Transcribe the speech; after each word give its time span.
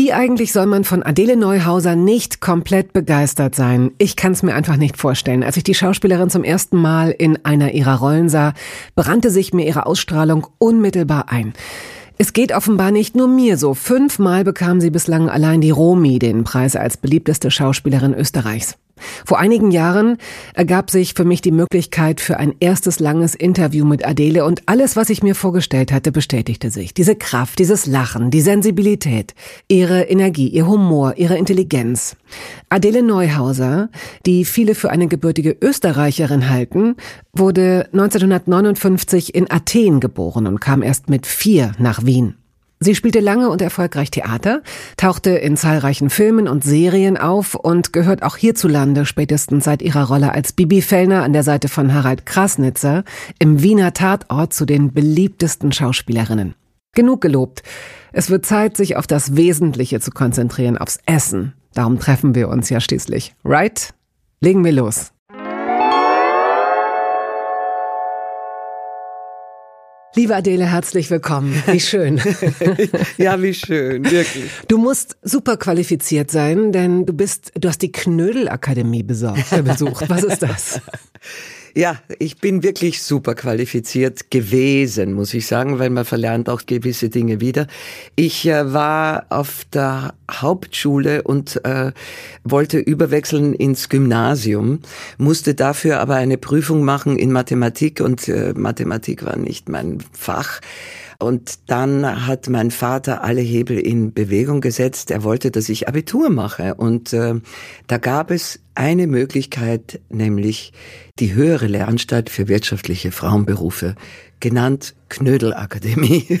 Wie 0.00 0.12
eigentlich 0.12 0.52
soll 0.52 0.66
man 0.66 0.84
von 0.84 1.02
Adele 1.02 1.36
Neuhauser 1.36 1.96
nicht 1.96 2.40
komplett 2.40 2.92
begeistert 2.92 3.56
sein? 3.56 3.90
Ich 3.98 4.14
kann 4.14 4.30
es 4.30 4.44
mir 4.44 4.54
einfach 4.54 4.76
nicht 4.76 4.96
vorstellen. 4.96 5.42
Als 5.42 5.56
ich 5.56 5.64
die 5.64 5.74
Schauspielerin 5.74 6.30
zum 6.30 6.44
ersten 6.44 6.80
Mal 6.80 7.10
in 7.10 7.44
einer 7.44 7.72
ihrer 7.72 7.98
Rollen 7.98 8.28
sah, 8.28 8.54
brannte 8.94 9.30
sich 9.30 9.52
mir 9.52 9.66
ihre 9.66 9.86
Ausstrahlung 9.86 10.46
unmittelbar 10.58 11.32
ein. 11.32 11.52
Es 12.16 12.32
geht 12.32 12.54
offenbar 12.54 12.92
nicht 12.92 13.16
nur 13.16 13.26
mir 13.26 13.58
so. 13.58 13.74
Fünfmal 13.74 14.44
bekam 14.44 14.80
sie 14.80 14.90
bislang 14.90 15.28
allein 15.28 15.60
die 15.60 15.72
Romy 15.72 16.20
den 16.20 16.44
Preis 16.44 16.76
als 16.76 16.96
beliebteste 16.96 17.50
Schauspielerin 17.50 18.14
Österreichs. 18.14 18.76
Vor 19.24 19.38
einigen 19.38 19.70
Jahren 19.70 20.16
ergab 20.54 20.90
sich 20.90 21.14
für 21.14 21.24
mich 21.24 21.40
die 21.40 21.50
Möglichkeit 21.50 22.20
für 22.20 22.38
ein 22.38 22.54
erstes 22.60 23.00
langes 23.00 23.34
Interview 23.34 23.84
mit 23.84 24.06
Adele 24.06 24.44
und 24.44 24.62
alles, 24.66 24.96
was 24.96 25.10
ich 25.10 25.22
mir 25.22 25.34
vorgestellt 25.34 25.92
hatte, 25.92 26.12
bestätigte 26.12 26.70
sich. 26.70 26.94
Diese 26.94 27.16
Kraft, 27.16 27.58
dieses 27.58 27.86
Lachen, 27.86 28.30
die 28.30 28.40
Sensibilität, 28.40 29.34
ihre 29.68 30.02
Energie, 30.02 30.48
ihr 30.48 30.66
Humor, 30.66 31.14
ihre 31.16 31.36
Intelligenz. 31.36 32.16
Adele 32.68 33.02
Neuhauser, 33.02 33.90
die 34.26 34.44
viele 34.44 34.74
für 34.74 34.90
eine 34.90 35.08
gebürtige 35.08 35.56
Österreicherin 35.60 36.48
halten, 36.48 36.96
wurde 37.34 37.88
1959 37.92 39.34
in 39.34 39.50
Athen 39.50 40.00
geboren 40.00 40.46
und 40.46 40.60
kam 40.60 40.82
erst 40.82 41.08
mit 41.08 41.26
vier 41.26 41.72
nach 41.78 42.04
Wien. 42.04 42.37
Sie 42.80 42.94
spielte 42.94 43.20
lange 43.20 43.50
und 43.50 43.60
erfolgreich 43.60 44.10
Theater, 44.10 44.62
tauchte 44.96 45.30
in 45.30 45.56
zahlreichen 45.56 46.10
Filmen 46.10 46.46
und 46.46 46.62
Serien 46.62 47.16
auf 47.16 47.54
und 47.54 47.92
gehört 47.92 48.22
auch 48.22 48.36
hierzulande 48.36 49.04
spätestens 49.04 49.64
seit 49.64 49.82
ihrer 49.82 50.04
Rolle 50.04 50.32
als 50.32 50.52
Bibi 50.52 50.80
Fellner 50.80 51.24
an 51.24 51.32
der 51.32 51.42
Seite 51.42 51.68
von 51.68 51.92
Harald 51.92 52.24
Krasnitzer 52.24 53.02
im 53.40 53.62
Wiener 53.62 53.94
Tatort 53.94 54.52
zu 54.52 54.64
den 54.64 54.92
beliebtesten 54.92 55.72
Schauspielerinnen. 55.72 56.54
Genug 56.94 57.20
gelobt. 57.20 57.62
Es 58.12 58.30
wird 58.30 58.46
Zeit, 58.46 58.76
sich 58.76 58.96
auf 58.96 59.06
das 59.06 59.36
Wesentliche 59.36 60.00
zu 60.00 60.10
konzentrieren, 60.10 60.78
aufs 60.78 60.98
Essen. 61.04 61.54
Darum 61.74 61.98
treffen 61.98 62.34
wir 62.34 62.48
uns 62.48 62.70
ja 62.70 62.80
schließlich. 62.80 63.34
Right? 63.44 63.92
Legen 64.40 64.64
wir 64.64 64.72
los. 64.72 65.12
Liebe 70.14 70.34
Adele, 70.34 70.64
herzlich 70.64 71.10
willkommen. 71.10 71.62
Wie 71.66 71.80
schön. 71.80 72.20
ja, 73.18 73.40
wie 73.42 73.54
schön, 73.54 74.10
wirklich. 74.10 74.50
Du 74.66 74.78
musst 74.78 75.16
super 75.22 75.56
qualifiziert 75.56 76.30
sein, 76.30 76.72
denn 76.72 77.04
du 77.04 77.12
bist, 77.12 77.52
du 77.54 77.68
hast 77.68 77.82
die 77.82 77.92
Knödelakademie 77.92 79.02
besorgt, 79.02 79.64
besucht. 79.64 80.08
Was 80.08 80.24
ist 80.24 80.42
das? 80.42 80.80
Ja, 81.74 81.98
ich 82.18 82.38
bin 82.38 82.62
wirklich 82.62 83.02
super 83.02 83.34
qualifiziert 83.34 84.30
gewesen, 84.30 85.12
muss 85.12 85.34
ich 85.34 85.46
sagen, 85.46 85.78
weil 85.78 85.90
man 85.90 86.04
verlernt 86.04 86.48
auch 86.48 86.62
gewisse 86.66 87.08
Dinge 87.08 87.40
wieder. 87.40 87.66
Ich 88.16 88.46
äh, 88.46 88.72
war 88.72 89.26
auf 89.28 89.64
der 89.72 90.14
Hauptschule 90.30 91.22
und 91.22 91.64
äh, 91.64 91.92
wollte 92.44 92.78
überwechseln 92.78 93.54
ins 93.54 93.88
Gymnasium, 93.88 94.80
musste 95.18 95.54
dafür 95.54 96.00
aber 96.00 96.16
eine 96.16 96.38
Prüfung 96.38 96.84
machen 96.84 97.18
in 97.18 97.32
Mathematik 97.32 98.00
und 98.00 98.28
äh, 98.28 98.54
Mathematik 98.56 99.24
war 99.24 99.36
nicht 99.36 99.68
mein 99.68 99.98
Fach. 100.12 100.60
Und 101.20 101.68
dann 101.68 102.28
hat 102.28 102.48
mein 102.48 102.70
Vater 102.70 103.24
alle 103.24 103.40
Hebel 103.40 103.76
in 103.76 104.12
Bewegung 104.12 104.60
gesetzt. 104.60 105.10
Er 105.10 105.24
wollte, 105.24 105.50
dass 105.50 105.68
ich 105.68 105.88
Abitur 105.88 106.30
mache. 106.30 106.76
Und 106.76 107.12
äh, 107.12 107.34
da 107.88 107.98
gab 107.98 108.30
es 108.30 108.60
eine 108.76 109.08
Möglichkeit, 109.08 110.00
nämlich 110.10 110.72
die 111.18 111.34
höhere 111.34 111.66
Lehranstalt 111.66 112.30
für 112.30 112.46
wirtschaftliche 112.46 113.10
Frauenberufe, 113.10 113.96
genannt 114.38 114.94
Knödelakademie. 115.08 116.38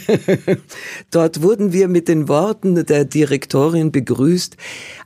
Dort 1.10 1.42
wurden 1.42 1.72
wir 1.72 1.88
mit 1.88 2.06
den 2.06 2.28
Worten 2.28 2.86
der 2.86 3.04
Direktorin 3.04 3.90
begrüßt. 3.90 4.56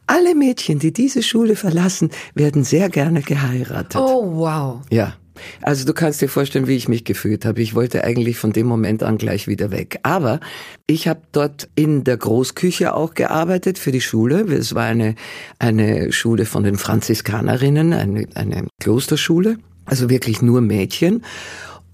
Alle 0.06 0.34
Mädchen, 0.34 0.80
die 0.80 0.92
diese 0.92 1.22
Schule 1.22 1.56
verlassen, 1.56 2.10
werden 2.34 2.62
sehr 2.64 2.90
gerne 2.90 3.22
geheiratet. 3.22 3.98
Oh, 3.98 4.36
wow. 4.36 4.82
Ja. 4.90 5.14
Also 5.60 5.84
du 5.84 5.94
kannst 5.94 6.20
dir 6.20 6.28
vorstellen, 6.28 6.66
wie 6.66 6.76
ich 6.76 6.88
mich 6.88 7.04
gefühlt 7.04 7.44
habe. 7.44 7.62
Ich 7.62 7.74
wollte 7.74 8.04
eigentlich 8.04 8.38
von 8.38 8.52
dem 8.52 8.66
Moment 8.66 9.02
an 9.02 9.18
gleich 9.18 9.48
wieder 9.48 9.70
weg. 9.70 9.98
Aber 10.02 10.40
ich 10.86 11.08
habe 11.08 11.22
dort 11.32 11.68
in 11.74 12.04
der 12.04 12.16
Großküche 12.16 12.94
auch 12.94 13.14
gearbeitet 13.14 13.78
für 13.78 13.92
die 13.92 14.00
Schule. 14.00 14.40
Es 14.52 14.74
war 14.74 14.84
eine, 14.84 15.14
eine 15.58 16.12
Schule 16.12 16.44
von 16.44 16.64
den 16.64 16.76
Franziskanerinnen, 16.76 17.92
eine, 17.92 18.26
eine 18.34 18.66
Klosterschule, 18.80 19.58
also 19.84 20.10
wirklich 20.10 20.42
nur 20.42 20.60
Mädchen. 20.60 21.22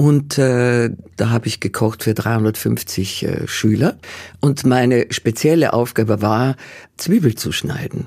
Und 0.00 0.38
äh, 0.38 0.90
da 1.16 1.30
habe 1.30 1.48
ich 1.48 1.58
gekocht 1.58 2.04
für 2.04 2.14
350 2.14 3.24
äh, 3.24 3.48
Schüler. 3.48 3.98
Und 4.40 4.64
meine 4.64 5.06
spezielle 5.10 5.72
Aufgabe 5.72 6.22
war, 6.22 6.54
Zwiebel 6.96 7.34
zu 7.34 7.50
schneiden. 7.50 8.06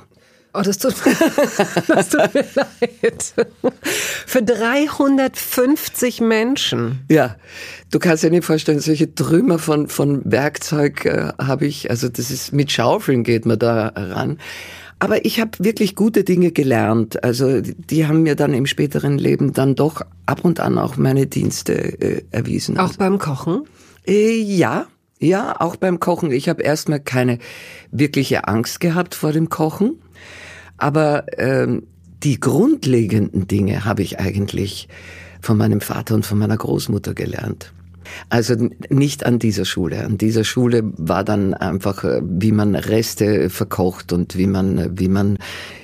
Oh, 0.53 0.61
das 0.61 0.77
tut, 0.79 0.95
das 1.87 2.09
tut 2.09 2.33
mir 2.33 2.45
leid. 2.55 3.33
Für 4.25 4.43
350 4.43 6.19
Menschen. 6.19 7.05
Ja, 7.09 7.37
du 7.89 7.99
kannst 7.99 8.23
dir 8.23 8.31
nicht 8.31 8.43
vorstellen, 8.43 8.81
solche 8.81 9.15
Trümmer 9.15 9.59
von, 9.59 9.87
von 9.87 10.21
Werkzeug 10.25 11.05
äh, 11.05 11.29
habe 11.41 11.67
ich, 11.67 11.89
also 11.89 12.09
das 12.09 12.31
ist, 12.31 12.51
mit 12.51 12.71
Schaufeln 12.71 13.23
geht 13.23 13.45
man 13.45 13.59
da 13.59 13.87
ran. 13.95 14.39
Aber 14.99 15.25
ich 15.25 15.39
habe 15.39 15.51
wirklich 15.59 15.95
gute 15.95 16.23
Dinge 16.23 16.51
gelernt. 16.51 17.23
Also 17.23 17.61
die 17.61 18.05
haben 18.05 18.21
mir 18.21 18.35
dann 18.35 18.53
im 18.53 18.67
späteren 18.67 19.17
Leben 19.17 19.51
dann 19.53 19.73
doch 19.73 20.01
ab 20.25 20.43
und 20.43 20.59
an 20.59 20.77
auch 20.77 20.97
meine 20.97 21.25
Dienste 21.27 21.73
äh, 21.73 22.23
erwiesen. 22.29 22.77
Auch 22.77 22.93
beim 22.97 23.17
Kochen? 23.17 23.63
Äh, 24.05 24.35
ja, 24.35 24.85
ja, 25.21 25.55
auch 25.59 25.75
beim 25.75 25.99
Kochen. 25.99 26.31
Ich 26.31 26.49
habe 26.49 26.63
erstmal 26.63 26.99
keine 26.99 27.37
wirkliche 27.91 28.47
Angst 28.47 28.79
gehabt 28.79 29.15
vor 29.15 29.31
dem 29.31 29.49
Kochen. 29.49 30.01
Aber 30.77 31.25
ähm, 31.37 31.83
die 32.23 32.39
grundlegenden 32.39 33.47
Dinge 33.47 33.85
habe 33.85 34.01
ich 34.01 34.19
eigentlich 34.19 34.87
von 35.39 35.57
meinem 35.57 35.79
Vater 35.79 36.15
und 36.15 36.25
von 36.25 36.39
meiner 36.39 36.57
Großmutter 36.57 37.13
gelernt. 37.13 37.71
Also 38.29 38.55
nicht 38.89 39.25
an 39.25 39.39
dieser 39.39 39.65
Schule. 39.65 40.03
An 40.03 40.17
dieser 40.17 40.43
Schule 40.43 40.83
war 40.97 41.23
dann 41.23 41.53
einfach, 41.53 42.03
äh, 42.03 42.21
wie 42.23 42.51
man 42.51 42.75
Reste 42.75 43.49
verkocht 43.49 44.13
und 44.13 44.37
wie 44.37 44.47
man, 44.47 44.97
wie 44.97 45.07
man, 45.07 45.37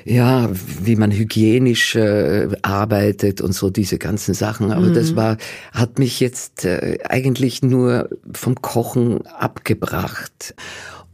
ja, 0.06 0.50
wie 0.82 0.96
man 0.96 1.12
hygienisch 1.12 1.96
äh, 1.96 2.48
arbeitet 2.62 3.42
und 3.42 3.54
so 3.54 3.70
diese 3.70 3.98
ganzen 3.98 4.34
Sachen. 4.34 4.72
Aber 4.72 4.88
mhm. 4.88 4.94
das 4.94 5.16
war, 5.16 5.38
hat 5.72 6.00
mich 6.00 6.20
jetzt 6.20 6.66
äh, 6.66 7.00
eigentlich 7.08 7.62
nur 7.62 8.10
vom 8.34 8.56
Kochen 8.62 9.26
abgebracht. 9.28 10.56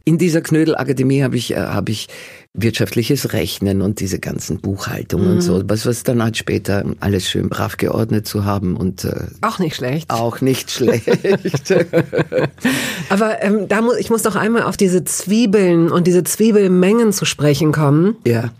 In 0.06 0.18
dieser 0.18 0.42
Knödelakademie 0.42 1.22
habe 1.22 1.36
ich, 1.36 1.52
äh, 1.52 1.56
habe 1.56 1.90
ich 1.90 2.08
wirtschaftliches 2.54 3.32
Rechnen 3.32 3.82
und 3.82 3.98
diese 3.98 4.20
ganzen 4.20 4.60
Buchhaltungen 4.60 5.26
mhm. 5.26 5.32
und 5.34 5.40
so, 5.40 5.62
was, 5.66 5.86
was 5.86 6.04
dann 6.04 6.22
halt 6.22 6.36
später 6.36 6.84
alles 7.00 7.28
schön 7.28 7.48
brav 7.48 7.76
geordnet 7.76 8.28
zu 8.28 8.44
haben 8.44 8.76
und 8.76 9.04
äh, 9.04 9.26
auch 9.40 9.58
nicht 9.58 9.74
schlecht. 9.74 10.08
Auch 10.10 10.40
nicht 10.40 10.70
schlecht. 10.70 11.08
Aber 13.08 13.42
ähm, 13.42 13.66
da 13.68 13.82
muss 13.82 13.98
ich 13.98 14.08
muss 14.08 14.22
doch 14.22 14.36
einmal 14.36 14.62
auf 14.62 14.76
diese 14.76 15.04
Zwiebeln 15.04 15.90
und 15.90 16.06
diese 16.06 16.22
Zwiebelmengen 16.22 17.12
zu 17.12 17.24
sprechen 17.24 17.72
kommen. 17.72 18.16
Ja. 18.24 18.50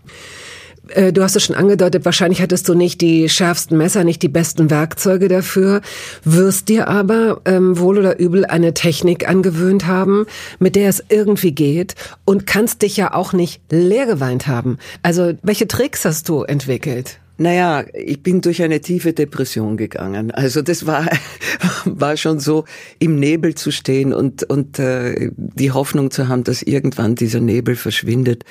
Äh, 0.89 1.13
du 1.13 1.23
hast 1.23 1.35
es 1.35 1.43
schon 1.43 1.55
angedeutet, 1.55 2.05
wahrscheinlich 2.05 2.41
hattest 2.41 2.67
du 2.69 2.73
nicht 2.73 3.01
die 3.01 3.29
schärfsten 3.29 3.77
Messer, 3.77 4.03
nicht 4.03 4.21
die 4.21 4.29
besten 4.29 4.69
Werkzeuge 4.69 5.27
dafür, 5.27 5.81
wirst 6.23 6.69
dir 6.69 6.87
aber 6.87 7.41
ähm, 7.45 7.79
wohl 7.79 7.97
oder 7.97 8.19
übel 8.19 8.45
eine 8.45 8.73
Technik 8.73 9.27
angewöhnt 9.27 9.87
haben, 9.87 10.25
mit 10.59 10.75
der 10.75 10.89
es 10.89 11.03
irgendwie 11.09 11.51
geht 11.51 11.95
und 12.25 12.45
kannst 12.45 12.81
dich 12.81 12.97
ja 12.97 13.13
auch 13.13 13.33
nicht 13.33 13.61
leer 13.69 14.05
geweint 14.05 14.47
haben. 14.47 14.77
Also 15.01 15.33
welche 15.41 15.67
Tricks 15.67 16.05
hast 16.05 16.29
du 16.29 16.43
entwickelt? 16.43 17.19
Naja, 17.37 17.83
ich 17.93 18.23
bin 18.23 18.41
durch 18.41 18.61
eine 18.61 18.79
tiefe 18.79 19.13
Depression 19.13 19.77
gegangen. 19.77 20.31
Also 20.31 20.61
das 20.61 20.85
war, 20.85 21.07
war 21.85 22.15
schon 22.17 22.39
so, 22.39 22.65
im 22.99 23.19
Nebel 23.19 23.55
zu 23.55 23.71
stehen 23.71 24.13
und, 24.13 24.43
und 24.43 24.79
äh, 24.79 25.31
die 25.35 25.71
Hoffnung 25.71 26.11
zu 26.11 26.27
haben, 26.27 26.43
dass 26.43 26.61
irgendwann 26.61 27.15
dieser 27.15 27.41
Nebel 27.41 27.75
verschwindet. 27.75 28.43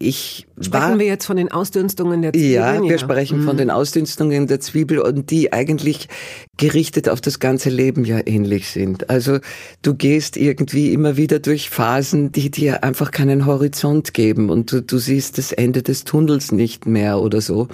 Ich 0.00 0.46
Sprechen 0.60 0.72
war, 0.72 0.98
wir 0.98 1.06
jetzt 1.06 1.26
von 1.26 1.36
den 1.36 1.50
Ausdünstungen 1.50 2.22
der 2.22 2.32
Zwiebel? 2.32 2.50
Ja, 2.50 2.82
wir 2.82 2.98
sprechen 2.98 3.40
mhm. 3.40 3.44
von 3.44 3.56
den 3.56 3.70
Ausdünstungen 3.70 4.46
der 4.48 4.60
Zwiebel 4.60 4.98
und 4.98 5.30
die 5.30 5.52
eigentlich 5.52 6.08
gerichtet 6.56 7.08
auf 7.08 7.20
das 7.20 7.38
ganze 7.38 7.70
Leben 7.70 8.04
ja 8.04 8.20
ähnlich 8.24 8.68
sind. 8.68 9.08
Also 9.08 9.38
du 9.82 9.94
gehst 9.94 10.36
irgendwie 10.36 10.92
immer 10.92 11.16
wieder 11.16 11.38
durch 11.38 11.70
Phasen, 11.70 12.32
die 12.32 12.50
dir 12.50 12.82
einfach 12.84 13.12
keinen 13.12 13.46
Horizont 13.46 14.14
geben 14.14 14.50
und 14.50 14.72
du, 14.72 14.82
du 14.82 14.98
siehst 14.98 15.38
das 15.38 15.52
Ende 15.52 15.82
des 15.82 16.04
Tunnels 16.04 16.52
nicht 16.52 16.86
mehr 16.86 17.20
oder 17.20 17.40
so. 17.40 17.68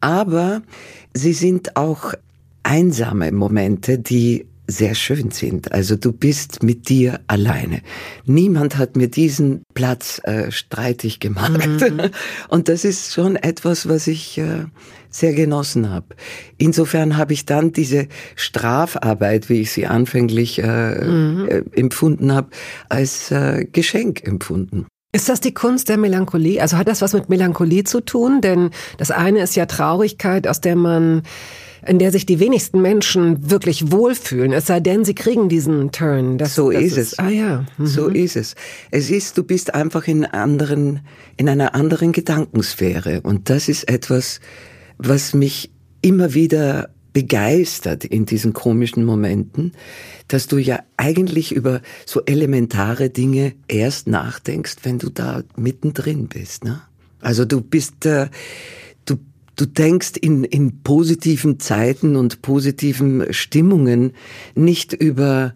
Aber 0.00 0.62
sie 1.14 1.32
sind 1.32 1.76
auch 1.76 2.14
einsame 2.62 3.32
Momente, 3.32 3.98
die 3.98 4.46
sehr 4.70 4.94
schön 4.94 5.30
sind. 5.30 5.72
Also 5.72 5.96
du 5.96 6.12
bist 6.12 6.62
mit 6.62 6.88
dir 6.88 7.20
alleine. 7.26 7.82
Niemand 8.24 8.78
hat 8.78 8.96
mir 8.96 9.08
diesen 9.08 9.62
Platz 9.74 10.20
äh, 10.24 10.50
streitig 10.50 11.20
gemacht. 11.20 11.66
Mhm. 11.66 12.10
Und 12.48 12.68
das 12.68 12.84
ist 12.84 13.12
schon 13.12 13.36
etwas, 13.36 13.88
was 13.88 14.06
ich 14.06 14.38
äh, 14.38 14.66
sehr 15.10 15.32
genossen 15.32 15.90
habe. 15.90 16.14
Insofern 16.56 17.16
habe 17.16 17.32
ich 17.32 17.44
dann 17.46 17.72
diese 17.72 18.06
Strafarbeit, 18.36 19.48
wie 19.48 19.60
ich 19.60 19.72
sie 19.72 19.86
anfänglich 19.86 20.60
äh, 20.60 21.04
mhm. 21.04 21.48
äh, 21.48 21.62
empfunden 21.78 22.32
habe, 22.32 22.50
als 22.88 23.30
äh, 23.32 23.66
Geschenk 23.70 24.24
empfunden. 24.26 24.86
Ist 25.12 25.28
das 25.28 25.40
die 25.40 25.52
Kunst 25.52 25.88
der 25.88 25.98
Melancholie? 25.98 26.62
Also 26.62 26.76
hat 26.76 26.86
das 26.86 27.02
was 27.02 27.12
mit 27.12 27.28
Melancholie 27.28 27.84
zu 27.84 28.00
tun? 28.00 28.40
Denn 28.40 28.70
das 28.96 29.10
eine 29.10 29.40
ist 29.40 29.56
ja 29.56 29.66
Traurigkeit, 29.66 30.46
aus 30.46 30.60
der 30.60 30.76
man 30.76 31.22
in 31.86 31.98
der 31.98 32.12
sich 32.12 32.26
die 32.26 32.40
wenigsten 32.40 32.82
Menschen 32.82 33.50
wirklich 33.50 33.90
wohlfühlen, 33.90 34.52
es 34.52 34.66
sei 34.66 34.80
denn, 34.80 35.04
sie 35.04 35.14
kriegen 35.14 35.48
diesen 35.48 35.92
Turn. 35.92 36.36
Das, 36.38 36.54
so 36.54 36.70
das 36.70 36.82
ist, 36.82 36.98
es. 36.98 37.18
Ah 37.18 37.30
ja. 37.30 37.64
Mhm. 37.78 37.86
So 37.86 38.08
ist 38.08 38.36
es. 38.36 38.54
Es 38.90 39.10
ist, 39.10 39.38
du 39.38 39.44
bist 39.44 39.74
einfach 39.74 40.06
in 40.06 40.24
anderen, 40.24 41.00
in 41.36 41.48
einer 41.48 41.74
anderen 41.74 42.12
Gedankensphäre. 42.12 43.22
Und 43.22 43.48
das 43.48 43.68
ist 43.68 43.88
etwas, 43.88 44.40
was 44.98 45.32
mich 45.32 45.70
immer 46.02 46.34
wieder 46.34 46.90
begeistert 47.12 48.04
in 48.04 48.26
diesen 48.26 48.52
komischen 48.52 49.04
Momenten, 49.04 49.72
dass 50.28 50.46
du 50.46 50.58
ja 50.58 50.80
eigentlich 50.96 51.52
über 51.52 51.80
so 52.06 52.22
elementare 52.24 53.10
Dinge 53.10 53.54
erst 53.68 54.06
nachdenkst, 54.06 54.76
wenn 54.82 54.98
du 54.98 55.10
da 55.10 55.42
mittendrin 55.56 56.28
bist. 56.28 56.64
Ne? 56.64 56.82
Also 57.20 57.44
du 57.44 57.60
bist, 57.60 58.06
äh, 58.06 58.28
du 59.60 59.66
denkst 59.66 60.12
in, 60.20 60.44
in 60.44 60.82
positiven 60.82 61.60
Zeiten 61.60 62.16
und 62.16 62.40
positiven 62.40 63.32
Stimmungen 63.32 64.12
nicht 64.54 64.94
über 64.94 65.54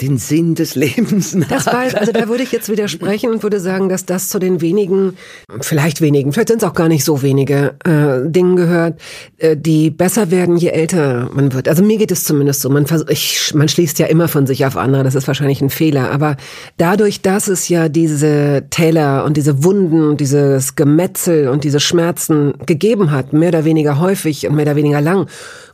den 0.00 0.16
Sinn 0.16 0.54
des 0.54 0.74
Lebens 0.76 1.34
nach. 1.34 1.48
Das 1.58 1.66
war, 1.66 1.80
also 1.98 2.12
da 2.12 2.28
würde 2.28 2.44
ich 2.44 2.52
jetzt 2.52 2.68
widersprechen 2.68 3.30
und 3.30 3.42
würde 3.42 3.58
sagen, 3.58 3.88
dass 3.88 4.06
das 4.06 4.28
zu 4.28 4.38
den 4.38 4.60
wenigen, 4.60 5.14
vielleicht 5.60 6.00
wenigen, 6.00 6.32
vielleicht 6.32 6.48
sind 6.48 6.62
es 6.62 6.68
auch 6.68 6.74
gar 6.74 6.86
nicht 6.88 7.04
so 7.04 7.22
wenige 7.22 7.74
äh, 7.84 8.30
Dingen 8.30 8.54
gehört, 8.54 9.00
äh, 9.38 9.56
die 9.56 9.90
besser 9.90 10.30
werden, 10.30 10.56
je 10.56 10.68
älter 10.68 11.30
man 11.32 11.52
wird. 11.52 11.68
Also 11.68 11.82
mir 11.82 11.96
geht 11.98 12.12
es 12.12 12.22
zumindest 12.22 12.60
so. 12.60 12.70
Man, 12.70 12.86
ich, 13.08 13.52
man 13.54 13.68
schließt 13.68 13.98
ja 13.98 14.06
immer 14.06 14.28
von 14.28 14.46
sich 14.46 14.64
auf 14.66 14.76
andere, 14.76 15.02
das 15.02 15.16
ist 15.16 15.26
wahrscheinlich 15.26 15.60
ein 15.62 15.70
Fehler. 15.70 16.12
Aber 16.12 16.36
dadurch, 16.76 17.20
dass 17.20 17.48
es 17.48 17.68
ja 17.68 17.88
diese 17.88 18.66
Täler 18.70 19.24
und 19.24 19.36
diese 19.36 19.64
Wunden 19.64 20.06
und 20.06 20.20
dieses 20.20 20.76
Gemetzel 20.76 21.48
und 21.48 21.64
diese 21.64 21.80
Schmerzen 21.80 22.54
gegeben 22.66 23.10
hat, 23.10 23.32
mehr 23.32 23.48
oder 23.48 23.64
weniger 23.64 23.98
häufig 23.98 24.46
und 24.46 24.54
mehr 24.54 24.66
oder 24.66 24.76
weniger 24.76 25.00
lang, 25.00 25.26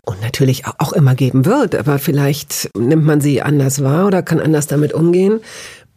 und 0.07 0.21
natürlich 0.21 0.65
auch 0.79 0.93
immer 0.93 1.15
geben 1.15 1.47
wird, 1.47 1.75
aber 1.75 1.99
vielleicht 1.99 2.71
nimmt 2.77 3.05
man 3.05 3.21
sie 3.21 3.41
anders 3.41 3.83
wahr 3.83 4.07
oder 4.15 4.23
kann 4.23 4.41
anders 4.41 4.67
damit 4.67 4.93
umgehen. 4.93 5.41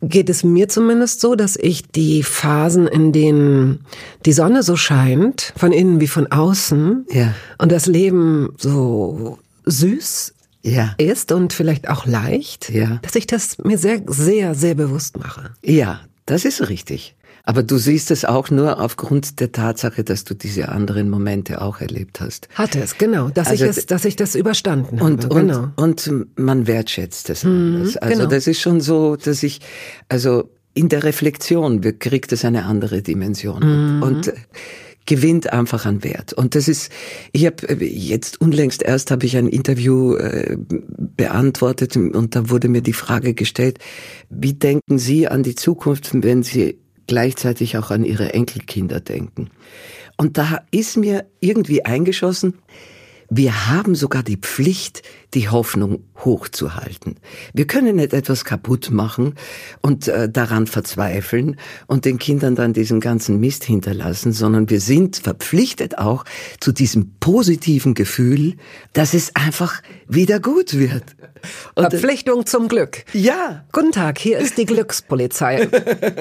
Geht 0.02 0.30
es 0.30 0.44
mir 0.44 0.70
zumindest 0.70 1.22
so, 1.22 1.36
dass 1.36 1.56
ich 1.56 1.88
die 1.88 2.22
Phasen, 2.22 2.88
in 2.88 3.12
denen 3.12 3.86
die 4.26 4.34
Sonne 4.34 4.62
so 4.62 4.76
scheint, 4.76 5.54
von 5.56 5.72
innen 5.72 6.00
wie 6.00 6.08
von 6.08 6.28
außen, 6.28 7.08
ja. 7.12 7.34
und 7.58 7.72
das 7.72 7.88
Leben 7.88 8.54
so 8.58 9.40
süß 9.66 10.34
ja. 10.62 10.94
ist 10.98 11.32
und 11.32 11.54
vielleicht 11.54 11.90
auch 11.90 12.06
leicht, 12.06 12.70
ja. 12.70 13.00
dass 13.02 13.16
ich 13.16 13.26
das 13.26 13.58
mir 13.64 13.78
sehr, 13.80 14.02
sehr, 14.06 14.54
sehr 14.54 14.76
bewusst 14.76 15.18
mache. 15.18 15.52
Ja, 15.64 16.02
das 16.28 16.46
ist 16.46 16.70
richtig. 16.70 17.16
Aber 17.48 17.64
du 17.64 17.78
siehst 17.78 18.12
es 18.12 18.26
auch 18.26 18.52
nur 18.52 18.82
aufgrund 18.82 19.40
der 19.40 19.54
Tatsache, 19.54 20.04
dass 20.04 20.26
du 20.26 20.34
diese 20.34 20.68
anderen 20.68 21.10
Momente 21.10 21.62
auch 21.62 21.80
erlebt 21.80 22.20
hast. 22.20 22.50
Hatte 22.56 22.82
es, 22.82 22.98
genau, 22.98 23.30
dass 23.30 23.48
also, 23.48 23.64
ich 23.64 23.70
es, 23.78 23.86
dass 23.86 24.04
ich 24.04 24.18
das 24.18 24.36
überstanden 24.36 25.00
und, 25.00 25.24
habe. 25.24 25.34
Und, 25.34 25.48
genau. 25.48 25.70
und 25.78 26.12
man 26.36 26.68
wertschätzt 26.68 27.30
es. 27.30 27.46
Mhm, 27.46 27.90
also 28.02 28.18
genau. 28.18 28.30
das 28.30 28.48
ist 28.48 28.60
schon 28.60 28.82
so, 28.82 29.16
dass 29.16 29.44
ich, 29.44 29.62
also 30.10 30.50
in 30.74 30.90
der 30.90 31.06
Reflexion 31.06 31.80
kriegt 32.00 32.34
es 32.34 32.44
eine 32.44 32.66
andere 32.66 33.02
Dimension. 33.02 33.64
Mhm. 33.96 34.04
Und, 34.04 34.28
und 34.28 34.34
gewinnt 35.06 35.54
einfach 35.54 35.86
an 35.86 36.04
Wert. 36.04 36.34
Und 36.34 36.54
das 36.54 36.68
ist, 36.68 36.92
ich 37.32 37.46
habe 37.46 37.74
jetzt 37.82 38.42
unlängst 38.42 38.84
erst 38.84 39.10
habe 39.10 39.26
ich 39.26 39.38
ein 39.38 39.48
Interview 39.48 40.16
äh, 40.16 40.58
beantwortet 41.16 41.96
und 41.96 42.36
da 42.36 42.50
wurde 42.50 42.68
mir 42.68 42.82
die 42.82 42.92
Frage 42.92 43.34
gestellt, 43.34 43.80
wie 44.30 44.54
denken 44.54 45.00
Sie 45.00 45.30
an 45.30 45.44
die 45.44 45.56
Zukunft, 45.56 46.10
wenn 46.14 46.44
Sie 46.44 46.78
gleichzeitig 47.08 47.78
auch 47.78 47.92
an 47.92 48.04
ihre 48.04 48.34
Enkelkinder 48.34 49.00
denken. 49.00 49.50
Und 50.18 50.38
da 50.38 50.62
ist 50.72 50.98
mir 50.98 51.26
irgendwie 51.40 51.86
eingeschossen, 51.86 52.56
wir 53.30 53.68
haben 53.68 53.96
sogar 53.96 54.24
die 54.24 54.38
Pflicht, 54.38 55.02
die 55.34 55.50
Hoffnung 55.50 56.04
hochzuhalten. 56.24 57.16
Wir 57.54 57.68
können 57.68 57.98
nicht 57.98 58.14
etwas 58.14 58.46
kaputt 58.46 58.90
machen 58.92 59.36
und 59.82 60.08
äh, 60.08 60.30
daran 60.30 60.68
verzweifeln 60.68 61.60
und 61.86 62.06
den 62.06 62.18
Kindern 62.18 62.56
dann 62.56 62.74
diesen 62.74 63.00
ganzen 63.00 63.40
Mist 63.40 63.64
hinterlassen, 63.66 64.32
sondern 64.32 64.70
wir 64.70 64.80
sind 64.80 65.18
verpflichtet 65.18 65.98
auch 65.98 66.24
zu 66.60 66.72
diesem 66.72 67.12
positiven 67.20 67.94
Gefühl, 67.94 68.56
dass 68.94 69.14
es 69.14 69.36
einfach 69.36 69.82
wieder 70.08 70.40
gut 70.40 70.74
wird. 70.78 71.04
Und 71.76 71.90
Verpflichtung 71.90 72.46
zum 72.46 72.68
Glück. 72.68 73.04
Ja. 73.14 73.66
Guten 73.72 73.92
Tag, 73.92 74.18
hier 74.18 74.40
ist 74.40 74.58
die 74.58 74.66
Glückspolizei. 74.66 75.70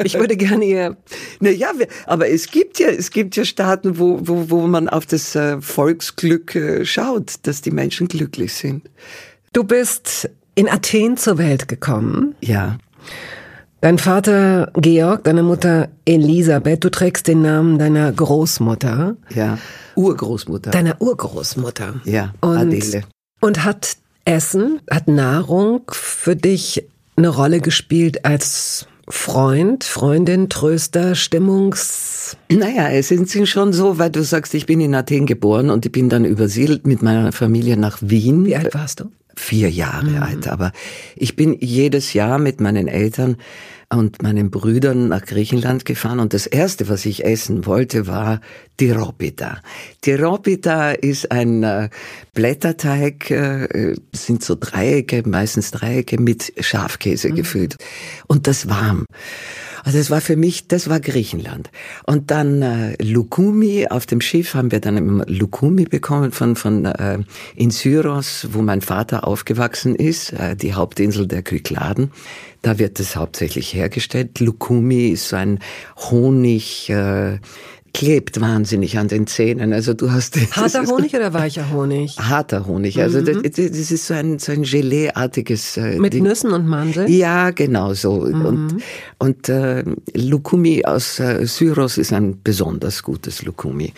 Ich 0.04 0.18
würde 0.18 0.36
gerne 0.36 0.64
Ihr. 0.64 0.96
Na 1.40 1.50
ja, 1.50 1.72
aber 2.06 2.28
es 2.28 2.50
gibt 2.50 2.78
ja, 2.78 2.88
es 2.88 3.10
gibt 3.10 3.36
ja 3.36 3.44
Staaten, 3.44 3.98
wo, 3.98 4.18
wo, 4.22 4.50
wo 4.50 4.66
man 4.66 4.88
auf 4.88 5.06
das 5.06 5.34
äh, 5.34 5.60
Volksglück 5.60 6.54
äh, 6.54 6.84
schaut, 6.84 7.34
dass 7.42 7.62
die 7.62 7.70
Menschen 7.70 8.08
glücklich 8.08 8.52
sind. 8.54 8.88
Du 9.52 9.64
bist 9.64 10.28
in 10.54 10.68
Athen 10.68 11.16
zur 11.16 11.38
Welt 11.38 11.68
gekommen. 11.68 12.34
Ja. 12.40 12.78
Dein 13.80 13.98
Vater 13.98 14.72
Georg, 14.74 15.24
deine 15.24 15.42
Mutter 15.42 15.88
Elisabeth, 16.06 16.82
du 16.82 16.90
trägst 16.90 17.28
den 17.28 17.42
Namen 17.42 17.78
deiner 17.78 18.10
Großmutter. 18.10 19.16
Ja. 19.34 19.58
Urgroßmutter. 19.94 20.70
Deiner 20.70 21.00
Urgroßmutter. 21.00 22.00
Ja, 22.04 22.34
und, 22.40 22.56
Adele. 22.56 23.02
Und 23.40 23.64
hat 23.64 23.96
Essen, 24.24 24.80
hat 24.90 25.08
Nahrung 25.08 25.82
für 25.92 26.36
dich 26.36 26.84
eine 27.16 27.28
Rolle 27.28 27.60
gespielt 27.60 28.24
als 28.24 28.88
Freund, 29.08 29.84
Freundin, 29.84 30.48
Tröster, 30.48 31.14
Stimmungs... 31.14 32.36
Naja, 32.48 32.90
es 32.90 33.08
sind 33.08 33.30
schon 33.48 33.72
so, 33.72 33.98
weil 33.98 34.10
du 34.10 34.24
sagst, 34.24 34.52
ich 34.54 34.66
bin 34.66 34.80
in 34.80 34.94
Athen 34.96 35.26
geboren 35.26 35.70
und 35.70 35.86
ich 35.86 35.92
bin 35.92 36.08
dann 36.08 36.24
übersiedelt 36.24 36.86
mit 36.86 37.02
meiner 37.02 37.30
Familie 37.30 37.76
nach 37.76 37.98
Wien. 38.00 38.44
Wie 38.44 38.56
alt 38.56 38.74
warst 38.74 39.00
du? 39.00 39.12
Vier 39.36 39.70
Jahre 39.70 40.10
mhm. 40.10 40.22
alt, 40.22 40.48
aber 40.48 40.72
ich 41.14 41.36
bin 41.36 41.56
jedes 41.60 42.14
Jahr 42.14 42.38
mit 42.38 42.60
meinen 42.60 42.88
Eltern 42.88 43.36
und 43.90 44.22
meinen 44.22 44.50
Brüdern 44.50 45.08
nach 45.08 45.24
Griechenland 45.24 45.84
gefahren 45.84 46.18
und 46.18 46.34
das 46.34 46.46
erste, 46.46 46.88
was 46.88 47.06
ich 47.06 47.24
essen 47.24 47.66
wollte, 47.66 48.06
war 48.06 48.40
die 48.80 48.90
Ropita. 48.90 49.60
Die 50.04 50.14
Ropita 50.14 50.90
ist 50.90 51.30
ein 51.30 51.62
äh, 51.62 51.88
Blätterteig, 52.34 53.30
äh, 53.30 53.94
sind 54.12 54.44
so 54.44 54.56
Dreiecke, 54.58 55.22
meistens 55.26 55.70
Dreiecke 55.70 56.20
mit 56.20 56.52
Schafkäse 56.58 57.30
mhm. 57.30 57.34
gefüllt 57.36 57.76
und 58.26 58.46
das 58.46 58.68
warm. 58.68 59.06
Also 59.86 59.98
das 59.98 60.10
war 60.10 60.20
für 60.20 60.34
mich, 60.34 60.66
das 60.66 60.90
war 60.90 60.98
Griechenland. 60.98 61.70
Und 62.06 62.32
dann 62.32 62.60
äh, 62.60 63.00
Lukumi, 63.00 63.86
auf 63.86 64.04
dem 64.04 64.20
Schiff 64.20 64.54
haben 64.54 64.72
wir 64.72 64.80
dann 64.80 64.96
immer 64.96 65.24
Lukumi 65.28 65.84
bekommen 65.84 66.32
von, 66.32 66.56
von 66.56 66.86
äh, 66.86 67.20
in 67.54 67.70
Syros, 67.70 68.48
wo 68.50 68.62
mein 68.62 68.80
Vater 68.80 69.28
aufgewachsen 69.28 69.94
ist, 69.94 70.32
äh, 70.32 70.56
die 70.56 70.74
Hauptinsel 70.74 71.28
der 71.28 71.42
Kykladen. 71.42 72.10
Da 72.62 72.80
wird 72.80 72.98
es 72.98 73.14
hauptsächlich 73.14 73.74
hergestellt. 73.74 74.40
Lukumi 74.40 75.10
ist 75.10 75.28
so 75.28 75.36
ein 75.36 75.60
Honig, 76.10 76.90
äh, 76.90 77.38
klebt 77.92 78.40
wahnsinnig 78.40 78.98
an 78.98 79.08
den 79.08 79.26
Zähnen. 79.26 79.72
Also 79.72 79.94
du 79.94 80.10
hast 80.10 80.36
harter 80.56 80.84
Honig 80.86 81.14
oder 81.14 81.32
weicher 81.32 81.70
Honig? 81.72 82.16
Harter 82.18 82.66
Honig. 82.66 83.00
Also 83.00 83.20
mhm. 83.20 83.42
das, 83.42 83.52
das, 83.52 83.90
ist 83.90 84.06
so 84.06 84.14
ein 84.14 84.38
so 84.38 84.52
ein 84.52 84.62
Gelee-artiges 84.62 85.76
äh, 85.76 85.98
mit 85.98 86.12
Ding. 86.12 86.24
Nüssen 86.24 86.52
und 86.52 86.66
Mandeln. 86.66 87.10
Ja, 87.10 87.50
genau 87.50 87.94
so. 87.94 88.20
Mhm. 88.20 88.44
Und 88.44 88.82
und 89.18 89.48
äh, 89.48 89.84
Lukumi 90.14 90.84
aus 90.84 91.20
äh, 91.20 91.46
Syros 91.46 91.98
ist 91.98 92.12
ein 92.12 92.40
besonders 92.42 93.02
gutes 93.02 93.42
Lukumi. 93.42 93.92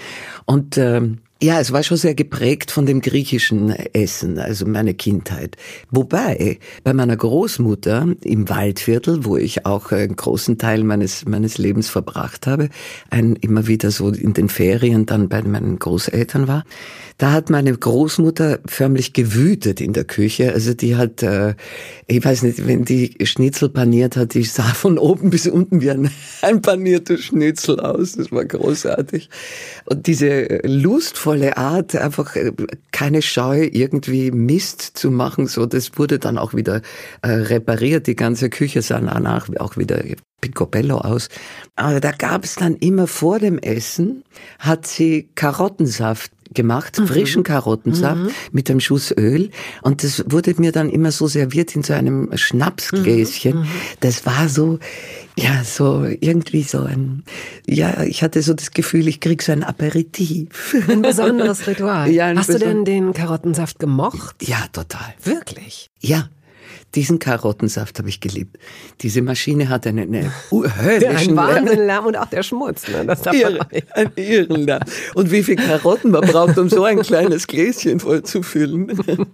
Und 0.45 0.77
äh, 0.77 1.01
ja, 1.41 1.61
es 1.61 1.73
war 1.73 1.85
schon 1.85 1.97
sehr 1.97 2.17
geprägt 2.17 2.73
von 2.73 2.85
dem 2.85 3.01
griechischen 3.01 3.71
Essen, 3.71 4.41
also 4.41 4.67
meine 4.67 4.95
Kindheit. 4.95 5.57
Wobei 5.91 6.59
bei 6.83 6.93
meiner 6.93 7.17
Großmutter 7.17 8.09
im 8.25 8.49
Waldviertel, 8.49 9.25
wo 9.25 9.37
ich 9.37 9.65
auch 9.65 9.93
einen 9.93 10.17
großen 10.17 10.59
Teil 10.59 10.83
meines 10.83 11.27
meines 11.27 11.57
Lebens 11.57 11.89
verbracht 11.89 12.49
habe, 12.49 12.71
ein 13.11 13.37
immer 13.37 13.69
wieder 13.69 13.93
so 13.93 14.09
in 14.09 14.35
den 14.35 14.49
Ferien 14.49 15.07
dann 15.07 15.29
bei 15.29 15.43
meinen 15.43 15.79
Großeltern 15.79 16.49
war, 16.49 16.65
da 17.19 17.33
hat 17.33 17.51
meine 17.51 17.77
Großmutter 17.77 18.61
förmlich 18.65 19.13
gewütet 19.13 19.81
in 19.81 19.93
der 19.93 20.05
Küche. 20.05 20.53
Also 20.53 20.73
die 20.73 20.95
hat, 20.95 21.21
äh, 21.25 21.57
ich 22.07 22.25
weiß 22.25 22.45
nicht, 22.45 22.65
wenn 22.69 22.85
die 22.85 23.17
Schnitzel 23.25 23.69
paniert 23.69 24.17
hat, 24.17 24.35
die 24.35 24.45
sah 24.45 24.63
von 24.63 24.99
oben 24.99 25.31
bis 25.31 25.49
unten 25.49 25.83
wie 25.83 25.91
ein, 25.91 26.11
ein 26.43 26.63
panierter 26.63 27.19
Schnitzel 27.19 27.81
aus. 27.81 28.13
Das 28.13 28.31
war 28.31 28.45
großartig. 28.45 29.31
Und 29.85 30.07
diese 30.07 30.61
Lust 30.63 31.19
liebevolle 31.29 31.57
Art, 31.57 31.95
einfach 31.97 32.37
äh, 32.37 32.53
keine 32.93 33.23
Scheu, 33.23 33.69
irgendwie 33.71 34.31
Mist 34.31 34.81
zu 34.83 35.11
machen. 35.11 35.47
So, 35.47 35.67
das 35.67 35.99
wurde 35.99 36.19
dann 36.19 36.39
auch 36.39 36.55
wieder 36.55 36.81
äh, 37.23 37.31
repariert. 37.31 38.07
Die 38.07 38.17
ganze 38.17 38.51
Küche 38.51 38.83
sah 38.83 39.01
danach 39.01 39.49
auch 39.59 39.77
wieder 39.77 40.03
picobello 40.41 40.99
aus. 40.99 41.29
Aber 41.77 42.01
da 42.01 42.13
gab 42.13 42.45
es 42.45 42.55
dann 42.55 42.77
immer 42.77 43.07
vor 43.07 43.39
dem 43.39 43.59
Essen, 43.59 44.25
hat 44.59 44.87
sie 44.87 45.29
Karottensaft 45.35 46.33
gemacht, 46.55 46.99
mhm. 46.99 47.07
frischen 47.07 47.43
Karottensaft 47.43 48.23
mhm. 48.23 48.31
mit 48.53 48.71
einem 48.71 48.81
Schuss 48.81 49.13
Öl. 49.17 49.51
Und 49.83 50.03
das 50.03 50.25
wurde 50.29 50.55
mir 50.59 50.73
dann 50.73 50.91
immer 50.91 51.13
so 51.13 51.27
serviert 51.27 51.75
in 51.77 51.83
so 51.83 51.93
einem 51.93 52.31
Schnapsgläschen. 52.35 53.55
Mhm. 53.55 53.61
mhm. 53.61 53.69
Das 54.01 54.27
war 54.27 54.49
so, 54.49 54.79
ja, 55.37 55.63
so 55.65 56.05
irgendwie 56.05 56.63
so 56.63 56.81
ein, 56.81 57.25
ja, 57.67 58.03
ich 58.03 58.23
hatte 58.23 58.43
so 58.43 58.55
das 58.55 58.73
Gefühl, 58.73 59.09
ich 59.09 59.21
krieg 59.21 59.43
so 59.43 59.53
ein 59.53 59.63
Aperitif. 59.63 60.75
Ein 60.89 61.03
besonderes 61.03 61.67
Ritual. 61.67 62.11
Ja, 62.11 62.33
Hast 62.35 62.49
du 62.49 62.59
denn 62.59 62.85
den 62.85 63.13
Karottensaft 63.13 63.79
gemocht? 63.79 64.37
Ja, 64.43 64.67
total. 64.73 65.15
Wirklich? 65.23 65.91
Ja. 66.01 66.29
Diesen 66.95 67.19
Karottensaft 67.19 67.99
habe 67.99 68.09
ich 68.09 68.21
geliebt. 68.21 68.57
Diese 69.03 69.21
Maschine 69.21 69.69
hat 69.69 69.87
einen, 69.87 70.15
einen 70.15 70.33
höllischen 70.51 71.37
Wahnsinn 71.37 71.87
Lärm 71.87 72.07
und 72.07 72.17
auch 72.17 72.27
der 72.27 72.43
Schmutz. 72.43 72.89
Ne? 72.89 73.05
Das 73.05 73.27
Irre, 73.27 73.67
ein 73.95 74.11
irren 74.17 74.63
Lärm. 74.63 74.83
Und 75.15 75.31
wie 75.31 75.43
viel 75.43 75.57
Karotten 75.57 76.11
man 76.11 76.23
braucht, 76.23 76.57
um 76.57 76.71
so 76.71 76.85
ein 76.85 77.01
kleines 77.01 77.47
Gläschen 77.47 78.01
voll 78.01 78.23
zu 78.23 78.43
füllen. 78.43 78.89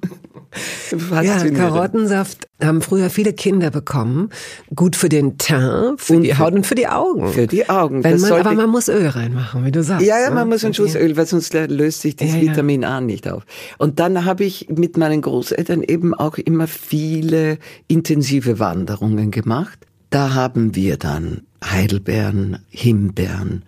ja, 1.23 1.49
Karottensaft 1.51 2.49
haben 2.63 2.83
früher 2.83 3.11
viele 3.11 3.33
Kinder 3.33 3.71
bekommen. 3.71 4.31
Gut 4.75 4.97
für 4.97 5.09
den 5.09 5.39
Teint, 5.39 6.01
für 6.01 6.15
und 6.17 6.23
die 6.23 6.37
Haut 6.37 6.55
und 6.55 6.67
für 6.67 6.75
die 6.75 6.89
Augen. 6.89 7.33
Für 7.33 7.47
die 7.47 7.69
Augen. 7.69 8.01
Man, 8.01 8.25
aber 8.25 8.53
man 8.53 8.71
muss 8.71 8.89
Öl 8.89 9.07
reinmachen, 9.07 9.65
wie 9.65 9.73
du 9.73 9.83
sagst. 9.83 10.07
Ja, 10.07 10.21
ja, 10.21 10.31
man 10.31 10.49
ne? 10.49 10.55
muss 10.55 10.65
einen 10.65 10.75
Schuss 10.75 10.95
Öl, 10.95 11.17
weil 11.17 11.27
sonst 11.27 11.55
löst 11.55 12.01
sich 12.01 12.17
das 12.17 12.35
ja, 12.35 12.41
Vitamin 12.41 12.85
A 12.85 13.01
nicht 13.01 13.29
auf. 13.29 13.45
Und 13.79 14.01
dann 14.01 14.25
habe 14.25 14.45
ich 14.45 14.69
mit 14.71 14.97
meinen 14.97 15.23
Großeltern 15.23 15.83
eben 15.83 16.15
auch 16.15 16.39
immer 16.39 16.67
viele 16.67 17.44
intensive 17.89 18.59
Wanderungen 18.59 19.31
gemacht. 19.31 19.79
Da 20.11 20.35
haben 20.35 20.75
wir 20.75 20.97
dann 20.97 21.43
Heidelbeeren, 21.65 22.59
Himbeeren 22.69 23.65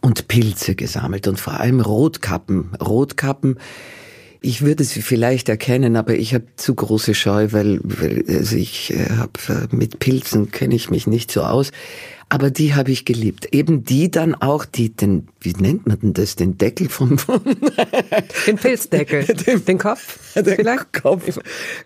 und 0.00 0.28
Pilze 0.28 0.74
gesammelt 0.74 1.28
und 1.28 1.38
vor 1.38 1.60
allem 1.60 1.80
Rotkappen. 1.80 2.74
Rotkappen 2.76 3.58
ich 4.46 4.62
würde 4.62 4.84
sie 4.84 5.02
vielleicht 5.02 5.48
erkennen, 5.48 5.96
aber 5.96 6.14
ich 6.14 6.32
habe 6.32 6.44
zu 6.54 6.74
große 6.74 7.14
Scheu, 7.14 7.48
weil, 7.50 7.80
weil 7.82 8.24
also 8.28 8.54
ich 8.54 8.92
äh, 8.92 9.10
habe 9.16 9.32
äh, 9.48 9.74
mit 9.74 9.98
Pilzen 9.98 10.52
kenne 10.52 10.76
ich 10.76 10.88
mich 10.88 11.08
nicht 11.08 11.32
so 11.32 11.42
aus. 11.42 11.72
Aber 12.28 12.50
die 12.50 12.74
habe 12.74 12.90
ich 12.90 13.04
geliebt. 13.04 13.46
Eben 13.52 13.84
die 13.84 14.10
dann 14.10 14.34
auch, 14.34 14.64
die 14.64 14.90
den, 14.90 15.28
wie 15.40 15.52
nennt 15.52 15.86
man 15.86 16.00
denn 16.00 16.12
das, 16.12 16.34
den 16.34 16.58
Deckel 16.58 16.88
vom... 16.88 17.16
den 18.46 18.56
Pilzdeckel, 18.56 19.24
den, 19.46 19.64
den 19.64 19.78
Kopf 19.78 20.18
den 20.34 20.56
vielleicht? 20.56 20.92
Kopf, 20.92 21.38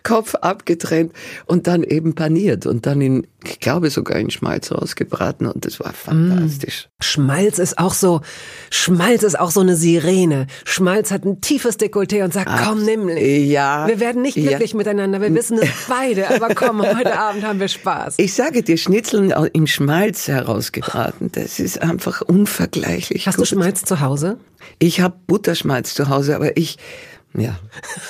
Kopf 0.02 0.34
abgetrennt 0.36 1.12
und 1.44 1.66
dann 1.66 1.82
eben 1.82 2.14
paniert 2.14 2.64
und 2.64 2.86
dann 2.86 3.02
in, 3.02 3.26
ich 3.44 3.60
glaube 3.60 3.90
sogar 3.90 4.18
in 4.18 4.30
Schmalz 4.30 4.72
rausgebraten 4.72 5.46
und 5.46 5.66
das 5.66 5.78
war 5.78 5.92
fantastisch. 5.92 6.88
Mm. 6.88 7.02
Schmalz 7.02 7.58
ist 7.58 7.78
auch 7.78 7.92
so, 7.92 8.22
Schmalz 8.70 9.22
ist 9.22 9.38
auch 9.38 9.50
so 9.50 9.60
eine 9.60 9.76
Sirene. 9.76 10.46
Schmalz 10.64 11.10
hat 11.10 11.24
ein 11.24 11.42
tiefes 11.42 11.78
Dekolleté 11.78 12.24
und 12.24 12.32
sagt, 12.32 12.48
Abs 12.48 12.66
komm 12.66 12.84
nämlich. 12.84 13.46
Ja. 13.46 13.86
Wir 13.86 14.00
werden 14.00 14.22
nicht 14.22 14.36
glücklich 14.36 14.72
ja. 14.72 14.76
miteinander, 14.76 15.20
wir 15.20 15.34
wissen 15.34 15.58
es 15.58 15.68
beide, 15.86 16.30
aber 16.30 16.54
komm, 16.54 16.80
heute 16.80 17.18
Abend 17.18 17.44
haben 17.44 17.60
wir 17.60 17.68
Spaß. 17.68 18.14
Ich 18.16 18.32
sage 18.32 18.62
dir, 18.62 18.78
Schnitzeln 18.78 19.34
im 19.52 19.66
Schmalz 19.66 20.29
herausgebraten. 20.30 21.30
Das 21.32 21.60
ist 21.60 21.82
einfach 21.82 22.22
unvergleichlich. 22.22 23.26
Hast 23.26 23.36
gut. 23.36 23.46
du 23.46 23.54
Schmalz 23.54 23.84
zu 23.84 24.00
Hause? 24.00 24.38
Ich 24.78 25.00
habe 25.00 25.16
Butterschmalz 25.26 25.94
zu 25.94 26.08
Hause, 26.08 26.36
aber 26.36 26.56
ich 26.56 26.78
ja. 27.36 27.56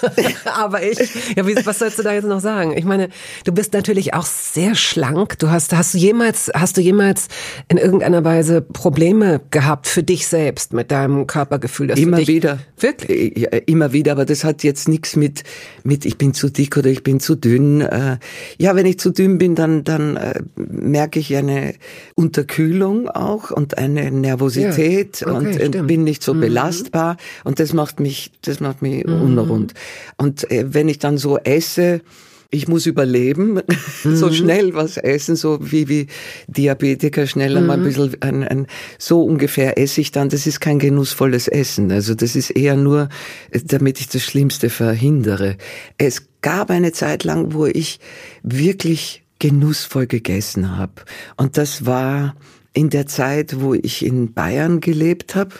Aber 0.57 0.83
ich, 0.83 0.99
ja, 1.37 1.47
wie, 1.47 1.55
was 1.67 1.79
sollst 1.79 1.99
du 1.99 2.03
da 2.03 2.15
jetzt 2.15 2.27
noch 2.27 2.41
sagen? 2.41 2.77
Ich 2.77 2.85
meine, 2.85 3.11
du 3.45 3.53
bist 3.53 3.75
natürlich 3.75 4.15
auch 4.15 4.25
sehr 4.25 4.75
schlank. 4.75 5.39
Du 5.39 5.51
hast, 5.51 5.75
hast 5.75 5.93
du 5.93 5.99
jemals, 5.99 6.51
hast 6.55 6.79
du 6.79 6.81
jemals 6.81 7.29
in 7.69 7.77
irgendeiner 7.77 8.25
Weise 8.25 8.63
Probleme 8.63 9.43
gehabt 9.51 9.89
für 9.89 10.03
dich 10.03 10.27
selbst 10.27 10.73
mit 10.73 10.91
deinem 10.91 11.27
Körpergefühl? 11.27 11.91
immer 11.99 12.17
dich, 12.17 12.29
wieder. 12.29 12.61
Wirklich? 12.79 13.39
Ja, 13.39 13.49
immer 13.67 13.93
wieder. 13.93 14.13
Aber 14.13 14.25
das 14.25 14.43
hat 14.43 14.63
jetzt 14.63 14.89
nichts 14.89 15.17
mit, 15.17 15.43
mit, 15.85 16.07
ich 16.07 16.17
bin 16.17 16.33
zu 16.33 16.49
dick 16.49 16.79
oder 16.79 16.89
ich 16.89 17.03
bin 17.03 17.21
zu 17.21 17.35
dünn. 17.35 17.83
Äh, 17.83 18.17
ja, 18.57 18.75
wenn 18.75 18.87
ich 18.87 18.99
zu 18.99 19.11
dünn 19.11 19.37
bin, 19.37 19.55
dann, 19.55 19.85
dann 19.85 20.17
äh, 20.17 20.41
merke 20.57 21.21
ich 21.21 21.37
eine 21.37 21.75
Unterkühlung 22.15 23.09
auch 23.11 23.51
und 23.51 23.77
eine 23.77 24.11
Nervosität 24.11 25.21
ja, 25.21 25.27
okay, 25.27 25.37
und 25.37 25.55
stimmt. 25.55 25.87
bin 25.87 26.05
nicht 26.05 26.23
so 26.23 26.33
mhm. 26.33 26.41
belastbar. 26.41 27.19
Und 27.45 27.61
das 27.61 27.75
macht 27.75 28.01
mich, 28.01 28.33
das 28.41 28.61
macht 28.61 28.81
mich 28.81 29.10
mhm. 29.17 29.39
unrund. 29.39 29.75
Und 30.17 30.51
äh, 30.51 30.65
wenn 30.73 30.89
ich 30.89 30.99
dann 30.99 31.19
so 31.19 31.39
esse, 31.39 32.03
ich 32.51 32.69
muss 32.69 32.87
überleben, 32.87 33.55
mhm. 34.05 34.17
so 34.17 34.33
schnell 34.33 34.75
was 34.75 34.97
essen, 34.97 35.37
so 35.37 35.59
wie, 35.61 35.89
wie 35.89 36.07
Diabetiker 36.49 37.27
schneller 37.27 37.61
mhm. 37.61 37.67
mal 37.67 37.75
ein 37.75 37.85
bisschen, 37.85 38.17
ein, 38.21 38.43
ein, 38.45 38.67
so 38.99 39.23
ungefähr 39.23 39.79
esse 39.79 40.01
ich 40.01 40.11
dann, 40.11 40.29
das 40.29 40.47
ist 40.47 40.61
kein 40.61 40.79
genussvolles 40.79 41.49
Essen. 41.49 41.93
Also 41.93 42.15
das 42.15 42.37
ist 42.37 42.51
eher 42.51 42.77
nur, 42.77 43.09
damit 43.53 44.01
ich 44.01 44.09
das 44.09 44.23
Schlimmste 44.23 44.71
verhindere. 44.71 45.57
Es 45.97 46.27
gab 46.43 46.71
eine 46.71 46.93
Zeit 46.93 47.25
lang, 47.25 47.55
wo 47.55 47.67
ich 47.67 48.01
wirklich 48.43 49.23
genussvoll 49.39 50.07
gegessen 50.07 50.77
habe. 50.77 51.03
Und 51.37 51.57
das 51.57 51.87
war 51.87 52.35
in 52.73 52.91
der 52.91 53.07
Zeit, 53.07 53.61
wo 53.61 53.75
ich 53.75 54.05
in 54.05 54.33
Bayern 54.33 54.81
gelebt 54.81 55.35
habe 55.35 55.55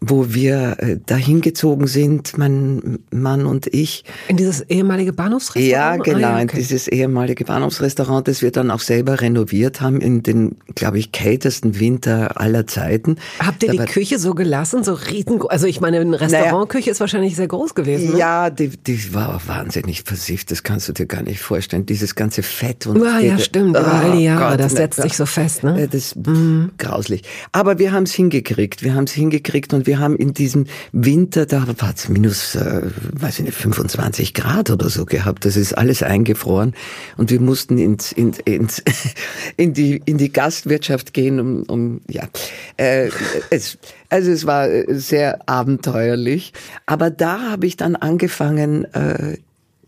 wo 0.00 0.32
wir 0.34 0.76
äh, 0.78 0.98
dahin 1.04 1.40
gezogen 1.40 1.86
sind, 1.86 2.38
mein 2.38 2.98
Mann 3.10 3.46
und 3.46 3.66
ich. 3.66 4.04
In 4.28 4.36
dieses 4.36 4.62
ehemalige 4.62 5.12
Bahnhofsrestaurant? 5.12 5.70
Ja, 5.70 5.96
genau, 5.96 6.28
ah, 6.28 6.38
ja, 6.38 6.44
okay. 6.44 6.56
in 6.56 6.58
dieses 6.58 6.88
ehemalige 6.88 7.44
Bahnhofsrestaurant, 7.44 8.28
das 8.28 8.42
wir 8.42 8.50
dann 8.50 8.70
auch 8.70 8.80
selber 8.80 9.20
renoviert 9.20 9.80
haben 9.80 10.00
in 10.00 10.22
den, 10.22 10.56
glaube 10.74 10.98
ich, 10.98 11.12
kältesten 11.12 11.80
Winter 11.80 12.40
aller 12.40 12.66
Zeiten. 12.66 13.16
Habt 13.40 13.62
ihr 13.62 13.72
da 13.72 13.84
die 13.84 13.90
Küche 13.90 14.18
so 14.18 14.34
gelassen, 14.34 14.84
so 14.84 14.94
riesengroß? 14.94 15.50
Also 15.50 15.66
ich 15.66 15.80
meine, 15.80 16.00
eine 16.00 16.20
Restaurantküche 16.20 16.84
naja, 16.84 16.92
ist 16.92 17.00
wahrscheinlich 17.00 17.36
sehr 17.36 17.48
groß 17.48 17.74
gewesen. 17.74 18.12
Ne? 18.12 18.18
Ja, 18.18 18.50
die, 18.50 18.68
die 18.68 19.14
war 19.14 19.40
wahnsinnig 19.46 20.02
versifft, 20.02 20.50
das 20.50 20.62
kannst 20.62 20.88
du 20.88 20.92
dir 20.92 21.06
gar 21.06 21.22
nicht 21.22 21.40
vorstellen. 21.40 21.86
Dieses 21.86 22.14
ganze 22.14 22.42
Fett 22.42 22.86
und... 22.86 23.02
Ja, 23.02 23.18
ja, 23.18 23.38
stimmt, 23.38 23.70
über 23.70 23.92
all 23.92 24.12
die 24.12 24.24
Jahre, 24.24 24.52
Gott, 24.52 24.60
das 24.60 24.72
setzt 24.72 25.02
sich 25.02 25.16
so 25.16 25.26
fest, 25.26 25.64
ne? 25.64 25.88
Das 25.88 25.94
ist 25.94 26.16
mhm. 26.16 26.70
grauslich. 26.78 27.22
Aber 27.52 27.78
wir 27.78 27.92
haben 27.92 28.04
es 28.04 28.12
hingekriegt, 28.12 28.82
wir 28.82 28.94
haben 28.94 29.04
es 29.04 29.12
hingekriegt 29.12 29.72
und 29.74 29.87
wir 29.88 29.98
haben 29.98 30.16
in 30.16 30.34
diesem 30.34 30.66
Winter, 30.92 31.46
da 31.46 31.66
war 31.66 31.94
es 31.96 32.08
minus, 32.08 32.54
äh, 32.54 32.82
weiß 33.14 33.38
ich 33.40 33.46
nicht, 33.46 33.56
25 33.56 34.34
Grad 34.34 34.70
oder 34.70 34.90
so 34.90 35.06
gehabt. 35.06 35.46
Das 35.46 35.56
ist 35.56 35.72
alles 35.72 36.02
eingefroren 36.02 36.74
und 37.16 37.30
wir 37.30 37.40
mussten 37.40 37.78
ins, 37.78 38.12
ins, 38.12 38.38
ins 38.38 38.82
in 39.56 39.72
die 39.72 40.00
in 40.04 40.18
die 40.18 40.30
Gastwirtschaft 40.30 41.14
gehen, 41.14 41.40
um, 41.40 41.62
um 41.64 42.00
ja, 42.08 42.28
äh, 42.76 43.08
es, 43.50 43.78
also 44.10 44.30
es 44.30 44.46
war 44.46 44.68
sehr 44.88 45.48
abenteuerlich. 45.48 46.52
Aber 46.84 47.10
da 47.10 47.50
habe 47.50 47.66
ich 47.66 47.76
dann 47.76 47.96
angefangen, 47.96 48.84
äh, 48.92 49.38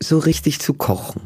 so 0.00 0.19
richtig 0.19 0.61
zu 0.61 0.73
kochen. 0.73 1.21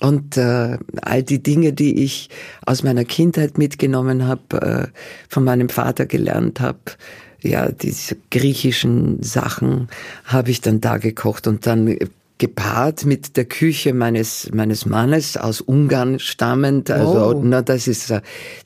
Und 0.00 0.36
äh, 0.36 0.78
all 1.00 1.22
die 1.22 1.42
Dinge, 1.42 1.72
die 1.72 2.02
ich 2.02 2.28
aus 2.66 2.82
meiner 2.82 3.04
Kindheit 3.04 3.56
mitgenommen 3.56 4.26
habe, 4.26 4.60
äh, 4.60 4.98
von 5.28 5.44
meinem 5.44 5.70
Vater 5.70 6.06
gelernt 6.06 6.60
habe, 6.60 6.80
ja, 7.42 7.70
diese 7.70 8.16
griechischen 8.30 9.22
Sachen 9.22 9.88
habe 10.24 10.50
ich 10.50 10.60
dann 10.60 10.80
da 10.80 10.98
gekocht 10.98 11.46
und 11.46 11.66
dann 11.66 11.96
gepaart 12.42 13.04
mit 13.04 13.36
der 13.36 13.44
Küche 13.44 13.94
meines 13.94 14.50
meines 14.52 14.84
Mannes 14.84 15.36
aus 15.36 15.60
Ungarn 15.60 16.18
stammend. 16.18 16.90
Also 16.90 17.36
oh. 17.36 17.40
na, 17.40 17.62
das 17.62 17.86
ist 17.86 18.12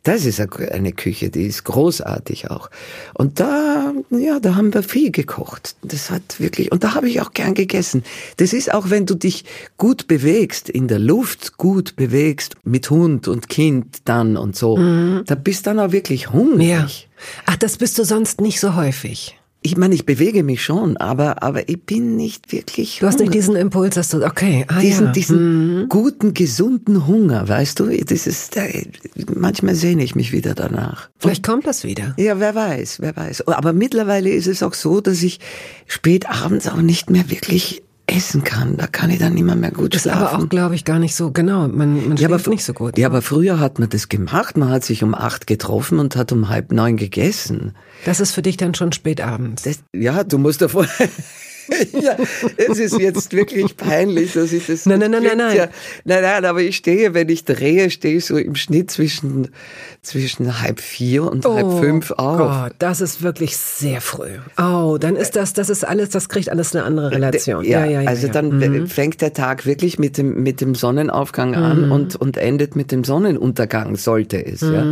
das 0.03 0.25
ist 0.25 0.41
eine 0.41 0.93
Küche, 0.93 1.29
die 1.29 1.43
ist 1.43 1.65
großartig 1.65 2.51
auch. 2.51 2.71
Und 3.13 3.39
da 3.39 3.93
ja, 4.09 4.41
da 4.41 4.55
haben 4.55 4.73
wir 4.73 4.83
viel 4.83 5.11
gekocht. 5.11 5.77
Das 5.83 6.11
hat 6.11 6.41
wirklich 6.41 6.73
und 6.73 6.85
da 6.85 6.95
habe 6.95 7.11
ich 7.11 7.21
auch 7.21 7.33
gern 7.35 7.53
gegessen. 7.53 8.03
Das 8.39 8.55
ist 8.55 8.73
auch, 8.73 8.89
wenn 8.89 9.05
du 9.05 9.15
dich 9.15 9.45
gut 9.77 10.07
bewegst 10.07 10.71
in 10.71 10.89
der 10.89 10.99
Luft, 10.99 11.59
gut 11.59 11.97
bewegst 11.97 12.57
mit 12.65 12.89
Hund 12.89 13.29
und 13.29 13.51
Kind 13.51 13.99
dann 14.07 14.39
und 14.39 14.57
so, 14.57 14.79
mhm. 14.79 15.25
da 15.27 15.35
bist 15.35 15.67
dann 15.67 15.81
auch 15.81 15.93
wirklich 15.93 16.31
hungrig. 16.33 16.67
Ja. 17.03 17.06
Ach, 17.47 17.57
das 17.57 17.77
bist 17.77 17.99
du 17.99 18.05
sonst 18.05 18.41
nicht 18.41 18.61
so 18.61 18.75
häufig 18.75 19.39
ich 19.67 19.77
meine, 19.77 19.97
ich 19.97 20.07
bewege 20.07 20.45
mich 20.45 20.63
schon, 20.63 20.97
aber, 20.97 21.43
aber 21.43 21.69
ich 21.69 21.83
bin 21.83 22.15
nicht 22.15 22.53
wirklich. 22.53 22.99
Du 23.01 23.07
hast 23.07 23.19
nicht 23.19 23.35
diesen 23.35 23.57
Impuls, 23.57 23.97
dass 23.97 24.09
du, 24.09 24.25
okay, 24.25 24.65
ah, 24.69 24.79
diesen, 24.79 25.07
ja. 25.07 25.13
diesen 25.13 25.81
mhm. 25.81 25.89
guten, 25.89 26.35
gesunden 26.35 27.09
Hunger, 27.09 27.49
weißt 27.49 27.81
du? 27.81 27.89
Das 28.05 28.29
ist, 28.29 28.57
manchmal 29.35 29.75
sehne 29.75 30.05
ich 30.05 30.15
mich 30.15 30.31
wieder 30.31 30.55
danach. 30.55 31.09
Vielleicht 31.19 31.43
kommt 31.45 31.67
das 31.67 31.83
wieder. 31.83 32.15
Ja, 32.17 32.39
wer 32.39 32.55
weiß, 32.55 33.01
wer 33.01 33.17
weiß. 33.17 33.49
Aber 33.49 33.73
mittlerweile 33.73 34.31
ist 34.31 34.47
es 34.47 34.63
auch 34.63 34.75
so, 34.75 35.01
dass 35.01 35.21
ich 35.25 35.41
spät 35.89 36.31
abends 36.31 36.69
auch 36.69 36.81
nicht 36.81 37.11
mehr 37.11 37.29
wirklich 37.29 37.83
essen 38.07 38.45
kann, 38.45 38.77
da 38.77 38.87
kann 38.87 39.11
ich 39.11 39.19
dann 39.19 39.37
immer 39.37 39.57
mehr 39.57 39.73
gut 39.73 39.95
ist 39.95 40.03
schlafen. 40.03 40.23
aber 40.23 40.39
auch, 40.39 40.49
glaube 40.49 40.75
ich, 40.75 40.85
gar 40.85 40.99
nicht 40.99 41.17
so, 41.17 41.33
genau, 41.33 41.67
man, 41.67 42.09
man 42.09 42.17
ja, 42.17 42.29
aber 42.29 42.41
nicht 42.49 42.65
so 42.65 42.73
gut. 42.73 42.97
Ja, 42.99 43.09
aber 43.09 43.21
früher 43.21 43.59
hat 43.59 43.79
man 43.79 43.89
das 43.89 44.09
gemacht. 44.09 44.57
Man 44.57 44.69
hat 44.69 44.85
sich 44.85 45.03
um 45.03 45.15
acht 45.15 45.47
getroffen 45.47 45.99
und 45.99 46.15
hat 46.15 46.31
um 46.33 46.49
halb 46.49 46.73
neun 46.73 46.97
gegessen. 46.97 47.75
Das 48.05 48.21
ist 48.21 48.33
für 48.33 48.43
dich 48.43 48.57
dann 48.57 48.75
schon 48.75 48.93
spät 48.93 49.21
abends. 49.21 49.65
Das, 49.65 49.81
ja, 49.93 50.23
du 50.23 50.39
musst 50.39 50.63
davor. 50.63 50.87
ja, 52.01 52.17
es 52.57 52.79
ist 52.79 52.99
jetzt 52.99 53.33
wirklich 53.33 53.77
peinlich, 53.77 54.33
dass 54.35 54.53
ich 54.53 54.67
das. 54.67 54.87
Nein, 54.87 55.01
nein, 55.01 55.11
nein, 55.11 55.23
nein, 55.23 55.37
nein. 55.39 55.57
Ja, 55.57 55.69
nein, 56.05 56.23
nein, 56.23 56.45
aber 56.45 56.61
ich 56.63 56.77
stehe, 56.77 57.15
wenn 57.15 57.29
ich 57.29 57.45
drehe, 57.45 57.91
stehe 57.91 58.17
ich 58.19 58.27
so 58.27 58.37
im 58.37 58.55
Schnitt 58.55 58.91
zwischen, 58.91 59.49
zwischen 60.03 60.61
halb 60.63 60.81
vier 60.81 61.25
und 61.31 61.45
halb 61.45 61.79
fünf 61.79 62.11
auf. 62.13 62.39
Gott, 62.39 62.73
das 62.79 63.01
ist 63.01 63.23
wirklich 63.23 63.57
sehr 63.57 64.01
früh. 64.01 64.39
Oh, 64.59 64.97
dann 64.99 65.17
ist 65.17 65.37
das, 65.37 65.53
das 65.53 65.71
ist 65.71 65.85
alles, 65.85 66.11
das 66.11 66.29
kriegt 66.29 66.51
alles 66.51 66.75
eine 66.75 66.85
andere 66.85 67.11
Relation. 67.11 67.65
Ja, 67.65 67.83
also 68.07 68.29
dann 68.29 68.47
Mhm. 68.59 68.87
fängt 68.87 69.21
der 69.21 69.33
Tag 69.33 69.67
wirklich 69.67 69.99
mit 69.99 70.19
dem, 70.19 70.43
mit 70.43 70.61
dem 70.61 70.75
Sonnenaufgang 70.75 71.55
an 71.55 71.91
und, 71.91 72.17
und 72.17 72.37
endet 72.37 72.77
mit 72.77 72.93
dem 72.93 73.05
Sonnenuntergang, 73.05 73.97
sollte 73.97 74.45
es, 74.45 74.61
ja. 74.61 74.85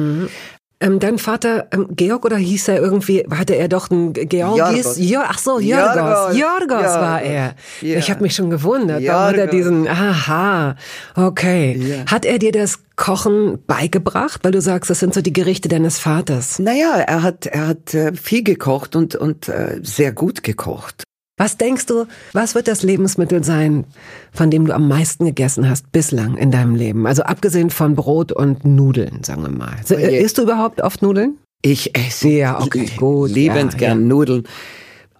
Ähm, 0.84 0.98
dein 0.98 1.18
Vater, 1.18 1.66
ähm, 1.72 1.88
Georg 1.90 2.26
oder 2.26 2.36
hieß 2.36 2.68
er 2.68 2.78
irgendwie, 2.78 3.24
hatte 3.30 3.54
er 3.54 3.68
doch 3.68 3.90
ein 3.90 4.12
Georgis? 4.12 4.98
Jo, 4.98 5.20
ach 5.24 5.38
so, 5.38 5.58
Jorgos. 5.58 6.36
Jorgos. 6.36 6.84
War 6.84 7.22
er. 7.22 7.54
Ja. 7.80 7.98
Ich 7.98 8.10
habe 8.10 8.22
mich 8.22 8.34
schon 8.34 8.50
gewundert. 8.50 9.02
Warum 9.06 9.28
hat 9.28 9.36
er 9.36 9.46
diesen, 9.46 9.88
aha, 9.88 10.76
okay. 11.14 11.76
Ja. 11.78 12.04
Hat 12.10 12.26
er 12.26 12.38
dir 12.38 12.52
das 12.52 12.80
Kochen 12.96 13.58
beigebracht? 13.66 14.40
Weil 14.42 14.52
du 14.52 14.60
sagst, 14.60 14.90
das 14.90 14.98
sind 15.00 15.14
so 15.14 15.22
die 15.22 15.32
Gerichte 15.32 15.68
deines 15.68 15.98
Vaters. 15.98 16.58
Naja, 16.58 16.96
er 16.98 17.22
hat, 17.22 17.46
er 17.46 17.66
hat 17.66 17.94
äh, 17.94 18.12
viel 18.12 18.42
gekocht 18.44 18.94
und, 18.94 19.16
und 19.16 19.48
äh, 19.48 19.80
sehr 19.82 20.12
gut 20.12 20.42
gekocht. 20.42 21.04
Was 21.36 21.56
denkst 21.56 21.86
du, 21.86 22.04
was 22.32 22.54
wird 22.54 22.68
das 22.68 22.82
Lebensmittel 22.84 23.42
sein, 23.42 23.84
von 24.32 24.50
dem 24.52 24.66
du 24.66 24.72
am 24.74 24.86
meisten 24.86 25.24
gegessen 25.24 25.68
hast 25.68 25.90
bislang 25.90 26.36
in 26.36 26.52
deinem 26.52 26.76
Leben? 26.76 27.06
Also 27.08 27.24
abgesehen 27.24 27.70
von 27.70 27.96
Brot 27.96 28.30
und 28.30 28.64
Nudeln, 28.64 29.24
sagen 29.24 29.42
wir 29.42 29.50
mal. 29.50 29.74
So. 29.84 29.96
Isst 29.96 30.38
du 30.38 30.42
überhaupt 30.42 30.80
oft 30.80 31.02
Nudeln? 31.02 31.38
Ich 31.62 31.96
esse 31.98 32.28
Ja, 32.28 32.60
okay, 32.60 32.88
gut, 32.96 33.30
liebend 33.30 33.72
ja, 33.72 33.78
gern 33.78 34.00
ja. 34.02 34.06
Nudeln. 34.06 34.44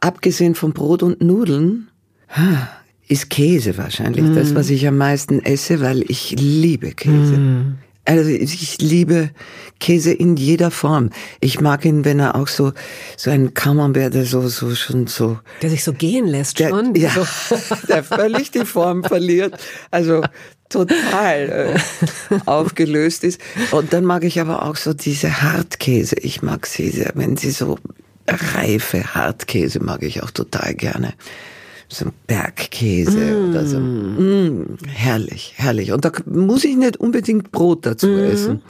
Abgesehen 0.00 0.54
von 0.54 0.73
Brot 0.73 1.02
und 1.02 1.21
Nudeln 1.21 1.88
ist 3.09 3.30
Käse 3.30 3.76
wahrscheinlich 3.76 4.25
Mm. 4.25 4.35
das, 4.35 4.54
was 4.54 4.71
ich 4.71 4.87
am 4.87 4.97
meisten 4.99 5.40
esse, 5.44 5.80
weil 5.80 6.02
ich 6.09 6.37
liebe 6.38 6.92
Käse. 6.92 7.37
Mm. 7.37 7.78
Also 8.06 8.28
ich 8.30 8.78
liebe 8.80 9.30
Käse 9.80 10.12
in 10.12 10.37
jeder 10.37 10.70
Form. 10.70 11.11
Ich 11.40 11.61
mag 11.61 11.84
ihn, 11.84 12.04
wenn 12.04 12.20
er 12.20 12.34
auch 12.34 12.49
so 12.49 12.73
so 13.16 13.30
ein 13.30 13.54
Camembert, 13.54 14.14
der 14.14 14.26
so 14.26 14.46
so 14.49 14.75
schon 14.75 15.06
so 15.06 15.38
Der 15.62 15.70
sich 15.70 15.84
so 15.84 15.92
gehen 15.92 16.26
lässt 16.26 16.58
der, 16.58 16.70
schon? 16.70 16.94
ja, 16.94 17.11
So. 17.11 17.56
der 17.88 18.04
völlig 18.04 18.50
die 18.50 18.66
Form 18.66 19.04
verliert, 19.04 19.54
also 19.90 20.23
total 20.68 21.76
äh, 22.30 22.38
aufgelöst 22.46 23.25
ist. 23.25 23.40
Und 23.70 23.92
dann 23.92 24.04
mag 24.04 24.25
ich 24.25 24.40
aber 24.40 24.64
auch 24.64 24.76
so 24.76 24.92
diese 24.92 25.42
Hartkäse. 25.42 26.16
Ich 26.16 26.42
mag 26.42 26.66
sie, 26.66 26.90
sehr, 26.90 27.12
wenn 27.14 27.37
sie 27.37 27.50
so 27.50 27.78
reife 28.28 29.14
Hartkäse 29.14 29.80
mag 29.82 30.02
ich 30.02 30.23
auch 30.23 30.30
total 30.30 30.75
gerne. 30.75 31.14
So 31.88 32.07
ein 32.07 32.12
Bergkäse 32.26 33.49
oder 33.49 33.67
so. 33.67 33.79
Mm, 33.79 34.79
herrlich, 34.87 35.53
herrlich. 35.57 35.93
Und 35.93 36.05
da 36.05 36.12
muss 36.26 36.64
ich 36.64 36.76
nicht 36.76 36.97
unbedingt 36.97 37.53
Brot 37.53 37.87
dazu 37.87 38.09
essen. 38.11 38.62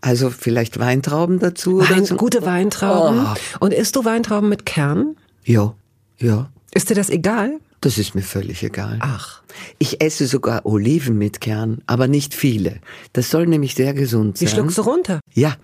Also 0.00 0.30
vielleicht 0.30 0.78
Weintrauben 0.78 1.38
dazu 1.38 1.78
Wein, 1.80 1.98
oder 1.98 2.06
so. 2.06 2.16
gute 2.16 2.44
Weintrauben. 2.44 3.20
Oh. 3.26 3.64
Und 3.64 3.72
isst 3.72 3.96
du 3.96 4.04
Weintrauben 4.04 4.48
mit 4.48 4.66
Kern? 4.66 5.16
Ja, 5.44 5.74
ja. 6.18 6.50
Ist 6.74 6.90
dir 6.90 6.94
das 6.94 7.10
egal? 7.10 7.58
Das 7.80 7.98
ist 7.98 8.14
mir 8.14 8.22
völlig 8.22 8.62
egal. 8.62 8.98
Ach. 9.00 9.42
Ich 9.78 10.00
esse 10.02 10.26
sogar 10.26 10.66
Oliven 10.66 11.16
mit 11.18 11.40
Kern, 11.40 11.82
aber 11.86 12.08
nicht 12.08 12.34
viele. 12.34 12.80
Das 13.12 13.30
soll 13.30 13.46
nämlich 13.46 13.74
sehr 13.74 13.94
gesund 13.94 14.40
Die 14.40 14.46
sein. 14.46 14.54
schluckst 14.56 14.78
du 14.78 14.82
runter. 14.82 15.20
Ja, 15.34 15.56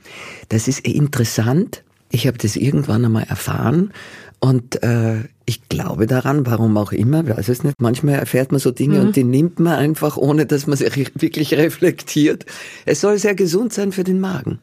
das 0.48 0.68
ist 0.68 0.80
interessant. 0.80 1.82
Ich 2.10 2.26
habe 2.26 2.38
das 2.38 2.56
irgendwann 2.56 3.04
einmal 3.04 3.24
erfahren 3.24 3.92
und 4.40 4.82
äh, 4.82 5.20
ich 5.46 5.68
glaube 5.68 6.06
daran, 6.06 6.46
warum 6.46 6.76
auch 6.76 6.92
immer, 6.92 7.26
weiß 7.28 7.48
es 7.48 7.64
nicht. 7.64 7.80
Manchmal 7.80 8.14
erfährt 8.16 8.52
man 8.52 8.60
so 8.60 8.70
Dinge 8.70 9.00
Mhm. 9.00 9.06
und 9.08 9.16
die 9.16 9.24
nimmt 9.24 9.58
man 9.60 9.74
einfach, 9.74 10.16
ohne 10.16 10.46
dass 10.46 10.66
man 10.66 10.76
sie 10.76 10.86
wirklich 11.14 11.54
reflektiert. 11.54 12.46
Es 12.86 13.00
soll 13.00 13.18
sehr 13.18 13.34
gesund 13.34 13.72
sein 13.72 13.92
für 13.92 14.04
den 14.04 14.20
Magen. 14.20 14.58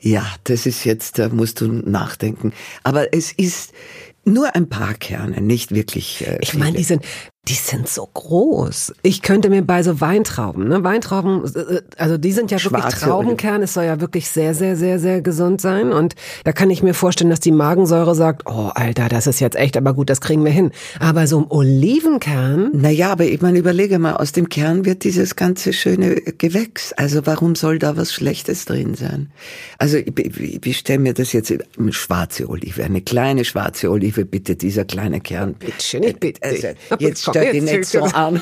Ja, 0.00 0.24
das 0.44 0.66
ist 0.66 0.84
jetzt, 0.84 1.18
da 1.18 1.28
musst 1.30 1.60
du 1.60 1.68
nachdenken. 1.68 2.52
Aber 2.82 3.12
es 3.14 3.32
ist 3.32 3.72
nur 4.24 4.54
ein 4.54 4.68
paar 4.68 4.94
Kerne, 4.94 5.40
nicht 5.40 5.72
wirklich. 5.74 6.26
Äh, 6.26 6.38
Ich 6.42 6.54
meine, 6.54 6.76
die 6.76 6.82
sind, 6.84 7.02
die 7.48 7.54
sind 7.54 7.88
so 7.88 8.08
groß. 8.12 8.92
Ich 9.02 9.22
könnte 9.22 9.50
mir 9.50 9.62
bei 9.62 9.84
so 9.84 10.00
Weintrauben, 10.00 10.68
ne, 10.68 10.82
Weintrauben, 10.82 11.44
äh, 11.54 11.80
also 11.96 12.18
die 12.18 12.32
sind 12.32 12.50
ja 12.50 12.62
wirklich 12.62 12.82
Schwarze 12.82 13.06
Traubenkern. 13.06 13.62
Es 13.62 13.74
soll 13.74 13.84
ja 13.84 14.00
wirklich 14.00 14.28
sehr, 14.28 14.54
sehr, 14.54 14.76
sehr, 14.76 14.98
sehr 14.98 15.22
gesund 15.22 15.60
sein. 15.60 15.92
Und 15.92 16.16
da 16.42 16.52
kann 16.52 16.70
ich 16.70 16.82
mir 16.82 16.92
vorstellen, 16.92 17.30
dass 17.30 17.38
die 17.38 17.52
Magensäure 17.52 18.16
sagt, 18.16 18.42
oh 18.46 18.70
Alter, 18.74 19.08
das 19.08 19.28
ist 19.28 19.38
jetzt 19.38 19.54
echt, 19.56 19.76
aber 19.76 19.94
gut, 19.94 20.10
das 20.10 20.20
kriegen 20.20 20.44
wir 20.44 20.50
hin. 20.50 20.72
Aber 20.98 21.28
so 21.28 21.38
ein 21.38 21.46
Olivenkern, 21.48 22.70
Naja, 22.72 23.12
aber 23.12 23.24
ich 23.24 23.40
meine, 23.40 23.58
überlege 23.58 24.00
mal, 24.00 24.16
aus 24.16 24.32
dem 24.32 24.48
Kern 24.48 24.84
wird 24.84 25.04
dieses 25.04 25.36
ganze 25.36 25.72
schöne 25.72 26.16
Gewächs. 26.16 26.92
Also 26.94 27.26
warum 27.26 27.54
soll 27.54 27.78
da 27.78 27.96
was 27.96 28.12
Schlechtes 28.12 28.64
drin 28.64 28.94
sein? 28.96 29.30
Also 29.78 29.98
ich, 29.98 30.18
ich, 30.18 30.66
ich 30.66 30.78
stelle 30.78 30.98
mir 30.98 31.14
das 31.14 31.32
jetzt, 31.32 31.52
eine 31.78 31.92
schwarze 31.92 32.48
Olive, 32.48 32.82
eine 32.82 33.02
kleine 33.02 33.44
schwarze 33.44 33.90
Olive, 33.90 34.24
bitte, 34.24 34.56
dieser 34.56 34.84
kleine 34.84 35.20
Kern. 35.20 35.54
Bittchen, 35.54 36.02
ich 36.02 36.16
bitte 36.18 36.40
dich. 36.48 36.66
Also, 36.66 36.76
jetzt 36.98 37.35
stell 37.42 37.52
dich 37.52 37.62
jetzt 37.70 37.72
nicht 37.78 37.86
so 37.88 38.02
an. 38.04 38.40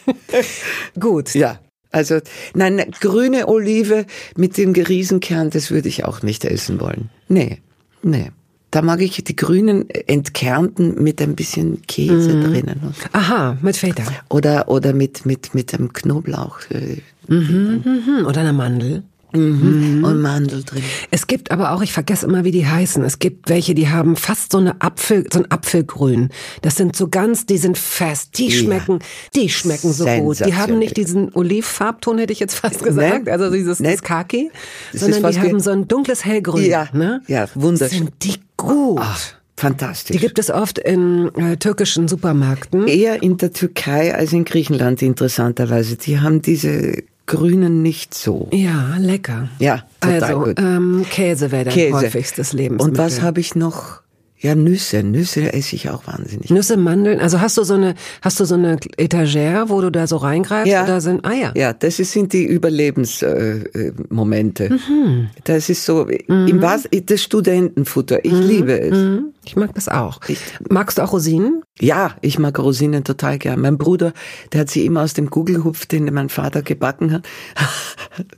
gut. 1.00 1.34
ja. 1.34 1.58
Also, 1.92 2.20
nein, 2.54 2.76
ne, 2.76 2.86
grüne 3.00 3.48
Olive 3.48 4.06
mit 4.36 4.56
dem 4.56 4.72
Riesenkern, 4.72 5.50
das 5.50 5.72
würde 5.72 5.88
ich 5.88 6.04
auch 6.04 6.22
nicht 6.22 6.44
essen 6.44 6.80
wollen. 6.80 7.10
Nee, 7.28 7.58
nee. 8.02 8.30
Da 8.70 8.82
mag 8.82 9.00
ich 9.02 9.24
die 9.24 9.34
grünen 9.34 9.90
entkernten 9.90 11.02
mit 11.02 11.20
ein 11.20 11.34
bisschen 11.34 11.82
Käse 11.88 12.34
Mhm. 12.34 12.44
drinnen. 12.44 12.94
Aha, 13.10 13.58
mit 13.60 13.76
Feta. 13.76 14.04
Oder, 14.28 14.68
oder 14.68 14.92
mit, 14.92 15.26
mit, 15.26 15.54
mit 15.54 15.74
einem 15.74 15.92
Knoblauch 15.92 16.60
äh, 16.70 16.98
Mhm, 17.26 18.24
oder 18.26 18.40
eine 18.40 18.52
Mandel. 18.52 19.02
Und 19.32 20.20
Mandel 20.20 20.62
drin. 20.64 20.82
Es 21.10 21.26
gibt 21.26 21.50
aber 21.50 21.72
auch, 21.72 21.82
ich 21.82 21.92
vergesse 21.92 22.26
immer, 22.26 22.44
wie 22.44 22.50
die 22.50 22.66
heißen. 22.66 23.02
Es 23.04 23.18
gibt 23.18 23.48
welche, 23.48 23.74
die 23.74 23.88
haben 23.88 24.16
fast 24.16 24.52
so 24.52 24.58
eine 24.58 24.80
Apfel, 24.80 25.24
so 25.32 25.40
ein 25.40 25.50
Apfelgrün. 25.50 26.30
Das 26.62 26.76
sind 26.76 26.96
so 26.96 27.08
ganz, 27.08 27.46
die 27.46 27.58
sind 27.58 27.78
fest, 27.78 28.38
die 28.38 28.48
Ja. 28.48 28.62
schmecken, 28.62 28.98
die 29.34 29.48
schmecken 29.48 29.92
so 29.92 30.04
gut. 30.06 30.44
Die 30.44 30.54
haben 30.54 30.78
nicht 30.78 30.96
diesen 30.96 31.32
Olivfarbton, 31.34 32.18
hätte 32.18 32.32
ich 32.32 32.40
jetzt 32.40 32.54
fast 32.54 32.82
gesagt, 32.82 33.26
Nee. 33.26 33.30
also 33.30 33.50
dieses 33.50 33.78
das 33.78 34.02
Kaki, 34.02 34.50
sondern 34.92 35.32
die 35.32 35.38
haben 35.40 35.60
so 35.60 35.70
ein 35.70 35.88
dunkles 35.88 36.24
Hellgrün. 36.24 36.64
Ja, 36.64 36.88
ne? 36.92 37.22
ja, 37.26 37.46
wunderschön. 37.54 37.98
Sind 37.98 38.12
die 38.22 38.34
gut. 38.56 38.98
Ach, 39.00 39.20
fantastisch. 39.56 40.16
Die 40.16 40.20
gibt 40.20 40.38
es 40.38 40.50
oft 40.50 40.78
in 40.78 41.30
äh, 41.34 41.56
türkischen 41.56 42.08
Supermärkten. 42.08 42.88
Eher 42.88 43.22
in 43.22 43.36
der 43.36 43.52
Türkei 43.52 44.14
als 44.14 44.32
in 44.32 44.44
Griechenland, 44.44 45.02
interessanterweise. 45.02 45.96
Die 45.96 46.20
haben 46.20 46.42
diese 46.42 47.02
Grünen 47.30 47.82
nicht 47.82 48.12
so. 48.14 48.48
Ja, 48.52 48.96
lecker. 48.98 49.48
Ja, 49.58 49.84
total 50.00 50.22
also, 50.22 50.38
gut. 50.40 50.58
Ähm, 50.58 51.06
Käse 51.08 51.50
wäre 51.52 51.64
dein 51.64 51.74
Käse. 51.74 51.94
häufigstes 51.96 52.52
Lebensmittel. 52.52 52.90
Und 52.90 52.98
was 52.98 53.22
habe 53.22 53.40
ich 53.40 53.54
noch? 53.54 54.00
Ja, 54.42 54.54
Nüsse. 54.54 55.02
Nüsse 55.02 55.52
esse 55.52 55.76
ich 55.76 55.90
auch 55.90 56.06
wahnsinnig. 56.06 56.48
Nüsse, 56.48 56.78
Mandeln, 56.78 57.20
also 57.20 57.42
hast 57.42 57.58
du 57.58 57.62
so 57.62 57.74
eine, 57.74 57.94
hast 58.22 58.40
du 58.40 58.46
so 58.46 58.54
eine 58.54 58.78
Etagere, 58.96 59.66
wo 59.68 59.82
du 59.82 59.90
da 59.90 60.06
so 60.06 60.16
reingreifst 60.16 60.72
Ja. 60.72 60.82
oder 60.84 61.02
sind 61.02 61.26
Eier? 61.26 61.52
Ja, 61.56 61.74
das 61.74 61.98
ist- 61.98 62.12
sind 62.12 62.32
die 62.32 62.44
Überlebensmomente. 62.46 64.64
Äh. 64.64 64.70
Mhm. 64.70 65.28
Das 65.44 65.68
ist 65.68 65.84
so, 65.84 66.06
im 66.06 66.62
Was, 66.62 66.88
das 67.06 67.22
Studentenfutter. 67.22 68.24
Ich 68.24 68.32
liebe 68.32 68.80
es. 68.80 68.96
Mhm. 68.96 69.34
Ich 69.44 69.56
mag 69.56 69.74
das 69.74 69.88
auch. 69.88 70.20
Magst 70.68 70.98
du 70.98 71.02
auch 71.02 71.12
Rosinen? 71.12 71.62
Ja, 71.80 72.14
ich 72.20 72.38
mag 72.38 72.58
Rosinen 72.58 73.04
total 73.04 73.38
gern. 73.38 73.60
Mein 73.60 73.78
Bruder, 73.78 74.12
der 74.52 74.60
hat 74.62 74.70
sie 74.70 74.84
immer 74.84 75.02
aus 75.02 75.14
dem 75.14 75.30
Gugelhupf, 75.30 75.86
den 75.86 76.12
mein 76.12 76.28
Vater 76.28 76.60
gebacken 76.62 77.10
hat. 77.12 77.26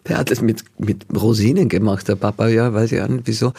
Der 0.07 0.19
hat 0.19 0.31
es 0.31 0.43
mit, 0.43 0.63
mit 0.79 1.07
Rosinen 1.15 1.69
gemacht, 1.69 2.07
der 2.07 2.15
Papa, 2.15 2.47
ja, 2.49 2.73
weiß 2.75 2.93
ich 2.93 3.01
auch 3.01 3.09
nicht 3.09 3.27
wieso. 3.27 3.53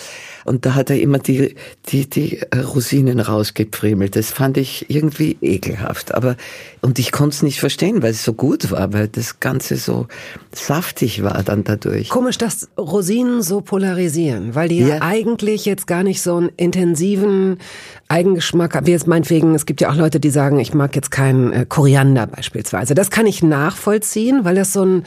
Und 0.45 0.65
da 0.65 0.75
hat 0.75 0.89
er 0.89 0.99
immer 1.01 1.17
die, 1.17 1.56
die, 1.89 2.08
die 2.10 2.38
äh, 2.51 2.60
Rosinen 2.60 3.19
rausgepfriemelt. 3.19 4.15
Das 4.15 4.29
fand 4.32 4.58
ich 4.58 4.89
irgendwie 4.89 5.38
ekelhaft. 5.41 6.13
Aber, 6.13 6.38
und 6.82 6.99
ich 6.99 7.12
konnte 7.12 7.34
es 7.36 7.41
nicht 7.43 7.60
verstehen, 7.60 8.03
weil 8.03 8.12
es 8.12 8.23
so 8.23 8.34
gut 8.34 8.71
war, 8.71 8.93
weil 8.93 9.08
das 9.08 9.39
Ganze 9.39 9.75
so 9.77 10.08
saftig 10.53 11.23
war 11.23 11.41
dann 11.43 11.63
dadurch. 11.63 12.10
Komisch, 12.10 12.38
dass 12.38 12.69
Rosinen 12.77 13.41
so 13.41 13.62
polarisieren, 13.62 14.53
weil 14.56 14.69
die 14.69 14.79
ja, 14.79 14.88
Ja. 14.88 15.01
eigentlich 15.01 15.65
jetzt 15.65 15.88
gar 15.88 16.03
nicht 16.03 16.21
so 16.21 16.38
einen 16.38 16.49
intensiven 16.56 17.32
bestimmten 17.33 17.57
Eigengeschmack, 18.09 18.85
wie 18.85 18.91
jetzt 18.91 19.07
meinetwegen, 19.07 19.55
es 19.55 19.65
gibt 19.65 19.81
ja 19.81 19.89
auch 19.89 19.95
Leute, 19.95 20.19
die 20.19 20.29
sagen, 20.29 20.59
ich 20.59 20.73
mag 20.73 20.95
jetzt 20.95 21.09
keinen 21.09 21.51
äh, 21.51 21.65
Koriander 21.67 22.27
beispielsweise. 22.27 22.93
Das 22.93 23.09
kann 23.09 23.25
ich 23.25 23.41
nachvollziehen, 23.41 24.45
weil 24.45 24.55
das 24.55 24.73
so 24.73 24.85
ein, 24.85 25.03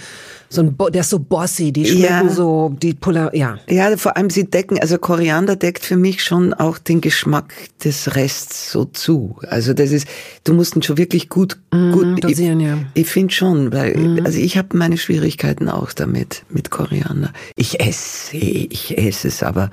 so 0.48 0.62
ein, 0.62 0.76
der 0.92 1.02
ist 1.02 1.10
so 1.10 1.20
bossy, 1.20 1.72
die 1.72 1.86
schmecken 1.86 2.28
ja. 2.28 2.28
so, 2.28 2.74
die 2.82 2.94
Polar, 2.94 3.34
ja. 3.34 3.58
Ja, 3.68 3.96
vor 3.96 4.16
allem 4.16 4.30
sie 4.30 4.44
decken, 4.44 4.80
also 4.80 4.98
Koriander 4.98 5.54
deckt 5.54 5.84
für 5.84 5.96
mich 5.96 6.24
schon 6.24 6.52
auch 6.54 6.78
den 6.78 7.00
Geschmack 7.00 7.52
des 7.84 8.16
Rests 8.16 8.72
so 8.72 8.86
zu. 8.86 9.36
Also 9.48 9.72
das 9.72 9.92
ist, 9.92 10.08
du 10.44 10.54
musst 10.54 10.74
ihn 10.74 10.82
schon 10.82 10.98
wirklich 10.98 11.28
gut, 11.28 11.58
mm, 11.72 11.92
gut 11.92 12.24
dosieren, 12.24 12.60
ich, 12.60 12.66
ja. 12.66 12.78
Ich 12.94 13.06
finde 13.06 13.32
schon, 13.32 13.72
weil, 13.72 13.96
mm. 13.96 14.26
also 14.26 14.38
ich 14.38 14.56
habe 14.56 14.76
meine 14.76 14.98
Schwierigkeiten 14.98 15.68
auch 15.68 15.92
damit, 15.92 16.42
mit 16.48 16.70
Koriander. 16.70 17.32
Ich 17.54 17.78
esse, 17.78 18.36
ich 18.36 18.98
esse 18.98 19.28
es, 19.28 19.42
aber 19.44 19.70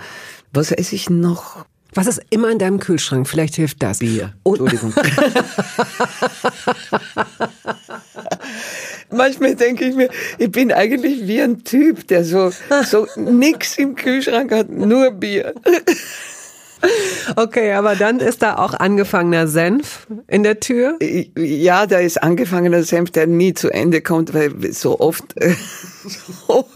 was 0.52 0.72
esse 0.72 0.94
ich 0.94 1.10
noch? 1.10 1.66
Was 1.96 2.08
ist 2.08 2.22
immer 2.30 2.50
in 2.50 2.60
deinem 2.60 2.80
Kühlschrank? 2.80 3.28
Vielleicht 3.28 3.56
hilft 3.56 3.84
das. 3.84 4.00
Bier. 4.00 4.34
Entschuldigung. 4.46 4.94
Manchmal 9.12 9.56
denke 9.56 9.86
ich 9.86 9.96
mir, 9.96 10.10
ich 10.38 10.52
bin 10.52 10.72
eigentlich 10.72 11.28
wie 11.28 11.42
ein 11.42 11.64
Typ, 11.64 12.08
der 12.08 12.24
so, 12.24 12.52
so 12.86 13.08
nix 13.16 13.78
im 13.78 13.96
Kühlschrank 13.96 14.52
hat, 14.52 14.70
nur 14.70 15.12
Bier. 15.12 15.54
Okay, 17.36 17.74
aber 17.74 17.96
dann 17.96 18.20
ist 18.20 18.42
da 18.42 18.58
auch 18.58 18.74
angefangener 18.74 19.48
Senf 19.48 20.08
in 20.28 20.44
der 20.44 20.60
Tür? 20.60 20.98
Ja, 21.38 21.86
da 21.88 22.00
ist 22.00 22.22
angefangener 22.22 22.84
Senf, 22.84 23.12
der 23.12 23.28
nie 23.28 23.54
zu 23.54 23.70
Ende 23.70 24.02
kommt, 24.02 24.34
weil 24.34 24.74
so 24.74 25.00
oft, 25.00 25.24
so 26.48 26.68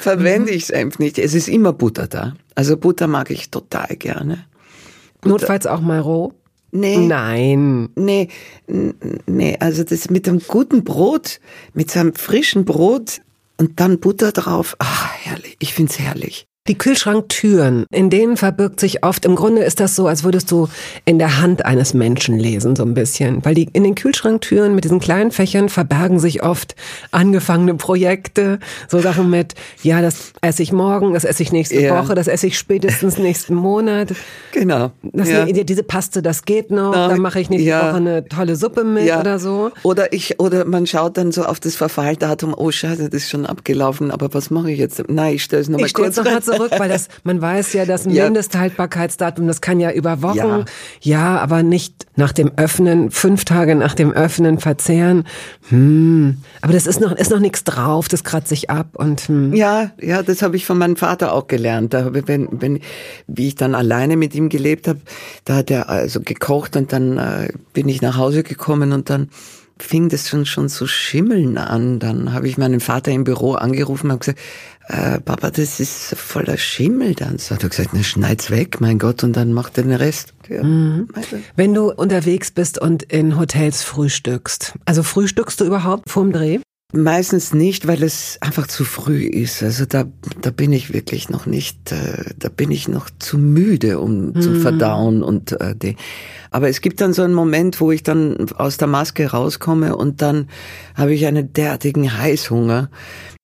verwende 0.00 0.52
ich 0.52 0.66
Senf 0.66 0.98
nicht. 0.98 1.18
Es 1.18 1.34
ist 1.34 1.48
immer 1.48 1.72
Butter 1.72 2.06
da. 2.06 2.34
Also 2.54 2.76
Butter 2.76 3.06
mag 3.06 3.30
ich 3.30 3.50
total 3.50 3.96
gerne. 3.96 4.46
Butter. 5.20 5.28
Notfalls 5.28 5.66
auch 5.66 5.80
mal 5.80 6.00
roh? 6.00 6.32
Nee. 6.72 6.96
Nein. 6.98 7.88
Nee, 7.94 8.28
nee, 8.66 9.56
also 9.60 9.84
das 9.84 10.10
mit 10.10 10.28
einem 10.28 10.40
guten 10.46 10.84
Brot, 10.84 11.40
mit 11.74 11.90
so 11.90 12.00
einem 12.00 12.14
frischen 12.14 12.64
Brot 12.64 13.20
und 13.58 13.80
dann 13.80 13.98
Butter 14.00 14.32
drauf. 14.32 14.76
Ah, 14.78 15.10
herrlich. 15.22 15.56
Ich 15.58 15.74
find's 15.74 15.98
herrlich. 15.98 16.46
Die 16.68 16.76
Kühlschranktüren, 16.76 17.86
in 17.92 18.10
denen 18.10 18.36
verbirgt 18.36 18.80
sich 18.80 19.04
oft, 19.04 19.24
im 19.24 19.36
Grunde 19.36 19.62
ist 19.62 19.78
das 19.78 19.94
so, 19.94 20.08
als 20.08 20.24
würdest 20.24 20.50
du 20.50 20.68
in 21.04 21.18
der 21.18 21.40
Hand 21.40 21.64
eines 21.64 21.94
Menschen 21.94 22.38
lesen, 22.38 22.74
so 22.74 22.82
ein 22.82 22.94
bisschen. 22.94 23.44
Weil 23.44 23.54
die, 23.54 23.68
in 23.72 23.84
den 23.84 23.94
Kühlschranktüren 23.94 24.74
mit 24.74 24.84
diesen 24.84 24.98
kleinen 24.98 25.30
Fächern 25.30 25.68
verbergen 25.68 26.18
sich 26.18 26.42
oft 26.42 26.74
angefangene 27.12 27.74
Projekte, 27.74 28.58
so 28.88 28.98
Sachen 29.00 29.30
mit, 29.30 29.54
ja, 29.82 30.02
das 30.02 30.32
esse 30.40 30.62
ich 30.62 30.72
morgen, 30.72 31.14
das 31.14 31.24
esse 31.24 31.42
ich 31.42 31.52
nächste 31.52 31.80
ja. 31.80 32.02
Woche, 32.02 32.14
das 32.14 32.26
esse 32.26 32.48
ich 32.48 32.58
spätestens 32.58 33.18
nächsten 33.18 33.54
Monat. 33.54 34.08
Genau. 34.52 34.90
Das, 35.02 35.28
ja. 35.28 35.44
Diese 35.44 35.82
Paste, 35.82 36.22
das 36.22 36.44
geht 36.44 36.70
noch, 36.70 36.92
Na, 36.92 37.08
dann 37.08 37.20
mache 37.20 37.40
ich 37.40 37.48
nächste 37.48 37.68
ja. 37.68 37.88
Woche 37.88 37.96
eine 37.96 38.26
tolle 38.26 38.56
Suppe 38.56 38.82
mit 38.84 39.04
oder 39.14 39.38
so. 39.38 39.70
Oder 39.84 40.12
ich, 40.12 40.40
oder 40.40 40.64
man 40.64 40.86
schaut 40.86 41.16
dann 41.16 41.30
so 41.30 41.44
auf 41.44 41.60
das 41.60 41.76
Verfalldatum, 41.76 42.54
oh 42.56 42.70
scheiße, 42.70 43.08
das 43.08 43.22
ist 43.22 43.30
schon 43.30 43.46
abgelaufen, 43.46 44.10
aber 44.10 44.34
was 44.34 44.50
mache 44.50 44.72
ich 44.72 44.78
jetzt? 44.78 45.02
Nein, 45.08 45.34
ich 45.34 45.44
stelle 45.44 45.62
es 45.62 45.68
nochmal 45.68 45.90
kurz 45.90 46.18
rein 46.18 46.42
zurück, 46.56 46.72
weil 46.78 46.88
das, 46.88 47.08
man 47.24 47.40
weiß 47.40 47.72
ja, 47.74 47.84
das 47.84 48.06
Mindesthaltbarkeitsdatum, 48.06 49.46
das 49.46 49.60
kann 49.60 49.80
ja 49.80 49.92
über 49.92 50.22
Wochen, 50.22 50.36
ja. 50.36 50.64
ja, 51.00 51.38
aber 51.38 51.62
nicht 51.62 52.06
nach 52.16 52.32
dem 52.32 52.52
Öffnen, 52.56 53.10
fünf 53.10 53.44
Tage 53.44 53.74
nach 53.74 53.94
dem 53.94 54.12
Öffnen 54.12 54.58
verzehren. 54.58 55.24
Hm. 55.68 56.38
Aber 56.62 56.72
das 56.72 56.86
ist 56.86 57.00
noch, 57.00 57.12
ist 57.12 57.30
noch 57.30 57.40
nichts 57.40 57.64
drauf, 57.64 58.08
das 58.08 58.24
kratzt 58.24 58.48
sich 58.48 58.70
ab 58.70 58.88
und 58.94 59.20
hm. 59.20 59.54
Ja, 59.54 59.90
ja, 60.00 60.22
das 60.22 60.42
habe 60.42 60.56
ich 60.56 60.66
von 60.66 60.78
meinem 60.78 60.96
Vater 60.96 61.32
auch 61.32 61.46
gelernt. 61.46 61.94
Da, 61.94 62.10
wenn, 62.12 62.48
wenn, 62.50 62.80
wie 63.26 63.48
ich 63.48 63.54
dann 63.54 63.74
alleine 63.74 64.16
mit 64.16 64.34
ihm 64.34 64.48
glebt 64.48 64.88
habe, 64.88 65.00
da 65.44 65.56
hat 65.56 65.70
er 65.70 65.88
also 65.88 66.20
gekocht 66.20 66.76
und 66.76 66.92
dann 66.92 67.18
äh, 67.18 67.48
bin 67.72 67.88
ich 67.88 68.02
nach 68.02 68.16
Hause 68.16 68.42
gekommen 68.42 68.92
und 68.92 69.10
dann 69.10 69.28
fing 69.78 70.08
das 70.08 70.28
schon, 70.28 70.46
schon 70.46 70.68
zu 70.68 70.86
schimmeln 70.86 71.58
an. 71.58 71.98
Dann 71.98 72.32
habe 72.32 72.48
ich 72.48 72.58
meinen 72.58 72.80
Vater 72.80 73.12
im 73.12 73.24
Büro 73.24 73.54
angerufen 73.54 74.06
und 74.06 74.12
habe 74.12 74.20
gesagt, 74.20 74.38
äh, 74.88 75.20
Papa, 75.20 75.50
das 75.50 75.80
ist 75.80 76.16
voller 76.16 76.56
Schimmel. 76.56 77.14
Dann 77.14 77.38
hat 77.38 77.62
er 77.62 77.68
gesagt, 77.68 77.90
na, 77.92 78.02
schneid's 78.02 78.50
weg, 78.50 78.80
mein 78.80 78.98
Gott, 78.98 79.24
und 79.24 79.34
dann 79.34 79.52
macht 79.52 79.76
er 79.78 79.84
den 79.84 79.92
Rest. 79.92 80.34
Ja. 80.48 80.62
Mhm. 80.62 81.08
Wenn 81.56 81.74
du 81.74 81.92
unterwegs 81.92 82.50
bist 82.50 82.78
und 82.80 83.02
in 83.02 83.38
Hotels 83.38 83.82
frühstückst, 83.82 84.74
also 84.84 85.02
frühstückst 85.02 85.60
du 85.60 85.64
überhaupt 85.64 86.08
vorm 86.10 86.32
Dreh? 86.32 86.60
Meistens 86.92 87.52
nicht, 87.52 87.88
weil 87.88 88.04
es 88.04 88.38
einfach 88.40 88.68
zu 88.68 88.84
früh 88.84 89.24
ist. 89.24 89.62
Also 89.62 89.86
da, 89.86 90.04
da 90.40 90.50
bin 90.50 90.72
ich 90.72 90.94
wirklich 90.94 91.28
noch 91.28 91.44
nicht, 91.44 91.90
äh, 91.90 92.32
da 92.38 92.48
bin 92.48 92.70
ich 92.70 92.86
noch 92.86 93.10
zu 93.18 93.38
müde, 93.38 93.98
um 93.98 94.28
mhm. 94.28 94.40
zu 94.40 94.54
verdauen 94.54 95.24
und 95.24 95.60
äh, 95.60 95.74
die. 95.74 95.96
Aber 96.52 96.68
es 96.68 96.80
gibt 96.80 97.00
dann 97.00 97.12
so 97.12 97.22
einen 97.22 97.34
Moment, 97.34 97.80
wo 97.80 97.90
ich 97.90 98.04
dann 98.04 98.50
aus 98.56 98.76
der 98.76 98.86
Maske 98.86 99.32
rauskomme 99.32 99.96
und 99.96 100.22
dann 100.22 100.48
habe 100.94 101.12
ich 101.12 101.26
einen 101.26 101.52
derartigen 101.52 102.18
Heißhunger, 102.18 102.88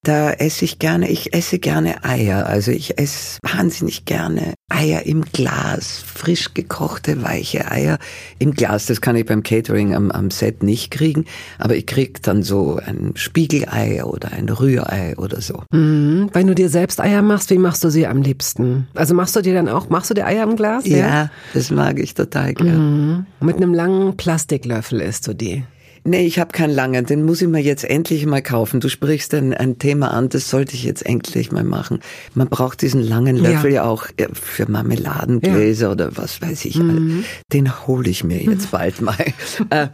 da 0.04 0.32
esse 0.32 0.64
ich 0.64 0.80
gerne, 0.80 1.08
ich 1.08 1.32
esse 1.32 1.60
gerne 1.60 2.04
Eier. 2.04 2.46
Also 2.46 2.72
ich 2.72 2.98
esse 2.98 3.38
wahnsinnig 3.42 4.04
gerne 4.04 4.54
Eier 4.68 5.06
im 5.06 5.22
Glas, 5.22 6.02
frisch 6.04 6.54
gekochte, 6.54 7.22
weiche 7.22 7.70
Eier 7.70 7.98
im 8.40 8.52
Glas. 8.52 8.86
Das 8.86 9.00
kann 9.00 9.14
ich 9.14 9.26
beim 9.26 9.44
Catering 9.44 9.94
am, 9.94 10.10
am 10.10 10.32
Set 10.32 10.64
nicht 10.64 10.90
kriegen, 10.90 11.26
aber 11.58 11.76
ich 11.76 11.86
krieg 11.86 12.20
dann 12.22 12.42
so 12.42 12.80
ein 12.84 13.12
Spiegelei 13.14 14.04
oder 14.04 14.32
ein 14.32 14.48
Rührei 14.48 15.16
oder 15.18 15.40
so. 15.40 15.62
Mhm. 15.70 16.30
Wenn 16.32 16.48
du 16.48 16.56
dir 16.56 16.68
selbst 16.68 17.00
Eier 17.00 17.22
machst, 17.22 17.50
wie 17.50 17.58
machst 17.58 17.84
du 17.84 17.90
sie 17.90 18.08
am 18.08 18.22
liebsten? 18.22 18.88
Also 18.94 19.14
machst 19.14 19.36
du 19.36 19.40
dir 19.40 19.54
dann 19.54 19.68
auch, 19.68 19.88
machst 19.88 20.10
du 20.10 20.14
dir 20.14 20.26
Eier 20.26 20.42
im 20.42 20.56
Glas? 20.56 20.84
Ja, 20.84 20.96
ja? 20.96 21.30
das 21.54 21.70
mag 21.70 22.00
ich 22.00 22.14
total 22.14 22.54
gerne. 22.54 22.72
Mhm. 22.72 23.26
Mit 23.40 23.56
einem 23.56 23.72
langen 23.72 24.16
Plastiklöffel 24.16 25.00
isst 25.00 25.28
du 25.28 25.34
die. 25.34 25.62
Nee, 26.04 26.26
ich 26.26 26.40
habe 26.40 26.50
keinen 26.50 26.74
langen, 26.74 27.06
den 27.06 27.24
muss 27.24 27.42
ich 27.42 27.48
mir 27.48 27.60
jetzt 27.60 27.84
endlich 27.84 28.26
mal 28.26 28.42
kaufen. 28.42 28.80
Du 28.80 28.88
sprichst 28.88 29.34
ein, 29.34 29.54
ein 29.54 29.78
Thema 29.78 30.12
an, 30.12 30.28
das 30.28 30.50
sollte 30.50 30.74
ich 30.74 30.82
jetzt 30.82 31.06
endlich 31.06 31.52
mal 31.52 31.62
machen. 31.62 32.00
Man 32.34 32.48
braucht 32.48 32.82
diesen 32.82 33.02
langen 33.02 33.36
Löffel 33.36 33.70
ja, 33.70 33.82
ja 33.82 33.84
auch 33.84 34.06
äh, 34.16 34.26
für 34.32 34.68
Marmeladengläser 34.68 35.86
ja. 35.86 35.92
oder 35.92 36.16
was 36.16 36.42
weiß 36.42 36.64
ich. 36.64 36.76
Mhm. 36.76 37.24
Den 37.52 37.86
hole 37.86 38.10
ich 38.10 38.24
mir 38.24 38.42
jetzt 38.42 38.72
bald 38.72 39.00
mal. 39.00 39.24
äh, 39.70 39.88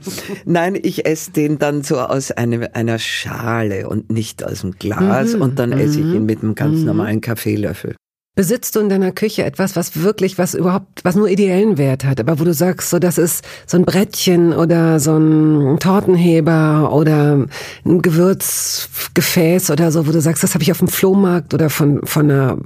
nein, 0.47 0.79
ich 0.81 1.05
esse 1.05 1.31
den 1.33 1.59
dann 1.59 1.83
so 1.83 1.99
aus 1.99 2.31
eine, 2.31 2.75
einer 2.75 2.99
Schale 2.99 3.87
und 3.89 4.11
nicht 4.11 4.43
aus 4.43 4.63
dem 4.63 4.73
Glas 4.79 5.35
mhm. 5.35 5.43
und 5.43 5.59
dann 5.59 5.73
esse 5.73 6.01
ich 6.01 6.07
ihn 6.07 6.21
mhm. 6.21 6.27
mit 6.27 6.43
einem 6.43 6.55
ganz 6.55 6.81
mhm. 6.81 6.87
normalen 6.87 7.21
Kaffeelöffel. 7.21 7.97
Besitzt 8.39 8.77
du 8.77 8.81
in 8.81 8.89
deiner 8.89 9.11
Küche 9.11 9.45
etwas, 9.45 9.75
was 9.75 10.01
wirklich, 10.01 10.39
was 10.39 10.55
überhaupt, 10.55 11.01
was 11.03 11.17
nur 11.17 11.29
ideellen 11.29 11.77
Wert 11.77 12.05
hat, 12.05 12.21
aber 12.21 12.39
wo 12.39 12.45
du 12.45 12.55
sagst, 12.55 12.89
so 12.89 13.01
das 13.01 13.19
ist 13.19 13.45
so 13.67 13.77
ein 13.77 13.85
Brettchen 13.85 14.53
oder 14.53 15.01
so 15.01 15.19
ein 15.19 15.81
Tortenheber 15.81 16.93
oder 16.93 17.49
ein 17.85 18.01
Gewürzgefäß 18.01 19.73
oder 19.73 19.91
so, 19.91 20.07
wo 20.07 20.13
du 20.13 20.21
sagst, 20.21 20.45
das 20.45 20.55
habe 20.55 20.63
ich 20.63 20.71
auf 20.71 20.79
dem 20.79 20.87
Flohmarkt 20.87 21.53
oder 21.53 21.69
von, 21.69 22.07
von 22.07 22.31
einer 22.31 22.59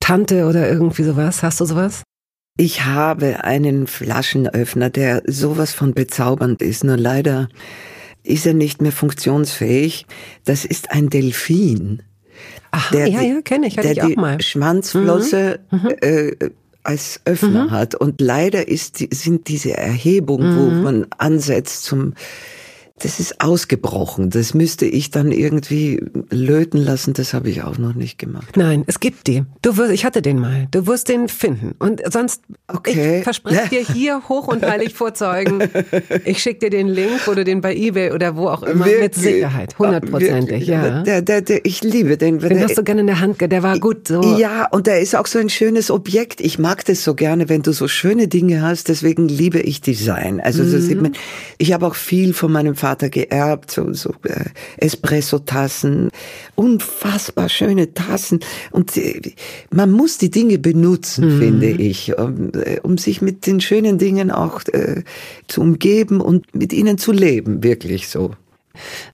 Tante 0.00 0.44
oder 0.44 0.68
irgendwie 0.68 1.04
sowas. 1.04 1.44
Hast 1.44 1.60
du 1.60 1.66
sowas? 1.66 2.02
Ich 2.58 2.84
habe 2.84 3.44
einen 3.44 3.86
Flaschenöffner, 3.86 4.90
der 4.90 5.22
sowas 5.28 5.72
von 5.72 5.94
bezaubernd 5.94 6.60
ist, 6.62 6.82
nur 6.82 6.96
leider 6.96 7.48
ist 8.24 8.44
er 8.44 8.54
nicht 8.54 8.82
mehr 8.82 8.90
funktionsfähig. 8.90 10.04
Das 10.44 10.64
ist 10.64 10.90
ein 10.90 11.10
Delfin. 11.10 12.02
Aha, 12.72 12.90
der, 12.92 13.06
ja, 13.06 13.20
ja, 13.20 13.40
kenne 13.42 13.66
ich, 13.66 13.78
hatte 13.78 13.94
der 13.94 14.04
ich 14.04 14.16
auch 14.16 14.20
mal. 14.20 14.38
Die 14.38 14.44
Schwanzflosse 14.44 15.60
mhm. 15.70 15.78
mhm. 15.78 15.88
äh, 16.00 16.32
als 16.82 17.20
Öffner 17.24 17.66
mhm. 17.66 17.70
hat. 17.70 17.94
Und 17.94 18.20
leider 18.20 18.66
ist, 18.66 18.98
sind 19.14 19.48
diese 19.48 19.76
Erhebungen, 19.76 20.54
mhm. 20.54 20.58
wo 20.58 20.82
man 20.82 21.06
ansetzt 21.18 21.84
zum 21.84 22.14
das 23.02 23.18
ist 23.18 23.40
ausgebrochen. 23.40 24.30
Das 24.30 24.54
müsste 24.54 24.86
ich 24.86 25.10
dann 25.10 25.32
irgendwie 25.32 26.00
löten 26.30 26.78
lassen. 26.78 27.14
Das 27.14 27.34
habe 27.34 27.50
ich 27.50 27.62
auch 27.62 27.76
noch 27.76 27.94
nicht 27.94 28.18
gemacht. 28.18 28.56
Nein, 28.56 28.84
es 28.86 29.00
gibt 29.00 29.26
die. 29.26 29.44
Du 29.60 29.76
wirst, 29.76 29.92
ich 29.92 30.04
hatte 30.04 30.22
den 30.22 30.38
mal. 30.38 30.68
Du 30.70 30.86
wirst 30.86 31.08
den 31.08 31.28
finden. 31.28 31.74
Und 31.80 32.00
sonst, 32.12 32.42
okay. 32.68 33.18
ich 33.18 33.24
verspreche 33.24 33.68
dir 33.70 33.80
hier 33.80 34.28
hoch 34.28 34.46
und 34.46 34.64
heilig 34.64 34.94
vorzeugen. 34.94 35.68
Ich 36.24 36.42
schicke 36.42 36.60
dir 36.60 36.70
den 36.70 36.88
Link, 36.88 37.24
du 37.24 37.44
den 37.44 37.60
bei 37.60 37.74
eBay 37.74 38.12
oder 38.12 38.36
wo 38.36 38.48
auch 38.48 38.62
immer, 38.62 38.84
Wirklich? 38.84 39.02
mit 39.02 39.14
Sicherheit. 39.14 39.78
Hundertprozentig, 39.78 40.66
ja. 40.66 41.02
Der, 41.02 41.22
der, 41.22 41.42
der, 41.42 41.64
ich 41.64 41.82
liebe 41.82 42.16
den. 42.16 42.38
Den 42.38 42.50
der, 42.50 42.64
hast 42.68 42.78
du 42.78 42.84
gerne 42.84 43.00
in 43.00 43.08
der 43.08 43.20
Hand, 43.20 43.40
der 43.40 43.62
war 43.62 43.78
gut 43.78 44.08
so. 44.08 44.22
Ja, 44.38 44.68
und 44.70 44.86
der 44.86 45.00
ist 45.00 45.16
auch 45.16 45.26
so 45.26 45.38
ein 45.38 45.48
schönes 45.48 45.90
Objekt. 45.90 46.40
Ich 46.40 46.58
mag 46.58 46.84
das 46.84 47.02
so 47.02 47.14
gerne, 47.14 47.48
wenn 47.48 47.62
du 47.62 47.72
so 47.72 47.88
schöne 47.88 48.28
Dinge 48.28 48.62
hast. 48.62 48.88
Deswegen 48.88 49.28
liebe 49.28 49.60
ich 49.60 49.80
Design. 49.80 50.40
Also, 50.40 50.62
mhm. 50.62 51.12
ich 51.58 51.72
habe 51.72 51.86
auch 51.86 51.94
viel 51.94 52.32
von 52.32 52.52
meinem 52.52 52.76
Vater 52.76 52.91
Vater 52.92 53.08
geerbt, 53.08 53.70
so, 53.70 53.94
so 53.94 54.10
äh, 54.24 54.44
Espresso-Tassen, 54.76 56.10
unfassbar 56.56 57.48
schöne 57.48 57.94
Tassen. 57.94 58.40
Und 58.70 58.94
äh, 58.98 59.32
man 59.70 59.90
muss 59.90 60.18
die 60.18 60.30
Dinge 60.30 60.58
benutzen, 60.58 61.36
mhm. 61.36 61.38
finde 61.40 61.68
ich, 61.70 62.18
um, 62.18 62.52
äh, 62.52 62.80
um 62.82 62.98
sich 62.98 63.22
mit 63.22 63.46
den 63.46 63.62
schönen 63.62 63.96
Dingen 63.96 64.30
auch 64.30 64.60
äh, 64.72 65.04
zu 65.48 65.62
umgeben 65.62 66.20
und 66.20 66.54
mit 66.54 66.74
ihnen 66.74 66.98
zu 66.98 67.12
leben, 67.12 67.62
wirklich 67.62 68.08
so. 68.08 68.32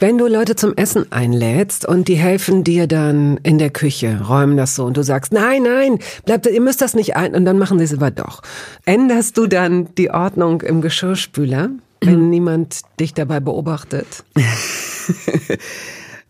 Wenn 0.00 0.18
du 0.18 0.26
Leute 0.26 0.56
zum 0.56 0.76
Essen 0.76 1.10
einlädst 1.10 1.86
und 1.86 2.08
die 2.08 2.16
helfen 2.16 2.64
dir 2.64 2.88
dann 2.88 3.38
in 3.44 3.58
der 3.58 3.70
Küche, 3.70 4.22
räumen 4.28 4.56
das 4.56 4.74
so 4.74 4.86
und 4.86 4.96
du 4.96 5.04
sagst, 5.04 5.32
nein, 5.32 5.62
nein, 5.62 6.00
bleibt, 6.24 6.46
ihr 6.46 6.60
müsst 6.60 6.80
das 6.80 6.94
nicht 6.94 7.14
ein 7.14 7.36
und 7.36 7.44
dann 7.44 7.58
machen 7.58 7.78
sie 7.78 7.84
es 7.84 7.94
aber 7.94 8.10
doch. 8.10 8.42
Änderst 8.86 9.36
du 9.36 9.46
dann 9.46 9.94
die 9.96 10.10
Ordnung 10.10 10.62
im 10.62 10.80
Geschirrspüler, 10.80 11.70
wenn 12.00 12.30
niemand 12.30 12.80
dich 12.98 13.14
dabei 13.14 13.40
beobachtet? 13.40 14.24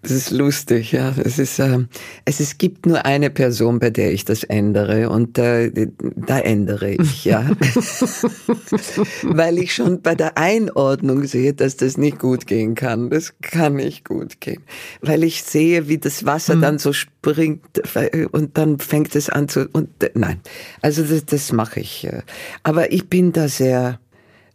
Das 0.01 0.13
ist 0.13 0.31
lustig, 0.31 0.93
ja. 0.93 1.13
Es 1.25 1.41
ist, 1.41 1.59
äh, 1.59 1.81
es, 2.25 2.39
es 2.39 2.57
gibt 2.57 2.87
nur 2.87 3.05
eine 3.05 3.31
Person, 3.31 3.81
bei 3.81 3.91
der 3.91 4.13
ich 4.13 4.25
das 4.25 4.45
ändere 4.45 5.11
und 5.11 5.37
äh, 5.39 5.89
da 5.99 6.39
ändere 6.39 6.91
ich, 6.93 7.25
ja. 7.25 7.51
Weil 9.25 9.59
ich 9.59 9.75
schon 9.75 10.01
bei 10.01 10.15
der 10.15 10.39
Einordnung 10.39 11.25
sehe, 11.25 11.53
dass 11.53 11.77
das 11.77 11.97
nicht 11.97 12.21
gut 12.21 12.47
gehen 12.47 12.77
kann. 12.77 13.11
Das 13.11 13.35
kann 13.43 13.75
nicht 13.75 14.05
gut 14.05 14.41
gehen. 14.41 14.63
Weil 15.01 15.25
ich 15.25 15.43
sehe, 15.43 15.89
wie 15.89 15.99
das 15.99 16.25
Wasser 16.25 16.55
mhm. 16.55 16.61
dann 16.61 16.79
so 16.79 16.93
springt 16.93 17.65
äh, 17.97 18.27
und 18.31 18.57
dann 18.57 18.79
fängt 18.79 19.17
es 19.17 19.29
an 19.29 19.49
zu, 19.49 19.69
und 19.73 20.03
äh, 20.05 20.11
nein. 20.15 20.41
Also 20.81 21.03
das, 21.03 21.27
das 21.27 21.51
mache 21.53 21.81
ich. 21.81 22.05
Äh. 22.05 22.23
Aber 22.63 22.93
ich 22.93 23.09
bin 23.09 23.33
da 23.33 23.49
sehr, 23.49 23.99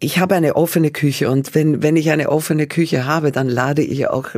ich 0.03 0.19
habe 0.19 0.35
eine 0.35 0.55
offene 0.55 0.91
Küche 0.91 1.29
und 1.29 1.55
wenn, 1.55 1.81
wenn 1.81 1.95
ich 1.95 2.11
eine 2.11 2.29
offene 2.29 2.67
Küche 2.67 3.05
habe, 3.05 3.31
dann 3.31 3.47
lade 3.47 3.81
ich 3.81 4.07
auch 4.07 4.29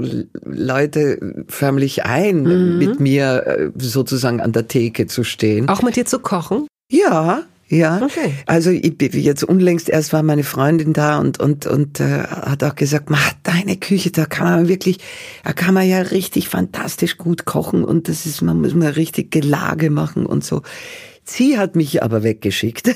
Leute 0.44 1.46
förmlich 1.48 2.06
ein, 2.06 2.44
mhm. 2.44 2.78
mit 2.78 3.00
mir 3.00 3.44
äh, 3.46 3.72
sozusagen 3.78 4.42
an 4.42 4.52
der 4.52 4.68
Theke 4.68 5.08
zu 5.08 5.24
stehen. 5.24 5.68
Auch 5.68 5.82
mit 5.82 5.96
dir 5.96 6.06
zu 6.06 6.20
kochen? 6.20 6.68
Ja, 6.92 7.44
ja, 7.68 8.00
okay. 8.04 8.32
also 8.46 8.70
ich, 8.70 8.94
jetzt 9.00 9.44
unlängst 9.44 9.90
erst 9.90 10.14
war 10.14 10.22
meine 10.22 10.44
Freundin 10.44 10.94
da 10.94 11.18
und 11.18 11.40
und 11.40 11.66
und 11.66 12.00
äh, 12.00 12.24
hat 12.24 12.64
auch 12.64 12.76
gesagt, 12.76 13.10
mach 13.10 13.34
deine 13.42 13.78
Küche, 13.78 14.12
da 14.12 14.26
kann 14.26 14.46
man 14.46 14.68
wirklich, 14.68 15.00
da 15.44 15.52
kann 15.52 15.74
man 15.74 15.88
ja 15.90 16.02
richtig 16.02 16.48
fantastisch 16.48 17.18
gut 17.18 17.46
kochen 17.46 17.84
und 17.84 18.08
das 18.08 18.28
ist, 18.28 18.44
man 18.44 18.62
muss 18.62 18.76
mal 18.76 18.92
richtig 18.92 19.32
Gelage 19.32 19.90
machen 19.90 20.28
und 20.28 20.44
so. 20.44 20.62
Sie 21.28 21.58
hat 21.58 21.76
mich 21.76 22.04
aber 22.04 22.22
weggeschickt. 22.22 22.96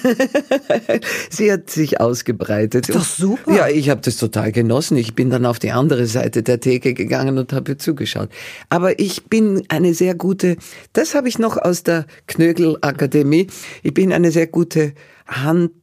Sie 1.32 1.52
hat 1.52 1.70
sich 1.70 2.00
ausgebreitet. 2.00 2.88
Ist 2.88 2.96
doch 2.96 3.04
super. 3.04 3.52
Ja, 3.54 3.68
ich 3.68 3.90
habe 3.90 4.02
das 4.02 4.18
total 4.18 4.52
genossen. 4.52 4.98
Ich 4.98 5.16
bin 5.16 5.32
dann 5.32 5.48
auf 5.48 5.58
die 5.58 5.72
andere 5.72 6.06
Seite 6.06 6.44
der 6.44 6.60
Theke 6.60 6.94
gegangen 6.94 7.40
und 7.40 7.54
habe 7.54 7.78
zugeschaut. 7.78 8.30
Aber 8.70 9.00
ich 9.00 9.26
bin 9.26 9.64
eine 9.70 9.96
sehr 9.96 10.14
gute, 10.14 10.58
das 10.94 11.16
habe 11.16 11.28
ich 11.28 11.40
noch 11.40 11.58
aus 11.58 11.82
der 11.82 12.06
Knögel-Akademie, 12.28 13.48
ich 13.82 13.94
bin 13.96 14.14
eine 14.14 14.30
sehr 14.30 14.48
gute 14.48 14.94
Hand 15.28 15.74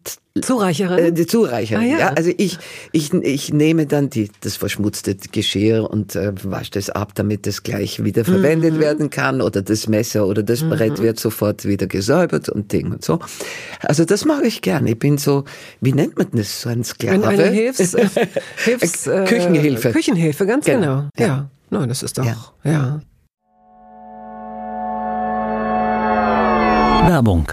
Zureicherin? 0.41 0.99
Äh, 0.99 1.13
die 1.13 1.27
Zureicherin, 1.27 1.85
ah, 1.85 1.87
ja. 1.89 1.99
ja. 1.99 2.09
Also 2.11 2.31
ich, 2.37 2.59
ich, 2.93 3.13
ich 3.13 3.53
nehme 3.53 3.87
dann 3.87 4.11
die, 4.11 4.31
das 4.41 4.57
verschmutzte 4.57 5.17
Geschirr 5.17 5.91
und 5.91 6.17
äh, 6.17 6.33
wasche 6.43 6.73
das 6.73 6.91
ab, 6.91 7.15
damit 7.15 7.47
es 7.47 7.63
gleich 7.63 8.03
wieder 8.03 8.25
verwendet 8.25 8.75
mhm. 8.75 8.81
werden 8.81 9.11
kann 9.11 9.41
oder 9.41 9.63
das 9.63 9.89
Messer 9.89 10.27
oder 10.27 10.43
das 10.43 10.63
mhm. 10.63 10.71
Brett 10.71 11.03
wird 11.03 11.19
sofort 11.21 11.65
wieder 11.65 11.87
gesäubert 11.87 12.49
und 12.49 12.73
Ding 12.73 12.93
und 12.93 13.05
so. 13.05 13.19
Also 13.81 14.05
das 14.05 14.25
mache 14.25 14.47
ich 14.47 14.63
gerne. 14.63 14.91
Ich 14.91 14.99
bin 14.99 15.19
so, 15.19 15.45
wie 15.81 15.93
nennt 15.93 16.19
man 16.19 16.29
das, 16.33 16.63
so 16.63 16.69
ein 16.69 16.85
Sklave? 16.85 17.27
Eine 17.27 17.51
Hilfs, 17.51 17.95
äh, 17.95 18.09
Hilfs 18.65 19.07
äh, 19.07 19.25
Küchenhilfe. 19.27 19.93
Küchenhilfe, 19.93 20.47
ganz 20.47 20.67
genau. 20.67 20.81
genau. 20.81 21.09
Ja. 21.19 21.27
ja. 21.27 21.51
Nein, 21.71 21.89
das 21.89 22.03
ist 22.03 22.19
doch, 22.19 22.25
ja. 22.25 22.37
ja. 22.65 23.01
Werbung 27.09 27.53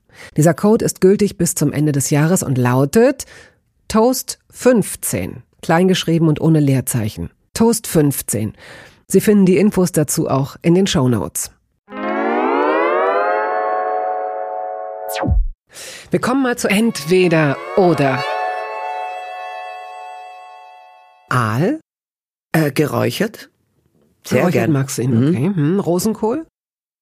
Dieser 0.37 0.53
Code 0.53 0.85
ist 0.85 1.01
gültig 1.01 1.37
bis 1.37 1.55
zum 1.55 1.73
Ende 1.73 1.91
des 1.91 2.09
Jahres 2.09 2.43
und 2.43 2.57
lautet 2.57 3.25
Toast 3.87 4.39
15, 4.51 5.43
kleingeschrieben 5.61 6.27
und 6.27 6.39
ohne 6.41 6.59
Leerzeichen. 6.59 7.29
Toast 7.53 7.87
15. 7.87 8.53
Sie 9.07 9.21
finden 9.21 9.45
die 9.45 9.57
Infos 9.57 9.91
dazu 9.91 10.29
auch 10.29 10.55
in 10.61 10.73
den 10.75 10.87
Show 10.87 11.09
Notes. 11.09 11.51
Wir 16.09 16.19
kommen 16.19 16.43
mal 16.43 16.57
zu 16.57 16.67
entweder 16.69 17.57
oder. 17.77 18.23
Aal? 21.29 21.79
Äh, 22.53 22.71
geräuchert? 22.71 23.49
Sehr 24.25 24.39
Geräuchert 24.39 24.53
gern. 24.53 24.71
magst 24.71 24.97
du 24.97 25.01
ihn, 25.03 25.29
okay. 25.29 25.51
Hm, 25.53 25.79
Rosenkohl? 25.79 26.45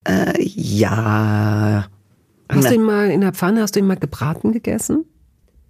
Äh, 0.07 0.33
ja. 0.41 1.87
Hast 2.51 2.63
Na. 2.63 2.69
du 2.69 2.75
ihn 2.75 2.83
mal 2.83 3.09
in 3.11 3.21
der 3.21 3.33
Pfanne, 3.33 3.61
hast 3.61 3.75
du 3.75 3.79
ihn 3.79 3.87
mal 3.87 3.95
gebraten 3.97 4.51
gegessen? 4.51 5.05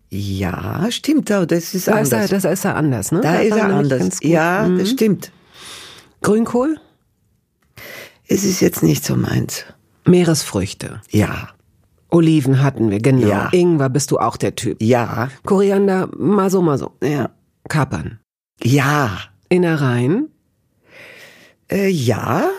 Ja, 0.10 0.88
stimmt, 0.90 1.30
das 1.30 1.74
ist 1.76 1.88
Da 1.88 2.00
ist, 2.00 2.12
er, 2.14 2.20
anders. 2.24 2.42
das 2.42 2.54
ist 2.54 2.66
er 2.66 2.76
anders, 2.76 3.12
ne? 3.12 3.22
da 3.22 3.36
ist 3.36 3.52
war 3.52 3.58
er 3.60 3.76
anders. 3.76 4.20
Ja, 4.24 4.68
Mhm. 4.68 4.80
das 4.80 4.90
stimmt. 4.90 5.32
Grünkohl? 6.22 6.78
Es 8.28 8.44
ist 8.44 8.60
jetzt 8.60 8.82
nicht 8.84 9.04
so 9.06 9.16
meins. 9.16 9.66
Meeresfrüchte. 10.06 11.02
Ja, 11.12 11.50
Oliven 12.10 12.64
hatten 12.64 12.90
wir, 12.90 13.00
genau. 13.00 13.28
Ja. 13.28 13.50
Ingwer 13.52 13.90
bist 13.90 14.10
du 14.12 14.18
auch 14.18 14.38
der 14.38 14.56
Typ. 14.56 14.82
ja, 14.82 15.30
Koriander, 15.46 16.10
mal 16.18 16.50
so, 16.50 16.62
mal 16.62 16.78
so. 16.80 16.94
ja, 17.04 17.30
Kapern. 17.68 18.20
ja, 18.64 19.12
Innereien. 19.50 20.30
äh, 21.72 21.88
ja, 21.90 22.50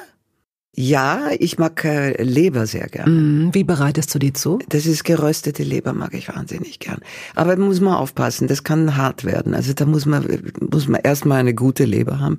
ja, 0.81 1.29
ich 1.39 1.59
mag 1.59 1.85
äh, 1.85 2.23
Leber 2.23 2.67
sehr 2.67 2.89
gern. 2.89 3.45
Mhm. 3.45 3.55
Wie 3.55 3.65
bereitest 3.65 4.15
du 4.15 4.19
die 4.19 4.33
zu? 4.33 4.59
Das 4.69 4.87
ist 4.87 5.05
geröstete 5.05 5.63
Leber, 5.63 5.93
mag 5.93 6.15
ich 6.15 6.29
wahnsinnig 6.29 6.79
gern. 6.79 7.01
Aber 7.35 7.55
da 7.55 7.63
muss 7.63 7.81
man 7.81 7.95
aufpassen, 7.95 8.49
das 8.49 8.65
kann 8.65 8.97
hart 8.97 9.25
werden. 9.25 9.55
Also 9.55 9.75
da 9.75 9.85
muss 9.85 10.07
man, 10.07 10.27
muss 10.61 10.89
man 10.89 11.03
erstmal 11.03 11.41
eine 11.41 11.55
gute 11.55 11.85
Leber 11.85 12.19
haben. 12.19 12.39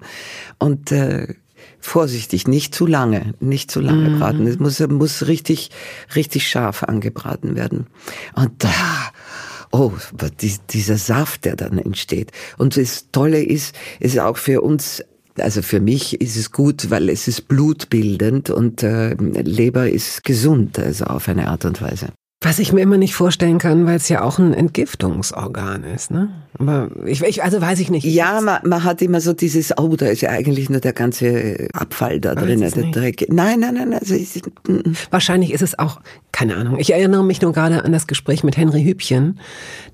Und 0.57 0.91
äh, 0.91 1.35
vorsichtig, 1.79 2.47
nicht 2.47 2.73
zu 2.73 2.87
lange, 2.87 3.33
nicht 3.39 3.69
zu 3.69 3.79
lange 3.79 4.17
braten. 4.17 4.47
Es 4.47 4.57
muss, 4.57 4.79
muss 4.79 5.27
richtig, 5.27 5.69
richtig 6.15 6.47
scharf 6.47 6.83
angebraten 6.83 7.55
werden. 7.55 7.87
Und 8.33 8.63
da, 8.63 9.11
oh, 9.71 9.93
dieser 10.71 10.97
Saft, 10.97 11.45
der 11.45 11.55
dann 11.55 11.77
entsteht. 11.77 12.31
Und 12.57 12.75
das 12.75 13.07
Tolle 13.11 13.43
ist, 13.43 13.75
ist 13.99 14.19
auch 14.19 14.37
für 14.37 14.61
uns 14.61 15.03
also 15.39 15.61
für 15.61 15.79
mich 15.79 16.19
ist 16.21 16.35
es 16.35 16.51
gut, 16.51 16.89
weil 16.89 17.09
es 17.09 17.27
ist 17.27 17.47
blutbildend 17.47 18.49
und 18.49 18.83
äh, 18.83 19.13
Leber 19.13 19.89
ist 19.89 20.23
gesund, 20.23 20.79
also 20.79 21.05
auf 21.05 21.27
eine 21.29 21.47
Art 21.47 21.65
und 21.65 21.81
Weise. 21.81 22.09
Was 22.43 22.57
ich 22.57 22.73
mir 22.73 22.81
immer 22.81 22.97
nicht 22.97 23.13
vorstellen 23.13 23.59
kann, 23.59 23.85
weil 23.85 23.97
es 23.97 24.09
ja 24.09 24.23
auch 24.23 24.39
ein 24.39 24.55
Entgiftungsorgan 24.55 25.83
ist, 25.83 26.09
ne? 26.09 26.29
Aber 26.57 26.89
ich, 27.05 27.21
ich 27.21 27.43
also 27.43 27.61
weiß 27.61 27.79
ich 27.79 27.91
nicht. 27.91 28.03
Ja, 28.03 28.41
man, 28.41 28.67
man 28.67 28.83
hat 28.83 29.03
immer 29.03 29.21
so 29.21 29.33
dieses, 29.33 29.77
oh, 29.77 29.95
da 29.95 30.07
ist 30.07 30.21
ja 30.21 30.31
eigentlich 30.31 30.67
nur 30.67 30.79
der 30.79 30.93
ganze 30.93 31.67
Abfall 31.71 32.19
da 32.19 32.35
Weiß 32.35 32.43
drin, 32.43 32.59
der. 32.61 32.91
Dreck. 32.91 33.27
Nein, 33.29 33.59
nein, 33.59 33.75
nein, 33.75 33.93
also 33.93 34.15
ich, 34.15 34.41
mm, 34.67 34.93
Wahrscheinlich 35.11 35.53
ist 35.53 35.61
es 35.61 35.77
auch, 35.77 36.01
keine 36.31 36.55
Ahnung. 36.55 36.79
Ich 36.79 36.91
erinnere 36.91 37.23
mich 37.23 37.43
nur 37.43 37.53
gerade 37.53 37.85
an 37.85 37.91
das 37.91 38.07
Gespräch 38.07 38.43
mit 38.43 38.57
Henry 38.57 38.83
Hübchen, 38.83 39.39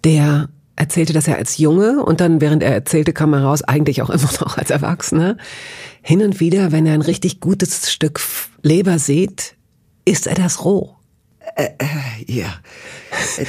der 0.05 0.47
erzählte, 0.77 1.11
dass 1.11 1.27
er 1.27 1.35
als 1.35 1.57
Junge 1.57 2.03
und 2.05 2.21
dann, 2.21 2.39
während 2.39 2.63
er 2.63 2.71
erzählte, 2.71 3.11
kam 3.11 3.33
er 3.33 3.43
raus, 3.43 3.63
eigentlich 3.63 4.01
auch 4.01 4.09
immer 4.09 4.29
noch 4.41 4.57
als 4.57 4.69
Erwachsener, 4.69 5.37
hin 6.01 6.21
und 6.21 6.39
wieder, 6.39 6.71
wenn 6.71 6.85
er 6.85 6.93
ein 6.93 7.01
richtig 7.01 7.41
gutes 7.41 7.91
Stück 7.91 8.21
Leber 8.61 8.99
sieht, 8.99 9.55
isst 10.05 10.27
er 10.27 10.35
das 10.35 10.63
roh. 10.63 10.96
Ja. 12.27 12.53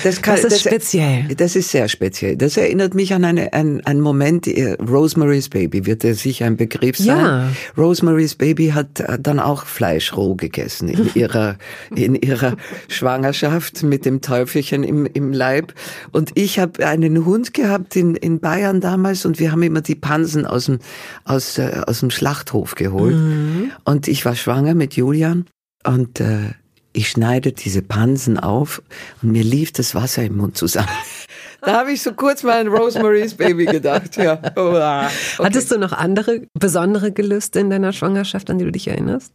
Das, 0.03 0.23
kann, 0.23 0.37
Das 0.41 0.53
ist 0.53 0.61
speziell. 0.61 1.35
Das 1.35 1.57
ist 1.57 1.71
sehr 1.71 1.89
speziell. 1.89 2.37
Das 2.37 2.57
erinnert 2.57 2.95
mich 2.95 3.13
an 3.13 3.25
eine, 3.25 3.53
ein, 3.53 3.85
einen 3.85 4.01
Moment, 4.01 4.47
äh, 4.47 4.75
Rosemary's 4.75 5.49
Baby 5.49 5.85
wird 5.85 6.05
ja 6.05 6.15
sicher 6.15 6.47
ein 6.47 6.57
Begriff 6.57 6.97
sein. 6.97 7.07
Ja. 7.19 7.51
Rosemary's 7.77 8.35
Baby 8.35 8.69
hat 8.69 9.01
äh, 9.01 9.19
dann 9.19 9.41
auch 9.41 9.65
Fleisch 9.65 10.17
roh 10.17 10.35
gegessen 10.35 10.89
in 10.89 11.11
ihrer, 11.15 11.57
in 11.95 12.15
ihrer 12.15 12.57
Schwangerschaft 12.89 13.83
mit 13.83 14.05
dem 14.05 14.21
Teufelchen 14.21 14.85
im, 14.85 15.07
im 15.07 15.33
Leib. 15.33 15.75
Und 16.13 16.33
ich 16.35 16.59
habe 16.59 16.87
einen 16.87 17.25
Hund 17.25 17.53
gehabt 17.53 17.97
in, 17.97 18.15
in 18.15 18.41
Bayern 18.41 18.81
damals 18.81 19.27
und 19.27 19.39
wir 19.39 19.53
haben 19.53 19.63
immer 19.63 19.81
die 19.81 19.97
Pansen 19.97 20.47
aus 20.47 20.67
dem, 20.67 20.79
aus, 21.25 21.59
äh, 21.59 21.83
aus 21.87 22.01
dem 22.01 22.11
Schlachthof 22.11 22.75
geholt. 22.75 23.17
Und 23.85 24.09
ich 24.09 24.25
war 24.25 24.35
schwanger 24.35 24.75
mit 24.75 24.95
Julian 24.95 25.47
und 25.85 26.21
äh, 26.21 26.53
ich 26.99 27.11
schneide 27.11 27.53
diese 27.53 27.81
Pansen 27.81 28.39
auf 28.41 28.83
und 29.23 29.31
mir 29.31 29.45
lief 29.45 29.71
das 29.73 29.95
Wasser 29.95 30.25
im 30.25 30.37
Mund 30.37 30.57
zusammen. 30.57 30.89
Da 31.61 31.73
habe 31.73 31.91
ich 31.91 32.03
so 32.03 32.13
kurz 32.13 32.45
mal 32.45 32.61
an 32.61 32.69
Rosemary's 32.69 33.35
Baby 33.35 33.65
gedacht. 33.67 34.17
Ja. 34.17 34.41
Okay. 34.57 35.09
Hattest 35.43 35.73
du 35.73 35.79
noch 35.79 35.93
andere 35.93 36.43
besondere 36.55 37.11
Gelüste 37.11 37.59
in 37.59 37.69
deiner 37.69 37.93
Schwangerschaft, 37.93 38.49
an 38.49 38.59
die 38.59 38.65
du 38.65 38.71
dich 38.71 38.87
erinnerst? 38.87 39.33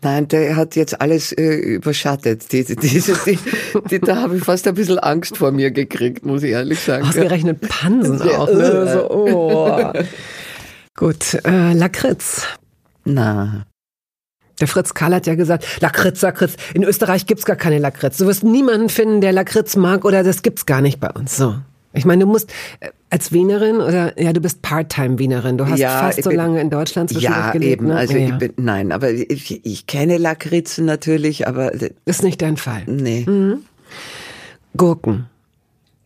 Nein, 0.00 0.28
der 0.28 0.54
hat 0.54 0.76
jetzt 0.76 1.00
alles 1.00 1.32
äh, 1.32 1.42
überschattet. 1.56 2.52
Diese, 2.52 2.76
diese, 2.76 3.14
die, 3.26 3.38
die, 3.90 3.98
da 3.98 4.16
habe 4.22 4.36
ich 4.36 4.44
fast 4.44 4.68
ein 4.68 4.74
bisschen 4.76 5.00
Angst 5.00 5.38
vor 5.38 5.50
mir 5.50 5.72
gekriegt, 5.72 6.24
muss 6.24 6.44
ich 6.44 6.52
ehrlich 6.52 6.78
sagen. 6.78 7.04
Ausgerechnet 7.08 7.60
Pansen 7.68 8.18
Ja. 8.24 8.38
auch. 8.38 8.48
Ne? 8.48 8.92
So, 8.92 9.10
oh. 9.10 9.92
Gut, 10.96 11.34
äh, 11.44 11.72
Lakritz. 11.72 12.46
Na, 13.04 13.66
Der 14.60 14.68
Fritz 14.68 14.94
Karl 14.94 15.14
hat 15.14 15.26
ja 15.26 15.34
gesagt, 15.34 15.66
Lakritz, 15.80 16.22
Lakritz. 16.22 16.56
In 16.74 16.82
Österreich 16.82 17.26
gibt's 17.26 17.44
gar 17.44 17.56
keine 17.56 17.78
Lakritz. 17.78 18.16
Du 18.16 18.26
wirst 18.26 18.42
niemanden 18.44 18.88
finden, 18.88 19.20
der 19.20 19.32
Lakritz 19.32 19.76
mag 19.76 20.04
oder 20.04 20.22
das 20.22 20.42
gibt's 20.42 20.64
gar 20.66 20.80
nicht 20.80 20.98
bei 21.00 21.10
uns. 21.10 21.36
So. 21.36 21.56
Ich 21.92 22.04
meine, 22.04 22.24
du 22.24 22.30
musst 22.30 22.50
äh, 22.80 22.88
als 23.10 23.32
Wienerin 23.32 23.76
oder 23.76 24.20
ja, 24.20 24.32
du 24.34 24.40
bist 24.40 24.60
Part-Time-Wienerin. 24.62 25.56
Du 25.56 25.66
hast 25.66 25.78
Ja, 25.78 26.00
fast 26.00 26.22
so 26.22 26.28
bin- 26.30 26.36
lange 26.36 26.60
in 26.60 26.68
Deutschland 26.70 27.10
ja, 27.12 27.52
gelebt. 27.52 27.72
eben. 27.80 27.86
Ne? 27.88 27.96
Also 27.96 28.14
ja, 28.14 28.18
ich 28.24 28.28
ja. 28.30 28.36
bin, 28.36 28.52
nein, 28.56 28.92
aber 28.92 29.10
ich, 29.10 29.64
ich 29.64 29.86
kenne 29.86 30.18
Lakritzen 30.18 30.84
natürlich, 30.84 31.46
aber 31.48 31.72
ist 32.04 32.22
nicht 32.22 32.42
dein 32.42 32.56
Fall. 32.56 32.82
nee. 32.86 33.24
Mhm. 33.26 33.58
Gurken. 34.76 35.26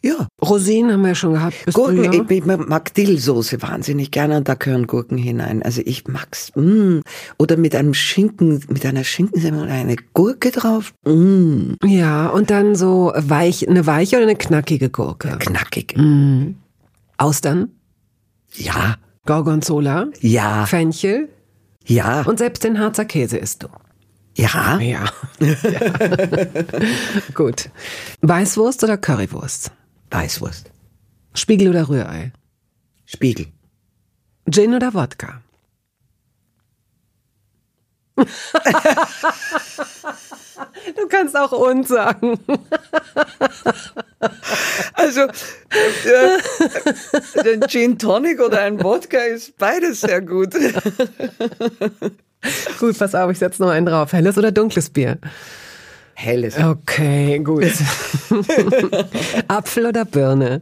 Ja. 0.03 0.29
Rosinen 0.43 0.93
haben 0.93 1.03
wir 1.03 1.09
ja 1.09 1.15
schon 1.15 1.35
gehabt. 1.35 1.57
Du, 1.67 1.73
Gurken, 1.73 2.05
ja? 2.05 2.13
ich, 2.13 2.31
ich 2.31 2.45
mag 2.47 2.95
Dillsoße 2.95 3.61
wahnsinnig 3.61 4.11
gerne 4.11 4.39
und 4.39 4.49
da 4.49 4.55
gehören 4.55 4.87
Gurken 4.87 5.19
hinein. 5.19 5.63
Also 5.63 5.83
ich 5.85 6.09
mag's. 6.09 6.53
Mm. 6.55 7.01
Oder 7.39 7.57
mit 7.59 7.75
einem 7.75 7.93
Schinken, 7.93 8.65
mit 8.69 8.87
einer 8.87 9.05
Schinkensemmel 9.05 9.63
und 9.63 9.69
eine 9.71 9.97
Gurke 10.15 10.51
drauf. 10.53 10.95
Mm. 11.05 11.75
ja, 11.85 12.29
und 12.29 12.51
dann 12.51 12.75
so 12.77 13.13
weich, 13.15 13.69
eine 13.69 13.87
weiche 13.87 14.17
oder 14.17 14.25
eine 14.25 14.37
knackige 14.37 14.89
Gurke. 14.89 15.37
Knackig. 15.39 15.97
Mhm. 15.97 16.57
Austern, 17.19 17.69
Ja, 18.55 18.97
Gorgonzola, 19.27 20.09
ja, 20.21 20.65
Fenchel 20.65 21.29
ja, 21.85 22.23
und 22.23 22.39
selbst 22.39 22.65
den 22.65 22.79
Harzer 22.79 23.05
Käse 23.05 23.37
isst 23.37 23.63
du. 23.65 23.69
ja. 24.37 24.79
Ja. 24.81 25.05
ja. 25.41 25.51
Gut. 27.35 27.69
Weißwurst 28.23 28.83
oder 28.85 28.97
Currywurst? 28.97 29.73
Weißwurst. 30.11 30.70
Spiegel 31.35 31.68
oder 31.68 31.88
Rührei? 31.88 32.33
Spiegel. 33.07 33.46
Gin 34.49 34.75
oder 34.75 34.92
Wodka? 34.94 35.40
Du 40.96 41.09
kannst 41.09 41.37
auch 41.37 41.53
uns 41.53 41.88
sagen. 41.88 42.38
Also, 44.92 45.23
äh, 45.23 46.38
ein 47.55 47.62
Gin 47.68 47.99
Tonic 47.99 48.40
oder 48.40 48.61
ein 48.62 48.83
Wodka 48.83 49.18
ist 49.18 49.57
beides 49.57 50.03
sehr 50.03 50.20
gut. 50.20 50.55
Gut, 52.79 52.99
pass 52.99 53.14
auf, 53.14 53.31
ich 53.31 53.38
setze 53.38 53.62
noch 53.62 53.70
einen 53.70 53.87
drauf. 53.87 54.12
Helles 54.12 54.37
oder 54.37 54.53
dunkles 54.53 54.90
Bier? 54.90 55.18
Helles. 56.14 56.59
Okay, 56.59 57.38
gut. 57.38 57.64
Apfel 59.49 59.87
oder 59.87 60.05
Birne? 60.05 60.61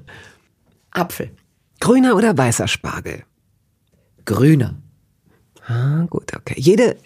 Apfel. 0.91 1.31
Grüner 1.81 2.17
oder 2.17 2.37
weißer 2.37 2.69
Spargel? 2.69 3.23
Grüner. 4.25 4.77
Ah, 5.67 6.07
gut, 6.09 6.35
okay. 6.37 6.55
Jede 6.57 6.97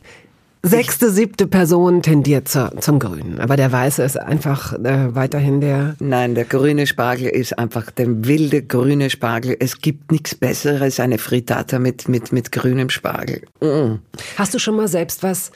sechste, 0.62 1.10
siebte 1.10 1.46
Person 1.46 2.02
tendiert 2.02 2.48
zur, 2.48 2.72
zum 2.80 2.98
Grünen. 2.98 3.40
Aber 3.40 3.56
der 3.56 3.72
Weiße 3.72 4.02
ist 4.02 4.18
einfach 4.18 4.72
äh, 4.74 5.14
weiterhin 5.14 5.60
der. 5.60 5.96
Nein, 5.98 6.34
der 6.34 6.44
grüne 6.44 6.86
Spargel 6.86 7.28
ist 7.28 7.58
einfach 7.58 7.90
der 7.90 8.24
wilde 8.24 8.62
grüne 8.62 9.10
Spargel. 9.10 9.56
Es 9.58 9.80
gibt 9.80 10.12
nichts 10.12 10.34
Besseres, 10.34 11.00
eine 11.00 11.18
Frittata 11.18 11.78
mit, 11.78 12.08
mit, 12.08 12.32
mit 12.32 12.52
grünem 12.52 12.90
Spargel. 12.90 13.42
Mm. 13.60 13.98
Hast 14.36 14.54
du 14.54 14.58
schon 14.58 14.76
mal 14.76 14.88
selbst 14.88 15.22
was 15.22 15.50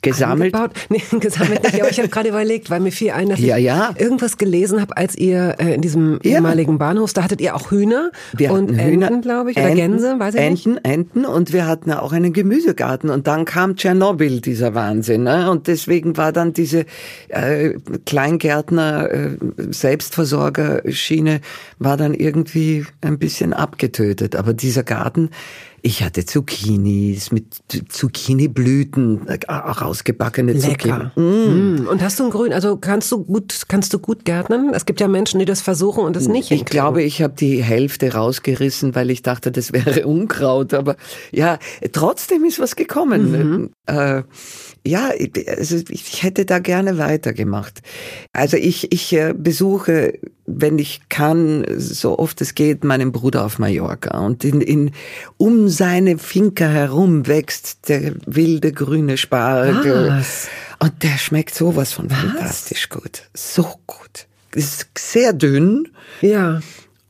Gesammelt? 0.00 0.54
Nee, 0.90 1.02
gesammelt 1.18 1.62
nicht, 1.64 1.80
aber 1.80 1.90
ich 1.90 1.98
habe 1.98 2.08
gerade 2.08 2.28
überlegt, 2.28 2.70
weil 2.70 2.78
mir 2.80 2.92
fiel 2.92 3.10
ein, 3.10 3.28
dass 3.30 3.40
Ja, 3.40 3.56
ich 3.56 3.64
ja. 3.64 3.90
irgendwas 3.98 4.36
gelesen 4.38 4.80
habe, 4.80 4.96
als 4.96 5.16
ihr 5.16 5.56
äh, 5.58 5.74
in 5.74 5.80
diesem 5.80 6.20
Ja. 6.22 6.36
ehemaligen 6.36 6.78
Bahnhof, 6.78 7.12
da 7.12 7.24
hattet 7.24 7.40
ihr 7.40 7.56
auch 7.56 7.70
Hühner 7.72 8.12
Wir 8.32 8.52
und 8.52 8.68
hatten 8.68 8.78
Enten, 8.78 8.92
Hühner, 9.08 9.20
glaube 9.20 9.50
ich, 9.50 9.56
oder 9.56 9.66
Enten, 9.66 9.76
Gänse, 9.76 10.14
weiß 10.18 10.34
ich 10.36 10.40
nicht. 10.50 10.66
Enten, 10.66 10.84
Enten 10.84 11.24
und 11.24 11.52
wir 11.52 11.66
hatten 11.66 11.90
auch 11.92 12.12
einen 12.12 12.32
Gemüsegarten 12.32 13.10
und 13.10 13.26
dann 13.26 13.44
kam 13.44 13.74
Tschernobyl, 13.76 14.40
dieser 14.40 14.74
Wahnsinn. 14.74 15.24
Ne? 15.24 15.50
Und 15.50 15.66
deswegen 15.66 16.16
war 16.16 16.32
dann 16.32 16.52
diese 16.52 16.86
äh, 17.28 17.74
Kleingärtner, 18.06 19.10
äh, 19.10 19.30
Selbstversorger-Schiene 19.70 21.40
war 21.78 21.96
dann 21.96 22.14
irgendwie 22.14 22.86
ein 23.00 23.18
bisschen 23.18 23.52
abgetötet. 23.52 24.36
Aber 24.36 24.52
dieser 24.54 24.82
Garten, 24.84 25.30
Ich 25.88 26.02
hatte 26.02 26.26
Zucchinis 26.26 27.32
mit 27.32 27.46
Zucchini-Blüten, 27.88 29.26
äh, 29.26 29.38
rausgebackene 29.50 30.52
Lecker. 30.52 31.12
Zucchini. 31.14 31.26
Mm. 31.26 31.88
Und 31.88 32.02
hast 32.02 32.20
du 32.20 32.24
ein 32.24 32.30
Grün, 32.30 32.52
also 32.52 32.76
kannst 32.76 33.10
du 33.10 33.24
gut, 33.24 33.62
kannst 33.68 33.94
du 33.94 33.98
gut 33.98 34.26
gärtnen? 34.26 34.74
Es 34.74 34.84
gibt 34.84 35.00
ja 35.00 35.08
Menschen, 35.08 35.40
die 35.40 35.46
das 35.46 35.62
versuchen 35.62 36.04
und 36.04 36.14
das 36.14 36.28
nicht 36.28 36.50
Ich 36.50 36.66
glaube, 36.66 37.02
ich 37.02 37.22
habe 37.22 37.32
die 37.32 37.62
Hälfte 37.62 38.12
rausgerissen, 38.12 38.94
weil 38.94 39.08
ich 39.08 39.22
dachte, 39.22 39.50
das 39.50 39.72
wäre 39.72 40.06
Unkraut. 40.06 40.74
Aber 40.74 40.96
ja, 41.32 41.58
trotzdem 41.90 42.44
ist 42.44 42.60
was 42.60 42.76
gekommen. 42.76 43.30
Mhm. 43.30 43.70
Äh, 43.86 44.24
ja, 44.88 45.10
also 45.56 45.76
ich 45.88 46.22
hätte 46.22 46.44
da 46.46 46.58
gerne 46.58 46.98
weitergemacht. 46.98 47.80
Also 48.32 48.56
ich, 48.56 48.92
ich 48.92 49.12
äh, 49.12 49.34
besuche, 49.36 50.18
wenn 50.46 50.78
ich 50.78 51.08
kann, 51.08 51.64
so 51.76 52.18
oft 52.18 52.40
es 52.40 52.54
geht, 52.54 52.84
meinen 52.84 53.12
Bruder 53.12 53.44
auf 53.44 53.58
Mallorca. 53.58 54.18
Und 54.18 54.44
in, 54.44 54.60
in, 54.60 54.90
um 55.36 55.68
seine 55.68 56.18
Finca 56.18 56.66
herum 56.66 57.26
wächst 57.26 57.88
der 57.88 58.14
wilde 58.26 58.72
grüne 58.72 59.18
Spargel. 59.18 60.08
Was? 60.08 60.48
Und 60.78 61.02
der 61.02 61.18
schmeckt 61.18 61.54
sowas 61.54 61.92
von 61.92 62.10
Was? 62.10 62.18
fantastisch 62.18 62.88
gut. 62.88 63.24
So 63.34 63.68
gut. 63.86 64.26
Ist 64.54 64.88
sehr 64.96 65.34
dünn. 65.34 65.88
Ja. 66.22 66.60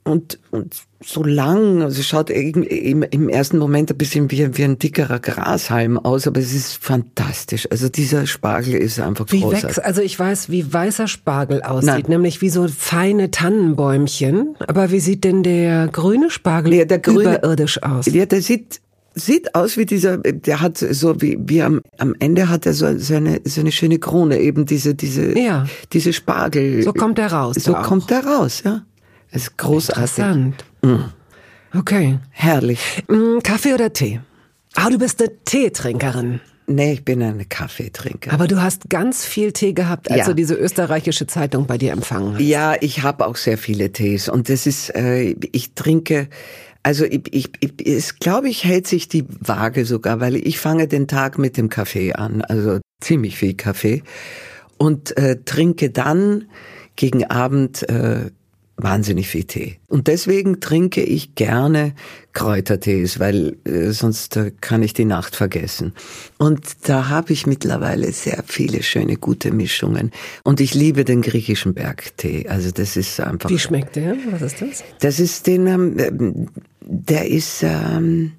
Und, 0.03 0.41
und 0.51 0.75
so 1.01 1.23
lang, 1.23 1.83
also 1.83 2.03
schaut 2.03 2.29
im, 2.29 3.03
im 3.03 3.29
ersten 3.29 3.59
Moment 3.59 3.91
ein 3.91 3.97
bisschen 3.97 4.31
wie, 4.33 4.57
wie 4.57 4.65
ein 4.65 4.79
dickerer 4.79 5.21
Grashalm 5.21 5.97
aus, 5.97 6.27
aber 6.27 6.41
es 6.41 6.53
ist 6.53 6.83
fantastisch. 6.83 7.69
Also 7.71 7.89
dieser 7.89 8.27
Spargel 8.27 8.75
ist 8.75 8.99
einfach 8.99 9.27
wie 9.29 9.41
großartig. 9.41 9.69
Wächst, 9.69 9.85
also 9.85 10.03
ich 10.03 10.19
weiß, 10.19 10.51
wie 10.51 10.73
weißer 10.73 11.07
Spargel 11.07 11.63
aussieht, 11.63 11.87
Nein. 11.87 12.05
nämlich 12.09 12.41
wie 12.43 12.51
so 12.51 12.67
feine 12.67 13.31
Tannenbäumchen. 13.31 14.57
Aber 14.67 14.91
wie 14.91 14.99
sieht 14.99 15.23
denn 15.23 15.45
der 15.45 15.87
grüne 15.87 16.31
Spargel 16.31 16.75
ja, 16.75 16.85
der 16.85 16.99
grüne, 16.99 17.37
überirdisch 17.37 17.81
aus? 17.83 18.07
Ja, 18.07 18.27
der 18.27 18.43
sieht 18.43 18.81
sieht 19.15 19.55
aus 19.55 19.77
wie 19.77 19.87
dieser, 19.87 20.19
der 20.19 20.61
hat 20.61 20.79
so 20.79 21.21
wie, 21.21 21.39
wie 21.41 21.63
am, 21.63 21.81
am 21.99 22.15
Ende 22.21 22.49
hat 22.49 22.67
er 22.67 22.73
so, 22.73 22.99
so 22.99 23.15
eine, 23.15 23.41
so 23.45 23.61
eine 23.61 23.73
schöne 23.73 23.99
Krone, 23.99 24.39
eben 24.39 24.65
diese, 24.65 24.95
diese, 24.95 25.37
ja. 25.37 25.67
diese 25.93 26.13
Spargel. 26.13 26.83
So 26.83 26.93
kommt 26.93 27.19
er 27.19 27.33
raus. 27.33 27.57
So 27.57 27.73
kommt 27.75 28.11
er 28.11 28.25
raus, 28.25 28.63
ja. 28.65 28.83
Es 29.31 29.43
ist 29.43 29.59
großartig. 29.59 30.19
Interessant. 30.19 30.65
Mm. 30.83 31.77
Okay. 31.77 32.19
Herrlich. 32.31 33.03
Mm, 33.09 33.39
Kaffee 33.43 33.75
oder 33.75 33.93
Tee? 33.93 34.21
Ah, 34.75 34.91
du 34.91 34.99
bist 34.99 35.21
eine 35.21 35.33
Teetrinkerin. 35.45 36.41
Nee, 36.71 36.93
ich 36.93 37.05
bin 37.05 37.23
eine 37.23 37.47
Kaffeetrinkerin. 37.47 38.35
Aber 38.35 38.47
du 38.47 38.61
hast 38.61 38.91
ganz 38.91 39.25
viel 39.25 39.53
Tee 39.53 39.73
gehabt, 39.73 40.11
als 40.11 40.21
ja. 40.21 40.27
du 40.27 40.35
diese 40.35 40.55
österreichische 40.55 41.27
Zeitung 41.27 41.67
bei 41.67 41.79
dir 41.79 41.93
empfangen 41.93 42.35
hast. 42.35 42.43
Ja, 42.43 42.75
ich 42.79 43.03
habe 43.03 43.27
auch 43.27 43.37
sehr 43.37 43.57
viele 43.57 43.91
Tees 43.91 44.29
und 44.29 44.51
das 44.51 44.67
ist, 44.67 44.95
äh, 44.95 45.35
ich 45.53 45.73
trinke, 45.75 46.29
also 46.83 47.07
ich, 47.07 47.23
ich, 47.33 47.51
ich 47.61 47.87
es 47.87 48.17
glaube 48.17 48.51
ich 48.51 48.65
hält 48.65 48.87
sich 48.87 49.09
die 49.09 49.25
Waage 49.41 49.87
sogar, 49.87 50.21
weil 50.21 50.37
ich 50.37 50.59
fange 50.59 50.89
den 50.89 51.09
Tag 51.09 51.39
mit 51.39 51.57
dem 51.57 51.71
Kaffee 51.71 52.13
an, 52.13 52.43
also 52.43 52.81
ziemlich 53.01 53.37
viel 53.37 53.55
Kaffee 53.55 54.03
und 54.77 55.17
äh, 55.17 55.39
trinke 55.43 55.89
dann 55.89 56.45
gegen 56.97 57.25
Abend 57.25 57.89
äh, 57.89 58.31
wahnsinnig 58.79 59.29
viel 59.29 59.45
Tee. 59.45 59.77
Und 59.89 60.07
deswegen 60.07 60.61
trinke 60.61 61.03
ich 61.03 61.35
gerne 61.35 61.95
Kräutertees, 62.33 63.19
weil 63.19 63.57
äh, 63.65 63.91
sonst 63.91 64.37
äh, 64.37 64.53
kann 64.61 64.83
ich 64.83 64.95
die 64.95 65.05
Nacht 65.05 65.35
vergessen. 65.35 65.93
Und 66.39 66.89
da 66.89 67.09
habe 67.09 67.33
ich 67.33 67.47
mittlerweile 67.47 68.13
sehr 68.13 68.45
viele 68.47 68.83
schöne, 68.83 69.17
gute 69.17 69.51
Mischungen. 69.53 70.13
Und 70.45 70.61
ich 70.61 70.75
liebe 70.75 71.05
den 71.05 71.23
griechischen 71.23 71.75
Bergtee. 71.75 72.49
Also 72.49 72.71
das 72.71 72.97
ist 72.97 73.21
einfach. 73.21 73.51
Wie 73.51 73.59
schmeckt 73.59 73.97
der? 73.97 74.17
Was 74.31 74.43
ist 74.43 74.63
das? 74.63 74.85
Das 75.01 75.21
ist 75.21 75.47
den, 75.49 75.67
ähm, 75.67 76.49
der 76.81 77.29
ist, 77.29 77.65
ähm, 77.65 78.33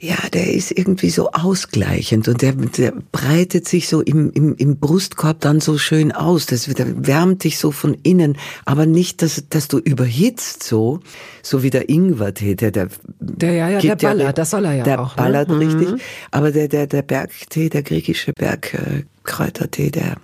ja, 0.00 0.16
der 0.32 0.52
ist 0.54 0.70
irgendwie 0.70 1.10
so 1.10 1.32
ausgleichend 1.32 2.28
und 2.28 2.40
der, 2.40 2.52
der 2.52 2.92
breitet 3.10 3.66
sich 3.66 3.88
so 3.88 4.00
im, 4.00 4.30
im, 4.30 4.54
im 4.54 4.78
Brustkorb 4.78 5.40
dann 5.40 5.60
so 5.60 5.76
schön 5.76 6.12
aus. 6.12 6.46
Das 6.46 6.66
der 6.66 7.06
wärmt 7.06 7.42
dich 7.42 7.58
so 7.58 7.72
von 7.72 7.94
innen, 8.04 8.38
aber 8.64 8.86
nicht, 8.86 9.22
dass, 9.22 9.48
dass 9.50 9.66
du 9.66 9.78
überhitzt 9.78 10.62
so, 10.62 11.00
so 11.42 11.64
wie 11.64 11.70
der 11.70 11.88
Ingwertee, 11.88 12.54
der, 12.54 12.70
der, 12.70 12.88
der 13.18 13.52
ja, 13.54 13.68
ja, 13.70 13.80
der 13.80 13.96
ballert, 13.96 14.26
ja, 14.26 14.32
das 14.32 14.50
soll 14.50 14.66
er 14.66 14.74
ja 14.74 14.84
der 14.84 15.00
auch. 15.00 15.16
Der 15.16 15.24
ne? 15.24 15.30
ballert 15.32 15.48
ne? 15.48 15.58
richtig, 15.58 15.90
mhm. 15.90 16.00
aber 16.30 16.52
der, 16.52 16.68
der, 16.68 16.86
der 16.86 17.02
Bergtee, 17.02 17.68
der 17.68 17.82
griechische 17.82 18.32
Bergkräutertee, 18.34 19.90
der, 19.90 20.18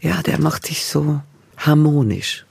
ja, 0.00 0.22
der 0.22 0.40
macht 0.40 0.68
dich 0.68 0.84
so 0.84 1.20
harmonisch. 1.56 2.46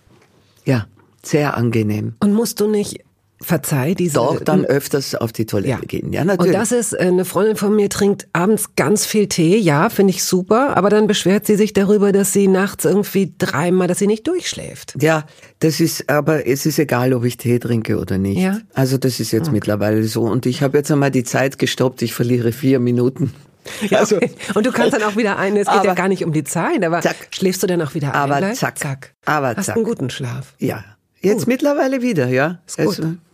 Ja, 0.65 0.87
sehr 1.23 1.55
angenehm. 1.55 2.15
Und 2.19 2.33
musst 2.33 2.59
du 2.59 2.67
nicht 2.67 3.04
Verzeih, 3.41 3.95
diese. 3.95 4.15
Doch, 4.15 4.39
dann 4.39 4.63
öfters 4.63 5.13
auf 5.13 5.33
die 5.33 5.45
Toilette 5.45 5.69
ja. 5.69 5.79
gehen. 5.79 6.13
Ja, 6.13 6.23
natürlich. 6.23 6.53
Und 6.53 6.59
das 6.59 6.71
ist, 6.71 6.93
äh, 6.93 6.99
eine 6.99 7.25
Freundin 7.25 7.57
von 7.57 7.75
mir 7.75 7.89
trinkt 7.89 8.27
abends 8.31 8.75
ganz 8.75 9.05
viel 9.05 9.27
Tee. 9.27 9.57
Ja, 9.57 9.89
finde 9.89 10.11
ich 10.11 10.23
super. 10.23 10.77
Aber 10.77 10.89
dann 10.89 11.05
beschwert 11.05 11.45
sie 11.45 11.55
sich 11.55 11.73
darüber, 11.73 12.13
dass 12.13 12.31
sie 12.31 12.47
nachts 12.47 12.85
irgendwie 12.85 13.33
dreimal, 13.37 13.87
dass 13.87 13.99
sie 13.99 14.07
nicht 14.07 14.25
durchschläft. 14.25 14.95
Ja, 15.01 15.25
das 15.59 15.81
ist, 15.81 16.09
aber 16.09 16.47
es 16.47 16.65
ist 16.65 16.79
egal, 16.79 17.13
ob 17.13 17.25
ich 17.25 17.35
Tee 17.35 17.59
trinke 17.59 17.99
oder 17.99 18.17
nicht. 18.17 18.39
Ja. 18.39 18.59
Also 18.73 18.97
das 18.97 19.19
ist 19.19 19.31
jetzt 19.31 19.47
okay. 19.47 19.51
mittlerweile 19.51 20.03
so. 20.05 20.21
Und 20.21 20.45
ich 20.45 20.63
habe 20.63 20.77
jetzt 20.77 20.89
einmal 20.89 21.11
die 21.11 21.25
Zeit 21.25 21.59
gestoppt. 21.59 22.01
Ich 22.03 22.13
verliere 22.13 22.51
vier 22.51 22.79
Minuten. 22.79 23.33
Ja, 23.89 23.97
also, 23.97 24.17
okay. 24.17 24.29
Und 24.53 24.63
du 24.65 24.71
kannst 24.71 24.93
dann 24.93 25.01
auch 25.01 25.15
wieder 25.15 25.39
ein, 25.39 25.57
es 25.57 25.65
geht 25.65 25.77
aber, 25.77 25.85
ja 25.85 25.93
gar 25.95 26.07
nicht 26.07 26.23
um 26.23 26.31
die 26.31 26.43
Zeit, 26.43 26.83
aber 26.83 27.01
zack. 27.01 27.15
schläfst 27.31 27.63
du 27.63 27.67
dann 27.67 27.81
auch 27.81 27.95
wieder 27.95 28.13
ein? 28.13 28.31
Aber 28.31 28.53
zack. 28.53 28.77
zack. 28.77 29.15
Aber 29.25 29.55
Hast 29.55 29.65
zack. 29.65 29.75
einen 29.75 29.85
guten 29.85 30.11
Schlaf. 30.11 30.53
Ja. 30.59 30.83
Jetzt 31.25 31.47
mittlerweile 31.47 32.01
wieder, 32.01 32.27
ja. 32.27 32.59
Es, 32.67 32.77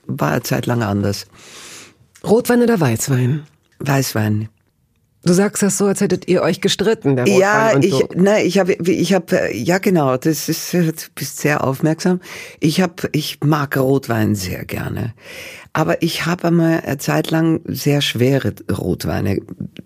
war 0.08 0.32
eine 0.32 0.44
Zeit 0.44 0.66
lang 0.66 0.82
anders. 0.84 1.28
Rotwein 2.24 2.62
oder 2.62 2.80
Weißwein? 2.80 3.44
Weißwein. 3.80 4.50
Du 5.24 5.34
sagst 5.34 5.62
das 5.62 5.78
so, 5.78 5.86
als 5.86 6.02
hättet 6.02 6.28
ihr 6.28 6.42
euch 6.42 6.62
gestritten, 6.62 7.16
der 7.16 7.26
Rotwein 7.26 7.40
Ja, 7.40 7.78
ich, 7.80 7.92
so. 7.92 8.10
nein, 8.16 8.46
ich 8.46 8.58
habe, 8.58 8.74
ich 8.74 9.14
habe, 9.14 9.54
ja 9.54 9.78
genau, 9.78 10.18
das 10.18 10.50
ist, 10.50 10.74
du 10.74 10.92
bist 11.14 11.38
sehr 11.38 11.64
aufmerksam. 11.64 12.22
Ich 12.60 12.82
habe, 12.82 13.10
ich 13.12 13.38
mag 13.44 13.78
Rotwein 13.78 14.34
sehr 14.34 14.66
gerne. 14.66 15.14
Aber 15.74 16.02
ich 16.04 16.26
habe 16.26 16.50
einmal 16.50 16.82
eine 16.82 16.98
Zeit 16.98 17.32
lang 17.32 17.62
sehr 17.66 18.02
schwere 18.02 18.54
Rotweine 18.70 19.40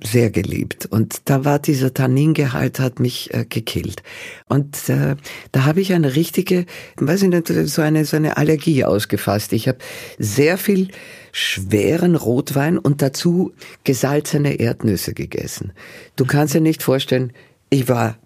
sehr 0.04 0.32
geliebt. 0.32 0.88
Und 0.88 1.22
da 1.26 1.46
war 1.46 1.60
dieser 1.60 1.94
Tanningehalt 1.94 2.80
hat 2.80 3.00
mich 3.00 3.34
äh, 3.34 3.46
gekillt. 3.48 4.02
Und 4.48 4.90
äh, 4.90 5.16
da 5.52 5.66
habe 5.66 5.82
ich 5.82 5.94
eine 5.94 6.16
richtige, 6.16 6.66
weiß 6.98 7.24
ich 7.24 7.30
nicht, 7.30 7.48
so 7.48 7.82
eine, 7.84 8.06
so 8.06 8.18
eine 8.18 8.38
Allergie 8.38 8.84
ausgefasst. 8.84 9.54
Ich 9.54 9.68
habe 9.68 9.78
sehr 10.18 10.58
viel 10.58 10.90
schweren 11.32 12.16
Rotwein 12.16 12.80
und 12.80 13.02
dazu 13.04 13.54
gesalzene 13.84 14.56
Erdnüsse 14.60 15.14
gegessen. 15.14 15.72
Du 16.16 16.26
kannst 16.26 16.56
dir 16.56 16.62
nicht 16.62 16.82
vorstellen, 16.82 17.32
ich 17.70 17.88
war 17.88 18.18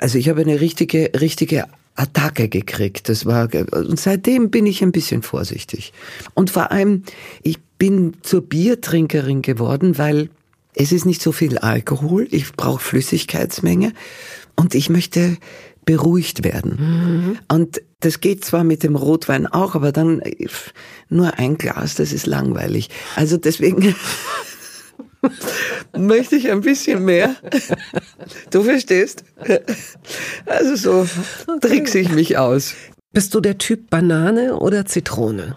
also 0.00 0.18
ich 0.18 0.28
habe 0.28 0.42
eine 0.42 0.60
richtige, 0.60 1.10
richtige 1.18 1.64
Attacke 1.98 2.48
gekriegt. 2.48 3.08
Das 3.08 3.26
war, 3.26 3.48
und 3.72 3.98
seitdem 3.98 4.50
bin 4.50 4.66
ich 4.66 4.82
ein 4.82 4.92
bisschen 4.92 5.22
vorsichtig. 5.22 5.92
Und 6.34 6.50
vor 6.50 6.70
allem, 6.70 7.02
ich 7.42 7.58
bin 7.78 8.14
zur 8.22 8.42
Biertrinkerin 8.42 9.42
geworden, 9.42 9.98
weil 9.98 10.30
es 10.74 10.92
ist 10.92 11.06
nicht 11.06 11.20
so 11.20 11.32
viel 11.32 11.58
Alkohol. 11.58 12.28
Ich 12.30 12.52
brauche 12.52 12.80
Flüssigkeitsmenge 12.80 13.92
und 14.54 14.74
ich 14.74 14.90
möchte 14.90 15.36
beruhigt 15.84 16.44
werden. 16.44 16.76
Mhm. 16.78 17.38
Und 17.48 17.82
das 18.00 18.20
geht 18.20 18.44
zwar 18.44 18.62
mit 18.62 18.82
dem 18.82 18.94
Rotwein 18.94 19.46
auch, 19.46 19.74
aber 19.74 19.90
dann 19.90 20.22
nur 21.08 21.38
ein 21.38 21.58
Glas, 21.58 21.94
das 21.94 22.12
ist 22.12 22.26
langweilig. 22.26 22.90
Also 23.16 23.38
deswegen 23.38 23.94
möchte 25.96 26.36
ich 26.36 26.50
ein 26.50 26.60
bisschen 26.60 27.04
mehr. 27.04 27.36
Du 28.50 28.62
verstehst? 28.62 29.24
Also 30.46 30.76
so 30.76 31.58
trickse 31.60 31.98
ich 31.98 32.10
mich 32.10 32.38
aus. 32.38 32.74
Bist 33.12 33.34
du 33.34 33.40
der 33.40 33.58
Typ 33.58 33.90
Banane 33.90 34.56
oder 34.56 34.86
Zitrone? 34.86 35.56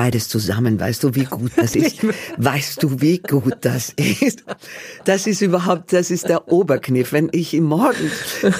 Beides 0.00 0.28
zusammen, 0.28 0.80
weißt 0.80 1.04
du, 1.04 1.14
wie 1.14 1.26
gut 1.26 1.52
das 1.56 1.76
ist? 1.76 1.98
Weißt 2.38 2.82
du, 2.82 3.02
wie 3.02 3.18
gut 3.18 3.58
das 3.60 3.90
ist? 3.90 4.44
Das 5.04 5.26
ist 5.26 5.42
überhaupt, 5.42 5.92
das 5.92 6.10
ist 6.10 6.26
der 6.26 6.50
Oberkniff. 6.50 7.12
Wenn 7.12 7.28
ich 7.32 7.52
im 7.52 7.64
Morgen 7.64 8.10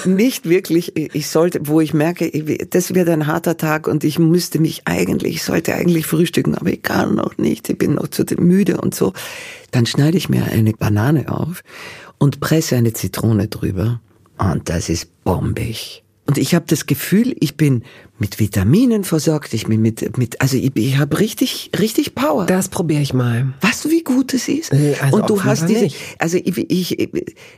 nicht 0.05 0.47
wirklich, 0.47 0.95
ich 0.95 1.27
sollte, 1.29 1.61
wo 1.63 1.81
ich 1.81 1.95
merke, 1.95 2.29
das 2.69 2.93
wird 2.93 3.09
ein 3.09 3.25
harter 3.25 3.57
Tag 3.57 3.87
und 3.87 4.03
ich 4.03 4.19
müsste 4.19 4.59
mich 4.59 4.83
eigentlich, 4.85 5.37
ich 5.37 5.43
sollte 5.43 5.73
eigentlich 5.73 6.05
frühstücken, 6.05 6.53
aber 6.53 6.69
ich 6.69 6.83
kann 6.83 7.15
noch 7.15 7.35
nicht, 7.39 7.67
ich 7.69 7.77
bin 7.79 7.95
noch 7.95 8.09
zu 8.09 8.23
müde 8.37 8.79
und 8.79 8.93
so, 8.93 9.11
dann 9.71 9.87
schneide 9.87 10.19
ich 10.19 10.29
mir 10.29 10.43
eine 10.43 10.73
Banane 10.73 11.27
auf 11.31 11.63
und 12.19 12.39
presse 12.39 12.75
eine 12.75 12.93
Zitrone 12.93 13.47
drüber 13.47 13.99
und 14.37 14.69
das 14.69 14.89
ist 14.89 15.23
bombig. 15.23 16.03
Und 16.31 16.37
ich 16.37 16.55
habe 16.55 16.63
das 16.65 16.85
Gefühl, 16.85 17.35
ich 17.41 17.57
bin 17.57 17.83
mit 18.17 18.39
Vitaminen 18.39 19.03
versorgt, 19.03 19.53
ich 19.53 19.65
bin 19.67 19.81
mit, 19.81 20.17
mit 20.17 20.39
also 20.39 20.55
ich, 20.55 20.71
ich 20.75 20.97
habe 20.97 21.19
richtig, 21.19 21.71
richtig 21.77 22.15
Power. 22.15 22.45
Das 22.45 22.69
probiere 22.69 23.01
ich 23.01 23.13
mal. 23.13 23.53
Weißt 23.59 23.83
du, 23.83 23.89
wie 23.89 24.01
gut 24.01 24.33
es 24.33 24.47
ist? 24.47 24.71
Also 24.71 25.17
und 25.17 25.29
du 25.29 25.43
hast 25.43 25.67
diese, 25.67 25.89
also 26.19 26.37
ich, 26.37 26.57
ich, 26.71 27.09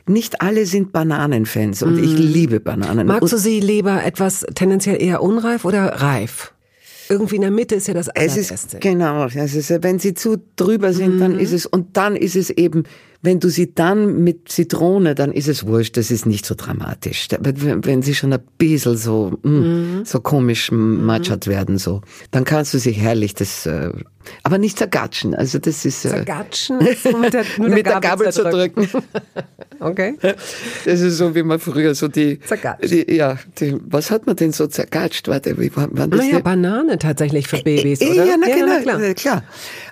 nicht 0.08 0.42
alle 0.42 0.66
sind 0.66 0.90
Bananenfans 0.90 1.84
und 1.84 2.00
mm. 2.00 2.02
ich 2.02 2.18
liebe 2.18 2.58
Bananen. 2.58 3.06
Magst 3.06 3.32
du 3.32 3.36
sie 3.36 3.60
lieber 3.60 4.02
etwas 4.02 4.44
tendenziell 4.56 5.00
eher 5.00 5.22
unreif 5.22 5.64
oder 5.64 6.00
reif? 6.00 6.50
irgendwie 7.08 7.36
in 7.36 7.42
der 7.42 7.50
Mitte 7.50 7.74
ist 7.76 7.86
ja 7.86 7.94
das 7.94 8.08
Es 8.08 8.32
Allerbeste. 8.32 8.76
ist, 8.76 8.80
genau, 8.80 9.26
es 9.26 9.54
ist, 9.54 9.82
wenn 9.82 10.00
sie 10.00 10.14
zu 10.14 10.42
drüber 10.56 10.92
sind, 10.94 11.20
dann 11.20 11.38
ist 11.38 11.52
es, 11.52 11.66
und 11.66 11.96
dann 11.96 12.16
ist 12.16 12.34
es 12.34 12.50
eben, 12.50 12.84
wenn 13.24 13.40
du 13.40 13.48
sie 13.48 13.74
dann 13.74 14.22
mit 14.22 14.50
Zitrone, 14.50 15.14
dann 15.14 15.32
ist 15.32 15.48
es 15.48 15.66
wurscht, 15.66 15.96
das 15.96 16.10
ist 16.10 16.26
nicht 16.26 16.44
so 16.44 16.54
dramatisch. 16.54 17.28
Wenn 17.40 18.02
sie 18.02 18.14
schon 18.14 18.34
ein 18.34 18.42
bisschen 18.58 18.98
so, 18.98 19.38
mm, 19.42 20.02
so 20.04 20.20
komisch 20.20 20.70
matschert 20.70 21.46
werden, 21.46 21.78
so, 21.78 22.02
dann 22.30 22.44
kannst 22.44 22.74
du 22.74 22.78
sie 22.78 22.92
herrlich 22.92 23.34
das, 23.34 23.64
äh, 23.64 23.92
aber 24.42 24.58
nicht 24.58 24.78
zergatschen, 24.78 25.34
also 25.34 25.58
das 25.58 25.84
ist, 25.84 26.04
äh, 26.04 26.10
Zergatschen 26.10 26.80
ist 26.80 27.04
mit 27.16 27.32
der, 27.34 27.44
nur 27.58 27.68
mit 27.70 27.86
der 27.86 28.00
Gabel 28.00 28.32
zerdrücken. 28.32 28.88
Okay. 29.80 30.14
Das 30.86 31.00
ist 31.00 31.18
so, 31.18 31.34
wie 31.34 31.42
man 31.42 31.58
früher 31.58 31.94
so 31.94 32.08
die, 32.08 32.38
Zergatscht. 32.40 32.90
die 32.90 33.12
ja, 33.12 33.36
die, 33.58 33.76
was 33.84 34.10
hat 34.10 34.24
man 34.26 34.36
denn 34.36 34.52
so 34.52 34.66
zergatscht? 34.66 35.28
Warte, 35.28 35.58
wie 35.58 35.74
war, 35.76 35.88
war 35.90 36.06
das 36.06 36.20
Naja, 36.20 36.34
nicht? 36.34 36.44
Banane 36.44 36.96
tatsächlich 36.98 37.48
für 37.48 37.58
Babys, 37.62 38.00
Eh, 38.00 38.12
oder? 38.12 38.24
Ja, 38.24 38.36
na, 38.40 38.46
genau, 38.46 38.66
na 38.66 38.80
klar. 38.80 39.02
äh, 39.02 39.14
klar. 39.14 39.42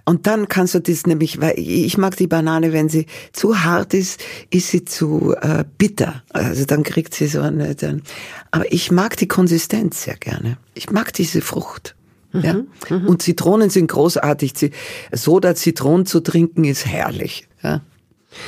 Und 0.07 0.27
dann 0.27 0.49
kannst 0.49 0.75
du 0.75 0.79
das 0.81 1.05
nämlich, 1.07 1.41
weil 1.43 1.59
ich 1.59 1.99
mag 1.99 2.17
die 2.17 2.27
Banane, 2.29 2.73
wenn 2.73 2.89
sie 2.89 3.07
zu 3.33 3.65
hart 3.65 3.93
ist, 3.93 4.21
ist 4.51 4.69
sie 4.69 4.85
zu 4.85 5.35
äh, 5.43 5.65
bitter. 5.77 6.23
Also 6.31 6.65
dann 6.65 6.85
kriegt 6.85 7.13
sie 7.15 7.27
so 7.27 7.41
eine. 7.43 7.75
Dann, 7.75 8.03
aber 8.51 8.73
ich 8.73 8.91
mag 8.93 9.17
die 9.19 9.29
Konsistenz 9.29 10.05
sehr 10.05 10.17
gerne. 10.17 10.57
Ich 10.75 10.91
mag 10.91 11.13
diese 11.13 11.43
Frucht. 11.43 11.97
Ja. 12.33 12.63
Und 12.89 13.23
Zitronen 13.23 13.71
sind 13.71 13.89
großartig. 13.89 14.73
Soda 15.13 15.55
Zitronen 15.55 16.07
zu 16.07 16.21
trinken 16.21 16.65
ist 16.65 16.87
herrlich. 16.87 17.49
Ja. 17.63 17.83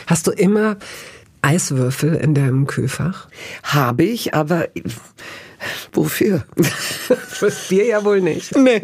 Hast 0.07 0.27
du 0.27 0.31
immer 0.31 0.77
Eiswürfel 1.43 2.15
in 2.15 2.35
deinem 2.35 2.67
Kühlfach? 2.67 3.29
Habe 3.63 4.05
ich, 4.05 4.35
aber 4.35 4.69
wofür? 5.93 6.45
Fürs 7.29 7.69
Bier 7.69 7.87
ja 7.87 8.05
wohl 8.05 8.21
nicht. 8.21 8.57
nee. 8.57 8.83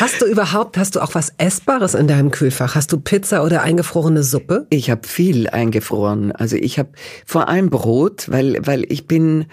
Hast 0.00 0.20
du 0.20 0.26
überhaupt, 0.26 0.76
hast 0.76 0.96
du 0.96 1.00
auch 1.00 1.14
was 1.14 1.32
Essbares 1.38 1.94
in 1.94 2.06
deinem 2.06 2.30
Kühlfach? 2.30 2.74
Hast 2.74 2.92
du 2.92 3.00
Pizza 3.00 3.42
oder 3.44 3.62
eingefrorene 3.62 4.22
Suppe? 4.22 4.66
Ich 4.70 4.90
habe 4.90 5.06
viel 5.06 5.48
eingefroren. 5.48 6.32
Also 6.32 6.56
ich 6.56 6.78
habe 6.78 6.90
vor 7.24 7.48
allem 7.48 7.70
Brot, 7.70 8.30
weil 8.30 8.58
weil 8.66 8.84
ich 8.90 9.06
bin, 9.06 9.46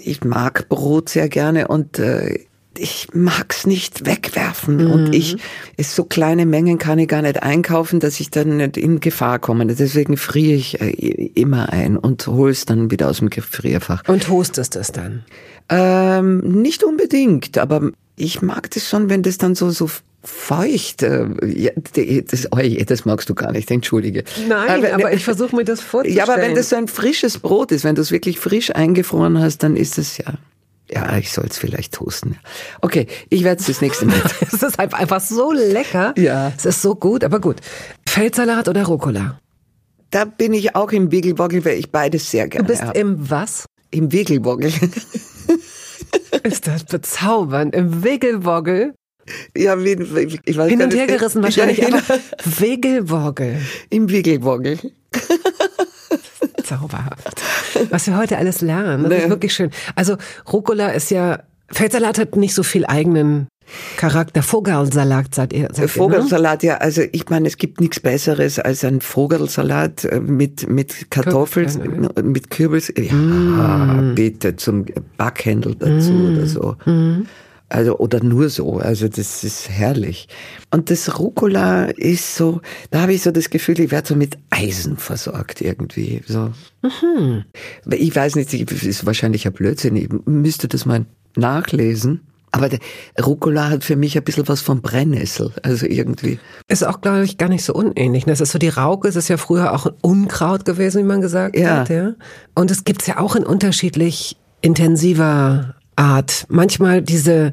ich 0.00 0.24
mag 0.24 0.68
Brot 0.68 1.08
sehr 1.08 1.28
gerne 1.28 1.68
und 1.68 1.98
äh, 1.98 2.40
ich 2.76 3.08
mag's 3.12 3.66
nicht 3.66 4.06
wegwerfen 4.06 4.86
und 4.90 5.14
ich 5.14 5.36
ist 5.76 5.94
so 5.94 6.04
kleine 6.04 6.46
Mengen 6.46 6.78
kann 6.78 6.98
ich 6.98 7.08
gar 7.08 7.22
nicht 7.22 7.42
einkaufen, 7.42 7.98
dass 8.00 8.20
ich 8.20 8.30
dann 8.30 8.56
nicht 8.58 8.76
in 8.76 9.00
Gefahr 9.00 9.38
komme. 9.38 9.66
Deswegen 9.66 10.16
friere 10.16 10.54
ich 10.56 10.80
äh, 10.80 10.90
immer 11.34 11.72
ein 11.72 11.96
und 11.96 12.26
hol's 12.26 12.66
dann 12.66 12.90
wieder 12.90 13.08
aus 13.08 13.18
dem 13.18 13.30
Gefrierfach. 13.30 14.02
Und 14.08 14.28
hostest 14.28 14.76
es 14.76 14.92
dann? 14.92 15.24
Ähm, 15.68 16.38
nicht 16.62 16.84
unbedingt, 16.84 17.58
aber 17.58 17.90
ich 18.16 18.42
mag 18.42 18.70
das 18.70 18.88
schon, 18.88 19.10
wenn 19.10 19.22
das 19.22 19.38
dann 19.38 19.54
so 19.54 19.70
so 19.70 19.88
feucht. 20.22 21.02
Äh, 21.02 21.26
ja, 21.46 21.70
das, 22.26 22.48
oh 22.52 22.58
je, 22.58 22.84
das 22.84 23.04
magst 23.04 23.28
du 23.28 23.34
gar 23.34 23.52
nicht, 23.52 23.70
entschuldige. 23.70 24.24
Nein, 24.48 24.84
Aber- 24.84 24.94
aber 24.94 25.12
ich 25.12 25.24
versuche 25.24 25.54
mir 25.56 25.64
das 25.64 25.80
vorzustellen. 25.80 26.16
ja, 26.26 26.32
aber 26.32 26.40
wenn 26.42 26.54
das 26.54 26.70
so 26.70 26.76
ein 26.76 26.88
frisches 26.88 27.38
Brot 27.38 27.72
ist, 27.72 27.84
wenn 27.84 27.94
du 27.94 28.02
es 28.02 28.10
wirklich 28.10 28.38
frisch 28.38 28.74
eingefroren 28.74 29.38
hast, 29.40 29.62
dann 29.62 29.76
ist 29.76 29.98
es 29.98 30.18
ja. 30.18 30.34
Ja, 30.90 31.18
ich 31.18 31.30
soll 31.32 31.46
es 31.50 31.58
vielleicht 31.58 31.94
toasten. 31.94 32.38
Okay, 32.80 33.06
ich 33.28 33.44
werde 33.44 33.60
es 33.60 33.66
das 33.66 33.80
nächste 33.80 34.06
Mal. 34.06 34.20
es 34.40 34.62
ist 34.62 34.78
einfach 34.78 34.98
einfach 34.98 35.20
so 35.20 35.52
lecker. 35.52 36.14
Ja. 36.16 36.52
Es 36.56 36.64
ist 36.64 36.80
so 36.82 36.94
gut, 36.94 37.24
aber 37.24 37.40
gut. 37.40 37.56
Feldsalat 38.08 38.68
oder 38.68 38.84
Rucola? 38.84 39.38
Da 40.10 40.24
bin 40.24 40.54
ich 40.54 40.74
auch 40.74 40.90
im 40.92 41.10
Wiggelwoggel, 41.12 41.64
weil 41.66 41.78
ich 41.78 41.90
beides 41.90 42.30
sehr 42.30 42.44
Du 42.44 42.50
gerne 42.50 42.68
bist 42.68 42.82
habe. 42.82 42.98
im 42.98 43.28
was? 43.30 43.66
Im 43.90 44.10
Wiggelwoggel. 44.12 44.72
Ist 46.42 46.66
das 46.66 46.84
bezaubernd. 46.84 47.74
Im 47.74 48.02
Wiggelwoggel. 48.02 48.94
ja, 49.54 49.78
wie, 49.84 49.92
ich 50.46 50.56
weiß 50.56 50.70
Hin 50.70 50.82
und 50.82 50.94
her 50.94 51.06
gerissen 51.06 51.42
wahrscheinlich, 51.42 51.78
Ja, 51.78 51.88
aber 51.88 52.02
Wiggelwoggel. 52.44 53.60
Im 53.90 54.08
Wiggelwoggel. 54.08 54.78
Zauberhaft. 56.68 57.42
Was 57.90 58.06
wir 58.06 58.16
heute 58.16 58.36
alles 58.38 58.60
lernen, 58.60 59.04
das 59.04 59.12
ist 59.18 59.24
Ne. 59.24 59.30
wirklich 59.30 59.52
schön. 59.54 59.70
Also 59.94 60.16
Rucola 60.52 60.88
ist 60.90 61.10
ja, 61.10 61.40
Feldsalat 61.70 62.18
hat 62.18 62.36
nicht 62.36 62.54
so 62.54 62.62
viel 62.62 62.84
eigenen 62.86 63.48
Charakter. 63.98 64.42
Vogelsalat 64.42 65.34
seid 65.34 65.52
ihr, 65.52 65.68
seid 65.68 65.76
ihr 65.78 65.82
ne? 65.82 65.88
Vogelsalat, 65.88 66.62
ja, 66.62 66.76
also 66.78 67.02
ich 67.12 67.28
meine, 67.28 67.46
es 67.48 67.58
gibt 67.58 67.80
nichts 67.82 68.00
Besseres 68.00 68.58
als 68.58 68.82
ein 68.84 69.02
Vogelsalat 69.02 70.04
äh, 70.06 70.20
mit, 70.20 70.68
mit 70.70 71.10
Kartoffeln, 71.10 71.66
Kürbis, 71.68 72.24
mit 72.24 72.50
Kürbis. 72.50 72.92
Ja, 72.96 73.12
Mm. 73.14 74.14
bitte 74.14 74.56
zum 74.56 74.86
Backhändel 75.18 75.74
dazu 75.74 76.12
oder 76.32 76.46
so. 76.46 76.76
Mm. 76.90 77.26
Also, 77.70 77.98
oder 77.98 78.22
nur 78.22 78.48
so. 78.48 78.78
Also, 78.78 79.08
das 79.08 79.44
ist 79.44 79.68
herrlich. 79.68 80.28
Und 80.70 80.90
das 80.90 81.18
Rucola 81.18 81.84
ist 81.86 82.34
so, 82.36 82.60
da 82.90 83.02
habe 83.02 83.12
ich 83.12 83.22
so 83.22 83.30
das 83.30 83.50
Gefühl, 83.50 83.78
ich 83.80 83.90
werde 83.90 84.08
so 84.08 84.16
mit 84.16 84.38
Eisen 84.50 84.96
versorgt 84.96 85.60
irgendwie. 85.60 86.22
So. 86.26 86.50
Mhm. 86.82 87.44
Ich 87.90 88.14
weiß 88.16 88.36
nicht, 88.36 88.52
ich- 88.54 88.64
das 88.66 88.82
ist 88.84 89.04
wahrscheinlich 89.06 89.46
ein 89.46 89.52
Blödsinn. 89.52 89.96
Ich 89.96 90.08
müsste 90.24 90.66
das 90.68 90.86
mal 90.86 91.04
nachlesen. 91.36 92.20
Aber 92.50 92.70
der 92.70 92.78
Rucola 93.22 93.68
hat 93.68 93.84
für 93.84 93.96
mich 93.96 94.16
ein 94.16 94.24
bisschen 94.24 94.48
was 94.48 94.62
von 94.62 94.80
Brennnessel. 94.80 95.52
Also 95.62 95.84
irgendwie. 95.84 96.38
Ist 96.66 96.82
auch, 96.86 97.02
glaube 97.02 97.22
ich, 97.24 97.36
gar 97.36 97.50
nicht 97.50 97.62
so 97.62 97.74
unähnlich. 97.74 98.24
Das 98.24 98.40
ist 98.40 98.52
so 98.52 98.58
die 98.58 98.70
Rauke, 98.70 99.06
es 99.08 99.16
ist 99.16 99.28
ja 99.28 99.36
früher 99.36 99.74
auch 99.74 99.84
ein 99.84 99.92
Unkraut 100.00 100.64
gewesen, 100.64 101.02
wie 101.02 101.06
man 101.08 101.20
gesagt 101.20 101.58
Ja. 101.58 101.80
hat. 101.80 101.90
Ja. 101.90 102.14
Und 102.54 102.70
es 102.70 102.84
gibt's 102.84 103.06
ja 103.06 103.18
auch 103.18 103.36
in 103.36 103.44
unterschiedlich 103.44 104.38
intensiver 104.62 105.74
Art. 105.98 106.46
Manchmal 106.48 107.02
diese 107.02 107.52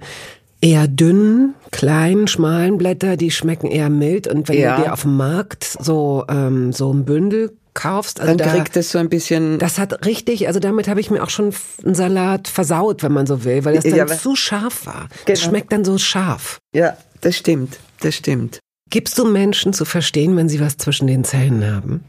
eher 0.62 0.88
dünnen, 0.88 1.54
kleinen, 1.72 2.28
schmalen 2.28 2.78
Blätter, 2.78 3.18
die 3.18 3.32
schmecken 3.32 3.68
eher 3.68 3.89
mild. 3.89 4.28
Und 4.28 4.48
wenn 4.48 4.58
Ja. 4.58 4.78
du 4.78 4.84
dir 4.84 4.93
auf 4.93 5.02
dem 5.02 5.18
Markt 5.18 5.64
so, 5.80 6.24
ähm, 6.30 6.72
so 6.74 6.91
ein 6.93 7.06
Bündel 7.06 7.56
kaufst, 7.74 8.22
also 8.22 8.36
Dann 8.36 8.48
da, 8.48 8.54
kriegt 8.56 8.78
es 8.78 8.91
so 8.91 8.98
ein 9.00 9.10
bisschen. 9.10 9.60
das 9.60 9.78
hat 9.78 10.06
richtig, 10.06 10.48
also 10.48 10.60
damit 10.62 10.88
habe 10.88 11.02
ich 11.02 11.12
mir 11.12 11.22
auch 11.22 11.30
schon 11.30 11.54
einen 11.84 11.93
Salat 11.93 12.48
versaut, 12.48 13.04
wenn 13.04 13.12
man 13.12 13.28
so 13.28 13.43
will, 13.43 13.66
weil 13.66 13.76
das 13.76 13.84
dann 13.84 13.96
Ja, 13.96 14.08
zu 14.08 14.36
scharf 14.38 14.86
war. 14.86 15.10
Genau. 15.10 15.10
Das 15.28 15.41
schmeckt 15.41 15.74
dann 15.74 15.84
so 15.84 15.98
scharf. 15.98 16.60
ja, 16.74 16.96
das 17.22 17.36
stimmt. 17.36 17.78
Das 18.00 18.16
stimmt. 18.16 18.60
Gibst 18.89 19.18
du 19.18 19.26
Menschen 19.26 19.74
zu 19.74 19.84
verstehen, 19.84 20.38
wenn 20.38 20.48
sie 20.48 20.60
was 20.62 20.78
zwischen 20.78 21.08
den 21.08 21.24
Zähnen 21.26 21.66
haben? 21.76 22.04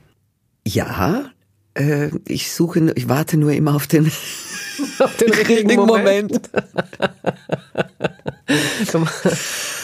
Ja, 0.67 1.31
äh, 1.75 2.11
ich 2.29 2.53
suche, 2.53 2.81
nur- 2.81 2.97
ich 2.97 3.09
warte 3.09 3.37
nur 3.37 3.53
immer 3.53 3.75
auf 3.75 3.87
den, 3.87 4.11
Auf 4.99 5.17
den 5.17 5.33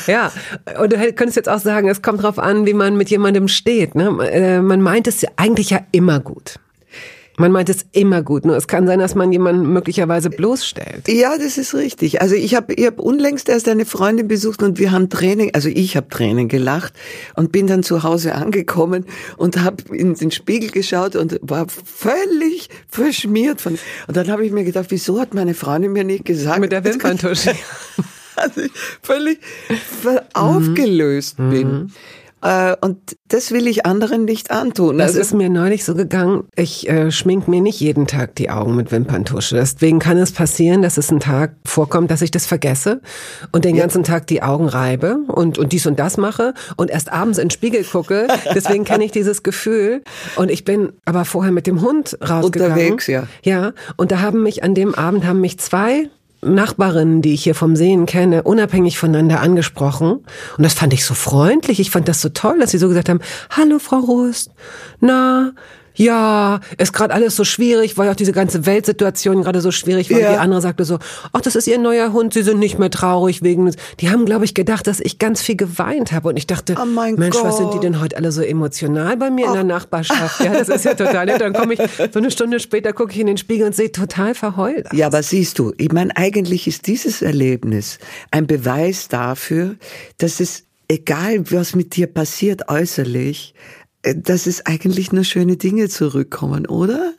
ja, 0.06 0.32
und 0.80 0.92
du 0.92 1.12
könntest 1.12 1.36
jetzt 1.36 1.48
auch 1.48 1.58
sagen, 1.58 1.88
es 1.88 2.02
kommt 2.02 2.22
drauf 2.22 2.38
an, 2.38 2.66
wie 2.66 2.74
man 2.74 2.96
mit 2.96 3.10
jemandem 3.10 3.48
steht. 3.48 3.94
Ne? 3.94 4.16
Äh, 4.30 4.60
Man 4.60 4.80
meint 4.82 5.06
es 5.06 5.20
ja 5.20 5.30
eigentlich 5.36 5.70
ja 5.70 5.80
immer 5.92 6.20
gut. 6.20 6.58
Man 7.38 7.50
meint 7.50 7.68
es 7.70 7.86
immer 7.92 8.22
gut, 8.22 8.44
nur 8.44 8.56
es 8.56 8.66
kann 8.66 8.86
sein, 8.86 8.98
dass 8.98 9.14
man 9.14 9.32
jemanden 9.32 9.72
möglicherweise 9.72 10.28
bloßstellt. 10.28 11.08
Ja, 11.08 11.38
das 11.38 11.56
ist 11.56 11.74
richtig. 11.74 12.20
Also 12.20 12.34
ich 12.34 12.54
habe 12.54 12.74
ich 12.74 12.86
hab 12.86 12.98
unlängst 12.98 13.48
erst 13.48 13.68
eine 13.68 13.86
Freundin 13.86 14.28
besucht 14.28 14.62
und 14.62 14.78
wir 14.78 14.92
haben 14.92 15.08
Tränen, 15.08 15.50
also 15.54 15.68
ich 15.68 15.96
habe 15.96 16.08
Tränen 16.08 16.48
gelacht 16.48 16.92
und 17.34 17.50
bin 17.50 17.66
dann 17.66 17.82
zu 17.82 18.02
Hause 18.02 18.34
angekommen 18.34 19.06
und 19.36 19.62
habe 19.62 19.96
in 19.96 20.14
den 20.14 20.30
Spiegel 20.30 20.70
geschaut 20.70 21.16
und 21.16 21.38
war 21.42 21.66
völlig 21.68 22.68
verschmiert 22.88 23.60
von. 23.60 23.78
Und 24.08 24.16
dann 24.16 24.30
habe 24.30 24.44
ich 24.44 24.52
mir 24.52 24.64
gedacht, 24.64 24.86
wieso 24.90 25.20
hat 25.20 25.32
meine 25.32 25.54
Freundin 25.54 25.92
mir 25.92 26.04
nicht 26.04 26.24
gesagt, 26.24 26.60
Mit 26.60 26.72
der 26.72 26.84
Wimperntusche. 26.84 27.54
dass 28.36 28.56
ich 28.56 28.72
völlig 29.02 29.38
aufgelöst 30.34 31.36
bin. 31.36 31.86
Äh, 31.86 32.21
Und 32.80 33.16
das 33.28 33.52
will 33.52 33.66
ich 33.68 33.86
anderen 33.86 34.24
nicht 34.24 34.50
antun. 34.50 34.98
Das 34.98 35.08
Also- 35.08 35.20
ist 35.20 35.34
mir 35.34 35.48
neulich 35.48 35.84
so 35.84 35.94
gegangen. 35.94 36.44
Ich 36.56 36.88
äh, 36.88 37.10
schmink 37.12 37.46
mir 37.48 37.60
nicht 37.60 37.78
jeden 37.80 38.06
Tag 38.06 38.34
die 38.34 38.50
Augen 38.50 38.74
mit 38.74 38.90
Wimperntusche. 38.90 39.54
Deswegen 39.56 39.98
kann 40.00 40.18
es 40.18 40.32
passieren, 40.32 40.82
dass 40.82 40.96
es 40.96 41.10
ein 41.12 41.20
Tag 41.20 41.54
vorkommt, 41.64 42.10
dass 42.10 42.20
ich 42.20 42.30
das 42.32 42.46
vergesse 42.46 43.00
und 43.52 43.64
den 43.64 43.76
ganzen 43.76 44.02
Tag 44.02 44.26
die 44.26 44.42
Augen 44.42 44.68
reibe 44.68 45.18
und, 45.28 45.56
und 45.58 45.72
dies 45.72 45.86
und 45.86 45.98
das 45.98 46.16
mache 46.16 46.54
und 46.76 46.90
erst 46.90 47.12
abends 47.12 47.38
in 47.38 47.44
den 47.46 47.50
Spiegel 47.50 47.84
gucke. 47.84 48.26
Deswegen 48.54 48.84
kenne 48.84 49.04
ich 49.04 49.12
dieses 49.12 49.42
Gefühl. 49.42 50.02
Und 50.36 50.50
ich 50.50 50.64
bin 50.64 50.92
aber 51.04 51.24
vorher 51.24 51.52
mit 51.52 51.66
dem 51.66 51.80
Hund 51.80 52.18
rausgegangen. 52.20 52.72
Unterwegs, 52.72 53.06
ja. 53.06 53.24
Ja. 53.44 53.72
Und 53.96 54.10
da 54.10 54.20
haben 54.20 54.42
mich 54.42 54.64
an 54.64 54.74
dem 54.74 54.94
Abend 54.94 55.24
haben 55.26 55.40
mich 55.40 55.58
zwei 55.58 56.10
Nachbarinnen, 56.44 57.22
die 57.22 57.34
ich 57.34 57.44
hier 57.44 57.54
vom 57.54 57.76
Sehen 57.76 58.06
kenne, 58.06 58.42
unabhängig 58.42 58.98
voneinander 58.98 59.40
angesprochen. 59.40 60.12
Und 60.56 60.62
das 60.62 60.74
fand 60.74 60.92
ich 60.92 61.04
so 61.04 61.14
freundlich. 61.14 61.78
Ich 61.80 61.90
fand 61.90 62.08
das 62.08 62.20
so 62.20 62.28
toll, 62.30 62.58
dass 62.58 62.72
sie 62.72 62.78
so 62.78 62.88
gesagt 62.88 63.08
haben, 63.08 63.20
hallo 63.50 63.78
Frau 63.78 63.98
Rust, 63.98 64.50
na, 65.00 65.52
Ja, 65.94 66.60
ist 66.78 66.92
gerade 66.92 67.12
alles 67.12 67.36
so 67.36 67.44
schwierig, 67.44 67.98
weil 67.98 68.08
auch 68.10 68.14
diese 68.16 68.32
ganze 68.32 68.66
Weltsituation 68.66 69.42
gerade 69.42 69.60
so 69.60 69.70
schwierig 69.70 70.10
war. 70.10 70.18
Ja. 70.18 70.32
Die 70.32 70.38
andere 70.38 70.60
sagte 70.60 70.84
so, 70.84 70.98
ach, 71.32 71.40
das 71.40 71.54
ist 71.56 71.66
ihr 71.66 71.78
neuer 71.78 72.12
Hund, 72.12 72.34
sie 72.34 72.42
sind 72.42 72.58
nicht 72.58 72.78
mehr 72.78 72.90
traurig 72.90 73.42
wegen 73.42 73.66
des. 73.66 73.76
Die 74.00 74.10
haben, 74.10 74.24
glaube 74.24 74.44
ich, 74.44 74.54
gedacht, 74.54 74.86
dass 74.86 75.00
ich 75.00 75.18
ganz 75.18 75.42
viel 75.42 75.56
geweint 75.56 76.12
habe. 76.12 76.28
Und 76.28 76.36
ich 76.36 76.46
dachte, 76.46 76.76
Oh 76.80 76.84
Mensch, 76.86 77.36
was 77.42 77.58
sind 77.58 77.68
die 77.70 77.74
Gott. 77.74 77.84
denn 77.84 78.00
heute 78.00 78.16
alle 78.16 78.32
so 78.32 78.42
emotional 78.42 79.16
bei 79.16 79.30
mir 79.30 79.46
in 79.46 79.52
der 79.52 79.64
Nachbarschaft? 79.64 80.40
Ja, 80.44 80.52
das 80.52 80.68
ist 80.68 80.84
ja 80.84 80.94
total 80.94 81.26
nett. 81.26 81.40
Dann 81.40 81.52
komme 81.52 81.74
ich 81.74 81.80
so 82.12 82.18
eine 82.18 82.30
Stunde 82.30 82.60
später, 82.60 82.92
gucke 82.92 83.12
ich 83.12 83.20
in 83.20 83.26
den 83.26 83.36
Spiegel 83.36 83.66
und 83.66 83.74
sehe 83.74 83.92
total 83.92 84.34
verheult. 84.34 84.86
aus. 84.90 84.96
Ja, 84.96 85.06
aber 85.06 85.22
siehst 85.22 85.58
du, 85.58 85.72
ich 85.76 85.92
meine, 85.92 86.16
eigentlich 86.16 86.66
ist 86.66 86.86
dieses 86.86 87.22
Erlebnis 87.22 87.98
ein 88.30 88.46
Beweis 88.46 89.08
dafür, 89.08 89.76
dass 90.18 90.40
es, 90.40 90.64
egal 90.88 91.50
was 91.50 91.74
mit 91.74 91.96
dir 91.96 92.06
passiert 92.06 92.68
äußerlich, 92.68 93.54
dass 94.02 94.46
es 94.46 94.66
eigentlich 94.66 95.12
nur 95.12 95.22
schöne 95.24 95.56
Dinge 95.56 95.88
zurückkommen, 95.88 96.66
oder? 96.66 97.12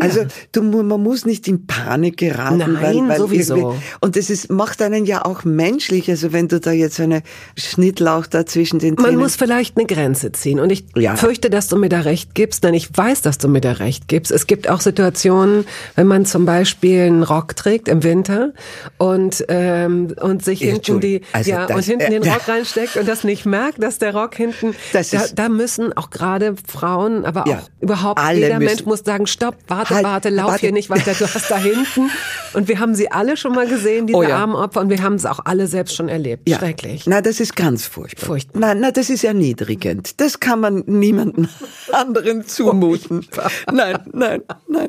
Also 0.00 0.20
du, 0.52 0.62
man 0.62 1.02
muss 1.02 1.26
nicht 1.26 1.46
in 1.48 1.66
Panik 1.66 2.16
geraten. 2.16 2.58
Nein, 2.58 2.76
weil, 2.80 3.08
weil 3.08 3.18
sowieso. 3.18 3.76
Und 4.00 4.16
das 4.16 4.30
ist, 4.30 4.48
macht 4.48 4.80
einen 4.80 5.04
ja 5.04 5.24
auch 5.24 5.44
menschlich. 5.44 6.08
Also 6.08 6.32
wenn 6.32 6.46
du 6.48 6.60
da 6.60 6.70
jetzt 6.70 7.00
eine 7.00 7.22
Schnittlauch 7.56 8.26
da 8.26 8.46
zwischen 8.46 8.78
den 8.78 8.94
Man 8.94 9.04
Zähnen... 9.06 9.18
muss 9.18 9.34
vielleicht 9.36 9.76
eine 9.76 9.86
Grenze 9.86 10.30
ziehen. 10.32 10.60
Und 10.60 10.70
ich 10.70 10.84
Ja. 10.94 11.16
fürchte, 11.16 11.50
dass 11.50 11.66
du 11.66 11.76
mir 11.76 11.88
da 11.88 12.00
recht 12.02 12.34
gibst, 12.36 12.62
denn 12.64 12.72
ich 12.72 12.88
weiß, 12.96 13.20
dass 13.22 13.38
du 13.38 13.48
mir 13.48 13.60
da 13.60 13.72
recht 13.72 14.06
gibst. 14.08 14.30
Es 14.30 14.46
gibt 14.46 14.70
auch 14.70 14.80
Situationen, 14.80 15.66
wenn 15.96 16.06
man 16.06 16.24
zum 16.24 16.46
Beispiel 16.46 17.00
einen 17.02 17.24
Rock 17.24 17.56
trägt 17.56 17.88
im 17.88 18.04
Winter 18.04 18.52
und, 18.96 19.44
ähm, 19.48 20.14
und 20.20 20.44
sich 20.44 20.60
hinten 20.60 21.00
die. 21.00 21.22
Also 21.32 21.50
ja, 21.50 21.66
das- 21.66 21.76
und 21.76 21.84
hinten 21.84 22.12
den 22.12 22.22
äh, 22.22 22.30
Rock 22.32 22.46
reinsteckt 22.48 22.96
und 22.96 23.08
das 23.08 23.24
nicht 23.24 23.44
merkt, 23.44 23.82
dass 23.82 23.98
der 23.98 24.14
Rock 24.14 24.36
hinten, 24.36 24.74
Das 24.92 25.10
da, 25.10 25.18
ist- 25.24 25.34
da 25.34 25.48
müssen 25.48 25.92
auch 25.96 26.10
gerade 26.10 26.27
Frauen, 26.66 27.24
aber 27.24 27.44
Ja. 27.46 27.58
auch 27.58 27.68
überhaupt 27.80 28.20
Alle 28.20 28.38
jeder 28.40 28.58
Mensch 28.58 28.84
muss 28.84 29.00
sagen, 29.04 29.26
stopp, 29.26 29.56
warte, 29.68 29.94
Halt, 29.96 30.04
warte, 30.04 30.28
lauf 30.30 30.48
warte. 30.52 30.60
hier 30.60 30.72
nicht 30.72 30.90
weiter, 30.90 31.12
du 31.12 31.24
hast 31.26 31.50
da 31.50 31.56
hinten. 31.56 32.10
Und 32.54 32.68
wir 32.68 32.78
haben 32.80 32.94
sie 32.94 33.10
alle 33.10 33.36
schon 33.36 33.54
mal 33.54 33.66
gesehen, 33.66 34.06
diese 34.06 34.18
Oh 34.18 34.22
ja. 34.22 34.38
armen 34.38 34.54
Opfer, 34.54 34.80
und 34.80 34.88
wir 34.88 35.02
haben 35.02 35.14
es 35.16 35.26
auch 35.26 35.40
alle 35.44 35.66
selbst 35.66 35.94
schon 35.94 36.08
erlebt. 36.08 36.48
Ja. 36.48 36.58
Schrecklich. 36.58 37.04
Na, 37.06 37.20
das 37.20 37.40
ist 37.40 37.54
ganz 37.56 37.84
furchtbar. 37.84 38.24
Furchtbar. 38.26 38.58
Nein, 38.60 38.80
na, 38.80 38.90
das 38.90 39.10
ist 39.10 39.22
erniedrigend. 39.22 40.18
Das 40.20 40.40
kann 40.40 40.60
man 40.60 40.82
niemandem 40.86 41.48
anderen 41.92 42.46
zumuten. 42.46 43.26
Nein, 43.70 43.98
nein, 44.12 44.42
nein. 44.66 44.88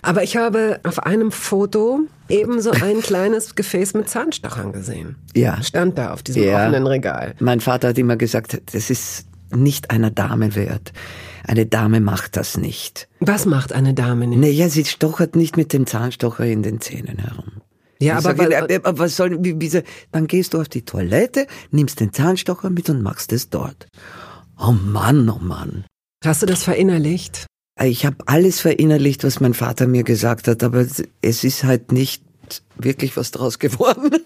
Aber 0.00 0.22
ich 0.22 0.36
habe 0.38 0.80
auf 0.82 0.98
einem 1.00 1.30
Foto 1.30 2.00
eben 2.30 2.60
so 2.62 2.70
ein 2.70 3.00
kleines 3.02 3.54
Gefäß 3.54 3.92
mit 3.94 4.08
Zahnstochern 4.08 4.72
gesehen. 4.72 5.16
Ja. 5.36 5.62
Stand 5.62 5.98
da 5.98 6.12
auf 6.14 6.22
diesem 6.22 6.42
Ja. 6.44 6.62
offenen 6.62 6.86
Regal. 6.86 7.34
Mein 7.38 7.60
Vater 7.60 7.88
hat 7.88 7.98
immer 7.98 8.16
gesagt, 8.16 8.60
das 8.72 8.88
ist 8.88 9.26
nicht 9.54 9.90
einer 9.90 10.10
Dame 10.10 10.54
wert. 10.54 10.92
Eine 11.46 11.66
Dame 11.66 12.00
macht 12.00 12.36
das 12.36 12.56
nicht. 12.56 13.08
Was 13.20 13.44
macht 13.46 13.72
eine 13.72 13.94
Dame 13.94 14.26
nicht? 14.26 14.38
Naja, 14.38 14.68
sie 14.68 14.84
stochert 14.84 15.36
nicht 15.36 15.56
mit 15.56 15.72
dem 15.72 15.86
Zahnstocher 15.86 16.44
in 16.46 16.62
den 16.62 16.80
Zähnen 16.80 17.18
herum. 17.18 17.44
Ja, 18.00 18.14
aber 18.14 18.22
sage, 18.22 18.38
weil- 18.50 18.76
aber 18.76 18.98
was 18.98 19.16
soll, 19.16 19.38
wie, 19.44 19.60
wie, 19.60 19.82
dann 20.12 20.26
gehst 20.26 20.54
du 20.54 20.60
auf 20.60 20.68
die 20.68 20.82
Toilette, 20.84 21.46
nimmst 21.70 22.00
den 22.00 22.12
Zahnstocher 22.12 22.70
mit 22.70 22.88
und 22.90 23.02
machst 23.02 23.32
es 23.32 23.50
dort. 23.50 23.86
Oh 24.58 24.72
Mann, 24.72 25.28
oh 25.28 25.38
Mann. 25.40 25.84
Hast 26.24 26.42
du 26.42 26.46
das 26.46 26.62
verinnerlicht? 26.62 27.46
Ich 27.82 28.06
habe 28.06 28.16
alles 28.26 28.60
verinnerlicht, 28.60 29.24
was 29.24 29.40
mein 29.40 29.54
Vater 29.54 29.86
mir 29.86 30.04
gesagt 30.04 30.48
hat, 30.48 30.62
aber 30.62 30.86
es 31.22 31.44
ist 31.44 31.64
halt 31.64 31.92
nicht 31.92 32.22
wirklich 32.76 33.16
was 33.16 33.30
draus 33.30 33.58
geworden. 33.58 34.10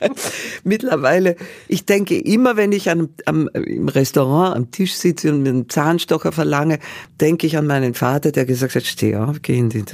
Mittlerweile, 0.64 1.36
ich 1.68 1.84
denke 1.84 2.18
immer, 2.18 2.56
wenn 2.56 2.72
ich 2.72 2.90
am, 2.90 3.10
am, 3.24 3.48
im 3.48 3.88
Restaurant 3.88 4.56
am 4.56 4.70
Tisch 4.70 4.94
sitze 4.94 5.32
und 5.32 5.42
mir 5.42 5.50
einen 5.50 5.68
Zahnstocher 5.68 6.32
verlange, 6.32 6.78
denke 7.20 7.46
ich 7.46 7.56
an 7.56 7.66
meinen 7.66 7.94
Vater, 7.94 8.32
der 8.32 8.46
gesagt 8.46 8.74
hat, 8.74 8.84
steh 8.84 9.16
auf, 9.16 9.42
geh 9.42 9.58
in 9.58 9.68
die... 9.68 9.84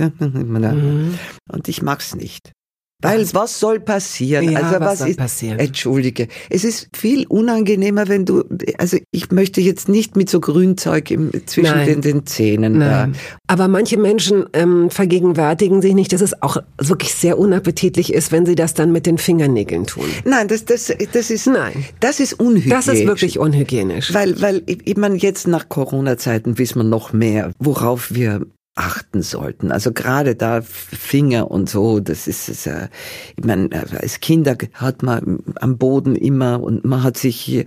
Mhm. 0.67 1.19
Und 1.49 1.69
ich 1.69 1.83
mag's 1.83 2.15
nicht. 2.15 2.56
Weil 3.03 3.27
was 3.35 3.61
soll 3.61 3.81
passieren? 3.81 4.51
Ja, 4.51 4.61
also 4.61 4.81
was 4.81 4.81
was, 4.81 4.99
soll 5.01 5.09
ist, 5.11 5.19
passieren? 5.19 5.59
Entschuldige, 5.59 6.29
es 6.49 6.65
ist 6.65 6.89
viel 6.97 7.27
unangenehmer, 7.27 8.09
wenn 8.09 8.25
du, 8.25 8.45
also 8.79 8.97
ich 9.11 9.31
möchte 9.31 9.61
jetzt 9.61 9.91
nicht 9.91 10.17
mit 10.17 10.31
so 10.31 10.41
Grünzeug 10.41 11.11
im, 11.11 11.31
zwischen 11.45 11.77
Nein. 11.77 11.87
den, 11.87 12.01
den 12.01 12.27
Zähnen 12.27 12.79
Nein. 12.79 13.15
Aber 13.47 13.69
manche 13.69 13.99
Menschen 13.99 14.47
ähm, 14.55 14.89
vergegenwärtigen 14.89 15.83
sich 15.83 15.95
nicht, 15.95 16.15
dass 16.15 16.23
es 16.23 16.43
auch 16.43 16.57
wirklich 16.79 17.13
sehr 17.13 17.39
unappetitlich 17.39 18.15
ist, 18.15 18.33
wenn 18.33 18.47
sie 18.47 18.55
das 18.55 18.73
dann 18.73 18.93
mit 18.93 19.05
den 19.05 19.19
Fingernägeln 19.19 19.87
tun. 19.87 20.07
da. 20.25 20.31
Nein, 20.31 20.49
das, 20.49 20.65
das, 20.65 20.91
das 21.13 21.31
ist, 21.31 21.47
Nein. 21.47 21.85
das 22.01 22.19
ist 22.19 22.41
unhygienisch. 22.41 22.87
Das 22.87 22.89
ist 22.89 23.07
wirklich 23.07 23.39
unhygienisch. 23.39 24.15
Weil, 24.15 24.41
weil, 24.41 24.63
ich 24.65 24.87
ich 24.87 24.97
meine, 24.97 25.17
jetzt 25.17 25.47
nach 25.47 25.69
Corona-Zeiten 25.69 26.59
wissen 26.59 26.79
wir 26.79 26.85
noch 26.85 27.13
mehr, 27.13 27.53
worauf 27.59 28.15
wir 28.15 28.47
achten 28.77 29.23
sollten. 29.23 29.73
Also 29.73 29.93
gerade 29.93 30.35
da 30.37 30.61
Finger 30.63 31.51
und 31.51 31.69
so, 31.69 31.99
das 31.99 32.29
ist, 32.29 32.49
ist 32.49 32.67
äh, 32.67 32.89
ich 33.37 33.45
meine, 33.45 33.71
als 34.01 34.21
Kinder 34.21 34.57
hat 34.75 35.03
man 35.03 35.39
am 35.61 35.79
Boden 35.79 36.15
immer 36.15 36.63
und 36.63 36.85
man 36.85 37.03
hat 37.03 37.17
sich, 37.17 37.67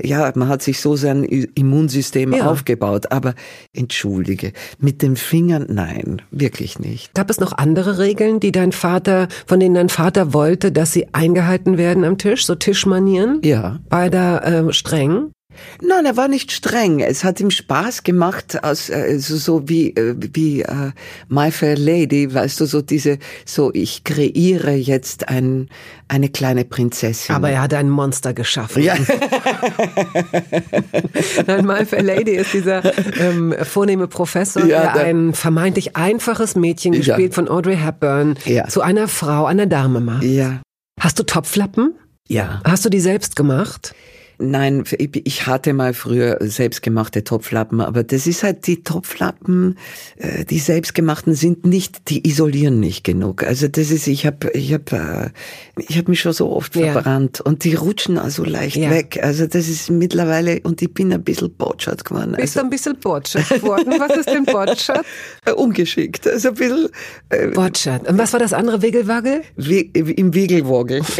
ja, 0.00 0.32
man 0.36 0.48
hat 0.48 0.62
sich 0.62 0.80
so 0.80 0.96
sein 0.96 1.24
Immunsystem 1.24 2.32
Ja. 2.32 2.46
aufgebaut. 2.46 3.10
Aber 3.10 3.34
entschuldige, 3.72 4.52
mit 4.78 5.02
den 5.02 5.16
Fingern, 5.16 5.66
nein, 5.68 6.22
wirklich 6.30 6.78
nicht. 6.78 7.12
Gab 7.14 7.30
es 7.30 7.40
noch 7.40 7.52
andere 7.52 7.98
Regeln, 7.98 8.38
die 8.38 8.52
dein 8.52 8.70
Vater, 8.72 9.28
von 9.46 9.58
denen 9.58 9.74
dein 9.74 9.88
Vater 9.88 10.32
wollte, 10.32 10.70
dass 10.70 10.92
sie 10.92 11.12
eingehalten 11.12 11.78
werden 11.78 12.04
am 12.04 12.16
Tisch, 12.16 12.46
so 12.46 12.54
Tischmanieren? 12.54 13.40
Ja. 13.44 13.80
War 13.90 14.04
er 14.04 14.10
da 14.10 14.42
ähm, 14.44 14.72
streng? 14.72 15.32
Nein, 15.82 16.06
er 16.06 16.16
war 16.16 16.28
nicht 16.28 16.52
streng. 16.52 17.00
Es 17.00 17.24
hat 17.24 17.40
ihm 17.40 17.50
Spaß 17.50 18.02
gemacht, 18.02 18.62
aus 18.64 18.88
äh, 18.90 19.18
so, 19.18 19.36
so 19.36 19.68
wie 19.68 19.90
äh, 19.90 20.14
wie 20.32 20.62
äh, 20.62 20.92
My 21.28 21.50
Fair 21.50 21.76
Lady, 21.76 22.32
weißt 22.32 22.60
du, 22.60 22.66
so 22.66 22.82
diese 22.82 23.18
so 23.44 23.70
ich 23.74 24.04
kreiere 24.04 24.72
jetzt 24.72 25.28
ein 25.28 25.68
eine 26.08 26.28
kleine 26.28 26.64
Prinzessin. 26.64 27.34
Aber 27.34 27.50
er 27.50 27.62
hat 27.62 27.74
ein 27.74 27.90
Monster 27.90 28.32
geschaffen. 28.34 28.82
ja, 28.82 28.94
Nein, 31.46 31.66
My 31.66 31.84
Fair 31.84 32.02
Lady 32.02 32.32
ist 32.32 32.52
dieser 32.52 32.82
ähm, 33.18 33.54
vornehme 33.62 34.06
Professor, 34.08 34.64
Ja, 34.64 34.82
der 34.82 34.92
der- 34.94 35.04
ein 35.06 35.34
vermeintlich 35.34 35.96
einfaches 35.96 36.54
Mädchen, 36.56 36.92
Ja. 36.92 37.00
gespielt 37.16 37.34
von 37.34 37.48
Audrey 37.48 37.76
Hepburn, 37.76 38.36
Ja. 38.44 38.68
zu 38.68 38.80
einer 38.82 39.08
Frau, 39.08 39.46
einer 39.46 39.66
Dame 39.66 40.00
macht. 40.00 40.24
ja, 40.24 40.60
Hast 41.00 41.18
du 41.18 41.22
Topflappen? 41.24 41.94
ja. 42.28 42.60
Hast 42.64 42.84
du 42.84 42.88
die 42.90 43.00
selbst 43.00 43.36
gemacht? 43.36 43.94
Nein, 44.38 44.84
ich 45.24 45.46
hatte 45.46 45.72
mal 45.72 45.94
früher 45.94 46.38
selbstgemachte 46.40 47.22
Topflappen, 47.24 47.80
aber 47.80 48.02
das 48.02 48.26
ist 48.26 48.42
halt 48.42 48.66
die 48.66 48.82
Topflappen, 48.82 49.78
äh, 50.16 50.44
die 50.44 50.58
selbstgemachten 50.58 51.34
sind 51.34 51.64
nicht, 51.64 52.08
die 52.08 52.26
isolieren 52.28 52.80
nicht 52.80 53.04
genug. 53.04 53.42
Also 53.44 53.68
das 53.68 53.90
ist, 53.90 54.06
ich 54.08 54.26
habe, 54.26 54.50
ich 54.52 54.72
habe, 54.72 55.32
ich 55.76 55.96
habe 55.96 56.10
mich 56.10 56.20
schon 56.20 56.32
so 56.32 56.50
oft 56.50 56.74
Ja. 56.76 56.92
verbrannt 56.92 57.40
und 57.40 57.64
die 57.64 57.74
rutschen 57.74 58.18
also 58.18 58.44
leicht 58.44 58.76
Ja. 58.76 58.90
weg. 58.90 59.20
Also 59.22 59.46
das 59.46 59.68
ist 59.68 59.90
mittlerweile 59.90 60.60
und 60.62 60.82
ich 60.82 60.92
bin 60.92 61.12
ein 61.12 61.22
bisschen 61.22 61.52
botschert 61.54 62.04
geworden. 62.04 62.32
Bist 62.32 62.56
Also 62.56 62.60
du 62.60 62.66
ein 62.66 62.70
bisschen 62.70 62.96
botschert 62.98 63.48
geworden? 63.48 63.94
Was 63.98 64.16
ist 64.16 64.28
denn 64.28 64.44
botschert? 64.44 65.04
äh, 65.44 65.52
ungeschickt, 65.52 66.26
also 66.26 66.48
ein 66.48 66.54
bisschen 66.54 66.88
äh, 67.28 67.46
Botschert. 67.48 68.08
Und 68.08 68.18
was 68.18 68.32
war 68.32 68.40
das 68.40 68.52
andere 68.52 68.82
Wiggelwaggel? 68.82 69.42
wie, 69.56 69.80
im 69.80 70.34
Wiegelwogel. 70.34 71.02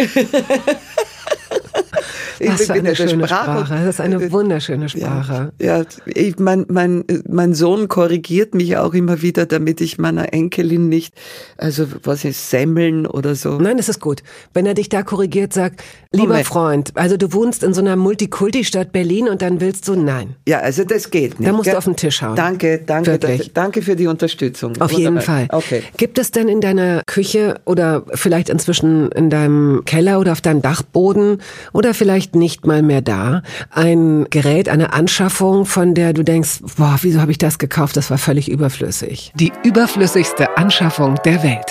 Was 2.53 2.67
für 2.67 2.73
eine 2.75 2.89
ja 2.91 2.95
schöne 2.95 3.27
Sprach- 3.27 3.43
Sprache. 3.45 3.75
Das 3.85 3.95
ist 3.95 4.01
eine 4.01 4.33
wunderschöne 4.33 4.89
Sprache. 4.89 5.53
Ja, 5.61 5.83
ich, 6.07 6.39
mein, 6.39 6.65
mein, 6.69 7.05
mein 7.29 7.55
Sohn 7.55 7.89
korrigiert 7.89 8.55
mich 8.55 8.77
auch 8.77 8.95
immer 8.95 9.23
wieder, 9.23 9.47
damit 9.47 9.81
ich 9.81 9.99
meiner 9.99 10.33
Enkelin 10.33 10.89
nicht, 10.89 11.15
also 11.57 11.87
was 12.03 12.25
ist, 12.25 12.51
Semmeln 12.51 13.07
oder 13.07 13.35
so. 13.35 13.59
Nein, 13.59 13.79
es 13.79 13.89
ist 13.89 14.01
gut. 14.01 14.23
Wenn 14.53 14.67
er 14.67 14.75
dich 14.75 14.89
da 14.89 15.03
korrigiert, 15.03 15.53
sagt, 15.53 15.83
lieber 16.13 16.29
Moment. 16.29 16.47
Freund, 16.47 16.91
also 16.95 17.17
du 17.17 17.33
wohnst 17.33 17.63
in 17.63 17.75
so 17.75 17.81
einer 17.81 17.97
Multikulti-Stadt 17.97 18.93
Berlin 18.93 19.29
und 19.29 19.43
dann 19.43 19.61
willst 19.61 19.87
du, 19.89 19.95
nein. 19.95 20.37
Ja, 20.47 20.61
also 20.61 20.85
das 20.85 21.11
geht 21.11 21.39
nicht. 21.41 21.49
Da 21.49 21.53
musst 21.53 21.67
du 21.67 21.71
gell? 21.71 21.79
auf 21.79 21.85
den 21.85 21.97
Tisch 21.97 22.23
hauen. 22.23 22.37
Danke, 22.37 22.81
danke, 22.85 23.13
Wirklich. 23.13 23.39
das- 23.39 23.53
danke 23.53 23.83
für 23.83 23.97
die 23.97 24.07
Unterstützung. 24.07 24.81
Auf 24.81 24.93
jeden 24.93 25.21
Fall. 25.21 25.43
Wunderbar. 25.43 25.59
Okay. 25.59 25.83
Gibt 25.97 26.19
es 26.19 26.31
denn 26.31 26.49
in 26.49 26.61
deiner 26.61 27.03
Küche 27.07 27.61
oder 27.65 28.05
vielleicht 28.15 28.49
inzwischen 28.49 29.11
in 29.13 29.31
deinem 29.31 29.85
Keller 29.85 30.21
oder 30.21 30.33
auf 30.33 30.41
deinem 30.41 30.63
Dachboden 30.63 31.39
oder 31.73 31.95
vielleicht 31.95 32.34
nicht 32.35 32.67
mal 32.67 32.83
mehr 32.83 33.01
da 33.03 33.43
ein 33.71 34.27
Gerät, 34.31 34.69
eine 34.69 34.93
Anschaffung, 34.93 35.67
von 35.67 35.95
der 35.95 36.13
du 36.13 36.23
denkst, 36.23 36.61
boah, 36.77 36.97
wieso 37.03 37.21
habe 37.21 37.31
ich 37.33 37.39
das 37.39 37.59
gekauft? 37.59 37.97
Das 37.97 38.11
war 38.11 38.19
völlig 38.19 38.51
überflüssig. 38.51 39.33
Die 39.35 39.53
überflüssigste 39.65 40.57
Anschaffung 40.57 41.17
der 41.25 41.43
Welt. 41.43 41.71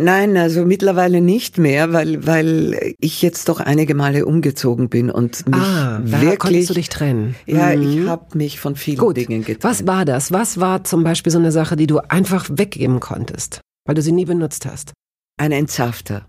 Nein, 0.00 0.36
also 0.36 0.64
mittlerweile 0.64 1.20
nicht 1.20 1.58
mehr, 1.58 1.92
weil, 1.92 2.24
weil 2.24 2.94
ich 3.00 3.20
jetzt 3.20 3.48
doch 3.48 3.58
einige 3.58 3.96
Male 3.96 4.26
umgezogen 4.26 4.88
bin 4.88 5.10
und 5.10 5.44
mich 5.48 5.58
Ah, 5.60 5.98
wirklich. 6.04 6.38
konntest 6.38 6.70
du 6.70 6.74
dich 6.74 6.88
trennen. 6.88 7.34
Ja, 7.46 7.74
Mhm. 7.74 7.82
ich 7.82 8.08
habe 8.08 8.38
mich 8.38 8.60
von 8.60 8.76
vielen 8.76 8.98
Gut. 8.98 9.16
Dingen 9.16 9.40
getrennt. 9.40 9.64
Was 9.64 9.88
war 9.88 10.04
das? 10.04 10.30
Was 10.30 10.60
war 10.60 10.84
zum 10.84 11.02
Beispiel 11.02 11.32
so 11.32 11.38
eine 11.40 11.50
Sache, 11.50 11.74
die 11.74 11.88
du 11.88 11.98
einfach 11.98 12.46
weggeben 12.48 13.00
konntest, 13.00 13.60
weil 13.86 13.96
du 13.96 14.02
sie 14.02 14.12
nie 14.12 14.24
benutzt 14.24 14.66
hast? 14.66 14.92
Ein 15.36 15.50
Entsafter. 15.50 16.26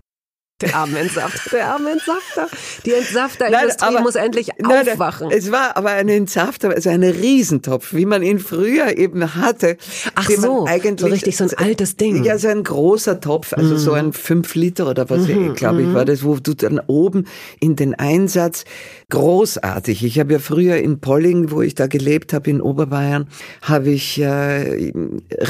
Der 0.60 0.74
arme 0.74 0.98
Entsafter, 0.98 1.50
der 1.50 1.68
arme 1.68 1.92
Entsafter. 1.92 2.48
Die 2.84 2.92
Entsafterindustrie 2.92 4.02
muss 4.02 4.14
endlich 4.14 4.50
nein, 4.58 4.88
aufwachen. 4.88 5.30
Es 5.30 5.50
war 5.50 5.76
aber 5.76 5.90
ein 5.90 6.08
Entsafter, 6.08 6.70
also 6.70 6.90
ein 6.90 7.02
Riesentopf, 7.02 7.94
wie 7.94 8.04
man 8.04 8.22
ihn 8.22 8.38
früher 8.38 8.96
eben 8.98 9.34
hatte. 9.34 9.76
Ach 10.14 10.28
so, 10.28 10.66
eigentlich, 10.66 11.00
so 11.00 11.06
richtig 11.06 11.36
so 11.36 11.44
ein 11.44 11.54
altes 11.56 11.96
Ding. 11.96 12.24
Ja, 12.24 12.38
so 12.38 12.48
ein 12.48 12.62
großer 12.62 13.20
Topf, 13.20 13.54
also 13.54 13.74
mm. 13.74 13.78
so 13.78 13.92
ein 13.92 14.12
5 14.12 14.54
Liter 14.54 14.88
oder 14.88 15.08
was, 15.08 15.26
mm 15.26 15.54
glaube 15.54 15.82
ich, 15.82 15.88
mhm. 15.88 15.94
war 15.94 16.04
das, 16.04 16.24
wo 16.24 16.36
du 16.36 16.54
dann 16.54 16.80
oben 16.86 17.26
in 17.60 17.76
den 17.76 17.94
Einsatz 17.94 18.64
großartig. 19.10 20.04
Ich 20.04 20.18
habe 20.18 20.34
ja 20.34 20.38
früher 20.38 20.76
in 20.76 21.00
Polling, 21.00 21.50
wo 21.50 21.62
ich 21.62 21.74
da 21.74 21.86
gelebt 21.86 22.32
habe, 22.32 22.50
in 22.50 22.60
Oberbayern, 22.60 23.26
habe 23.62 23.90
ich 23.90 24.20
äh, 24.20 24.92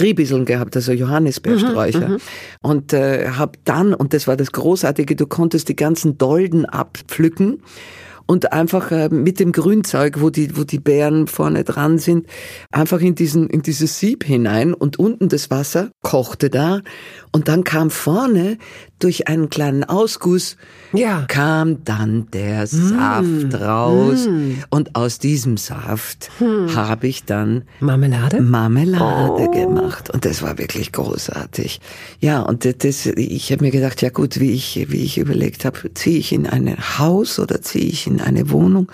Riebiseln 0.01 0.45
gehabt, 0.45 0.77
also 0.77 0.93
Johannisbeersträucher. 0.93 2.09
Mhm, 2.09 2.15
mhm, 2.15 2.21
und 2.63 2.93
äh, 2.93 3.29
habe 3.31 3.59
dann, 3.65 3.95
und 3.95 4.15
das 4.15 4.27
war 4.27 4.37
das 4.37 4.53
Großartige, 4.53 5.00
du 5.07 5.27
konntest 5.27 5.69
die 5.69 5.77
ganzen 5.77 6.19
Dolden 6.19 6.65
abpflücken 6.65 7.63
und 8.31 8.53
einfach 8.53 8.93
äh, 8.93 9.09
mit 9.09 9.41
dem 9.41 9.51
Grünzeug, 9.51 10.21
wo 10.21 10.31
die, 10.31 10.57
wo 10.57 10.63
die 10.63 10.79
Beeren 10.79 11.27
vorne 11.27 11.65
dran 11.65 11.99
sind, 11.99 12.29
einfach 12.71 13.01
in 13.01 13.17
diesen, 13.17 13.51
in 13.51 13.63
dieses 13.63 13.99
Sieb 13.99 14.23
hinein 14.23 14.73
und 14.73 15.01
unten 15.01 15.29
das 15.29 15.51
Wasser 15.51 15.91
kochte 16.01 16.49
da 16.49 16.81
und 17.33 17.49
dann 17.49 17.65
kam 17.65 17.91
vorne 17.91 18.59
durch 18.99 19.29
einen 19.29 19.51
kleinen 19.51 19.85
Ausguss 19.85 20.57
ja. 20.93 21.25
kam 21.29 21.85
dann 21.85 22.29
der 22.33 22.67
Saft 22.67 23.53
mm. 23.53 23.55
raus 23.55 24.27
mm. 24.27 24.65
und 24.71 24.97
aus 24.97 25.19
diesem 25.19 25.57
Saft 25.57 26.31
hm. 26.39 26.75
habe 26.75 27.07
ich 27.07 27.25
dann 27.25 27.63
Marmelade 27.81 28.41
Marmelade 28.41 29.49
oh. 29.49 29.51
gemacht 29.51 30.11
und 30.11 30.25
das 30.25 30.43
war 30.43 30.59
wirklich 30.59 30.93
großartig. 30.93 31.81
Ja, 32.21 32.41
und 32.41 32.65
das, 32.85 33.07
ich 33.07 33.53
habe 33.53 33.65
mir 33.65 33.71
gedacht, 33.71 34.03
ja 34.03 34.11
gut, 34.11 34.41
wie 34.41 34.53
ich 34.53 34.87
wie 34.91 35.03
ich 35.03 35.19
überlegt 35.19 35.65
habe, 35.65 35.95
ziehe 35.95 36.19
ich 36.19 36.33
in 36.33 36.47
ein 36.47 36.77
Haus 36.99 37.39
oder 37.39 37.63
ziehe 37.63 37.87
ich 37.87 38.07
in 38.07 38.21
eine 38.21 38.51
Wohnung? 38.51 38.91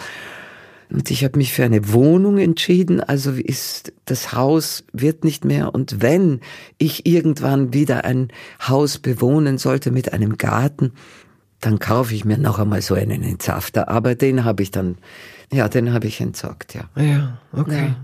Und 0.90 1.10
ich 1.10 1.24
habe 1.24 1.38
mich 1.38 1.52
für 1.52 1.64
eine 1.64 1.92
Wohnung 1.92 2.38
entschieden, 2.38 3.00
also 3.00 3.32
ist 3.32 3.92
das 4.04 4.32
Haus 4.32 4.84
wird 4.92 5.24
nicht 5.24 5.44
mehr. 5.44 5.74
Und 5.74 6.00
wenn 6.00 6.40
ich 6.78 7.06
irgendwann 7.06 7.72
wieder 7.72 8.04
ein 8.04 8.28
Haus 8.66 8.98
bewohnen 8.98 9.58
sollte 9.58 9.90
mit 9.90 10.12
einem 10.12 10.38
Garten, 10.38 10.92
dann 11.60 11.78
kaufe 11.78 12.14
ich 12.14 12.24
mir 12.24 12.38
noch 12.38 12.58
einmal 12.58 12.82
so 12.82 12.94
einen 12.94 13.22
Entsafter. 13.22 13.88
Aber 13.88 14.14
den 14.14 14.44
habe 14.44 14.62
ich 14.62 14.70
dann, 14.70 14.98
ja, 15.52 15.68
den 15.68 15.92
habe 15.92 16.06
ich 16.06 16.20
entsorgt, 16.20 16.74
ja. 16.74 16.88
Ja, 17.02 17.38
okay. 17.52 17.86
Ja. 17.88 17.96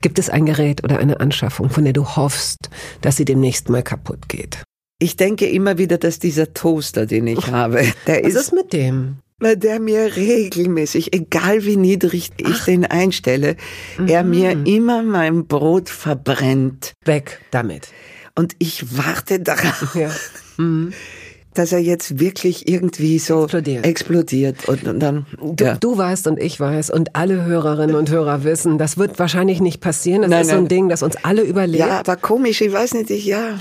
Gibt 0.00 0.18
es 0.18 0.30
ein 0.30 0.46
Gerät 0.46 0.82
oder 0.82 0.98
eine 0.98 1.20
Anschaffung, 1.20 1.68
von 1.68 1.84
der 1.84 1.92
du 1.92 2.16
hoffst, 2.16 2.70
dass 3.02 3.16
sie 3.16 3.26
demnächst 3.26 3.68
mal 3.68 3.82
kaputt 3.82 4.28
geht? 4.28 4.62
Ich 4.98 5.16
denke 5.16 5.46
immer 5.46 5.78
wieder, 5.78 5.98
dass 5.98 6.18
dieser 6.18 6.52
Toaster, 6.54 7.06
den 7.06 7.26
ich 7.26 7.46
habe, 7.50 7.84
der 8.06 8.22
Was 8.22 8.28
ist, 8.28 8.36
ist 8.36 8.52
mit 8.52 8.72
dem? 8.72 9.18
Weil 9.40 9.56
der 9.56 9.80
mir 9.80 10.16
regelmäßig, 10.16 11.12
egal 11.12 11.64
wie 11.64 11.76
niedrig 11.76 12.30
ich 12.36 12.60
Ach. 12.60 12.64
den 12.66 12.84
einstelle, 12.84 13.56
mhm. 13.98 14.08
er 14.08 14.22
mir 14.22 14.66
immer 14.66 15.02
mein 15.02 15.46
Brot 15.46 15.88
verbrennt. 15.88 16.92
Weg 17.04 17.40
damit. 17.50 17.88
Und 18.34 18.54
ich 18.58 18.96
warte 18.96 19.40
darauf. 19.40 19.94
Ja. 19.94 20.10
Mhm 20.56 20.92
dass 21.54 21.72
er 21.72 21.80
jetzt 21.80 22.20
wirklich 22.20 22.68
irgendwie 22.68 23.18
so 23.18 23.44
explodiert, 23.44 23.84
explodiert. 23.84 24.68
Und, 24.68 24.86
und 24.86 25.00
dann 25.00 25.26
du, 25.40 25.64
ja. 25.64 25.76
du 25.76 25.96
weißt 25.96 26.26
und 26.28 26.40
ich 26.40 26.60
weiß 26.60 26.90
und 26.90 27.16
alle 27.16 27.44
Hörerinnen 27.44 27.96
und 27.96 28.10
Hörer 28.10 28.44
wissen, 28.44 28.78
das 28.78 28.98
wird 28.98 29.18
wahrscheinlich 29.18 29.60
nicht 29.60 29.80
passieren. 29.80 30.22
Das 30.22 30.30
nein, 30.30 30.42
ist 30.42 30.50
so 30.50 30.56
ein 30.56 30.68
Ding, 30.68 30.88
das 30.88 31.02
uns 31.02 31.16
alle 31.24 31.42
überlebt. 31.42 31.80
Ja, 31.80 32.00
aber 32.00 32.16
komisch, 32.16 32.60
ich 32.60 32.72
weiß 32.72 32.94
nicht, 32.94 33.10
ich, 33.10 33.26
ja. 33.26 33.58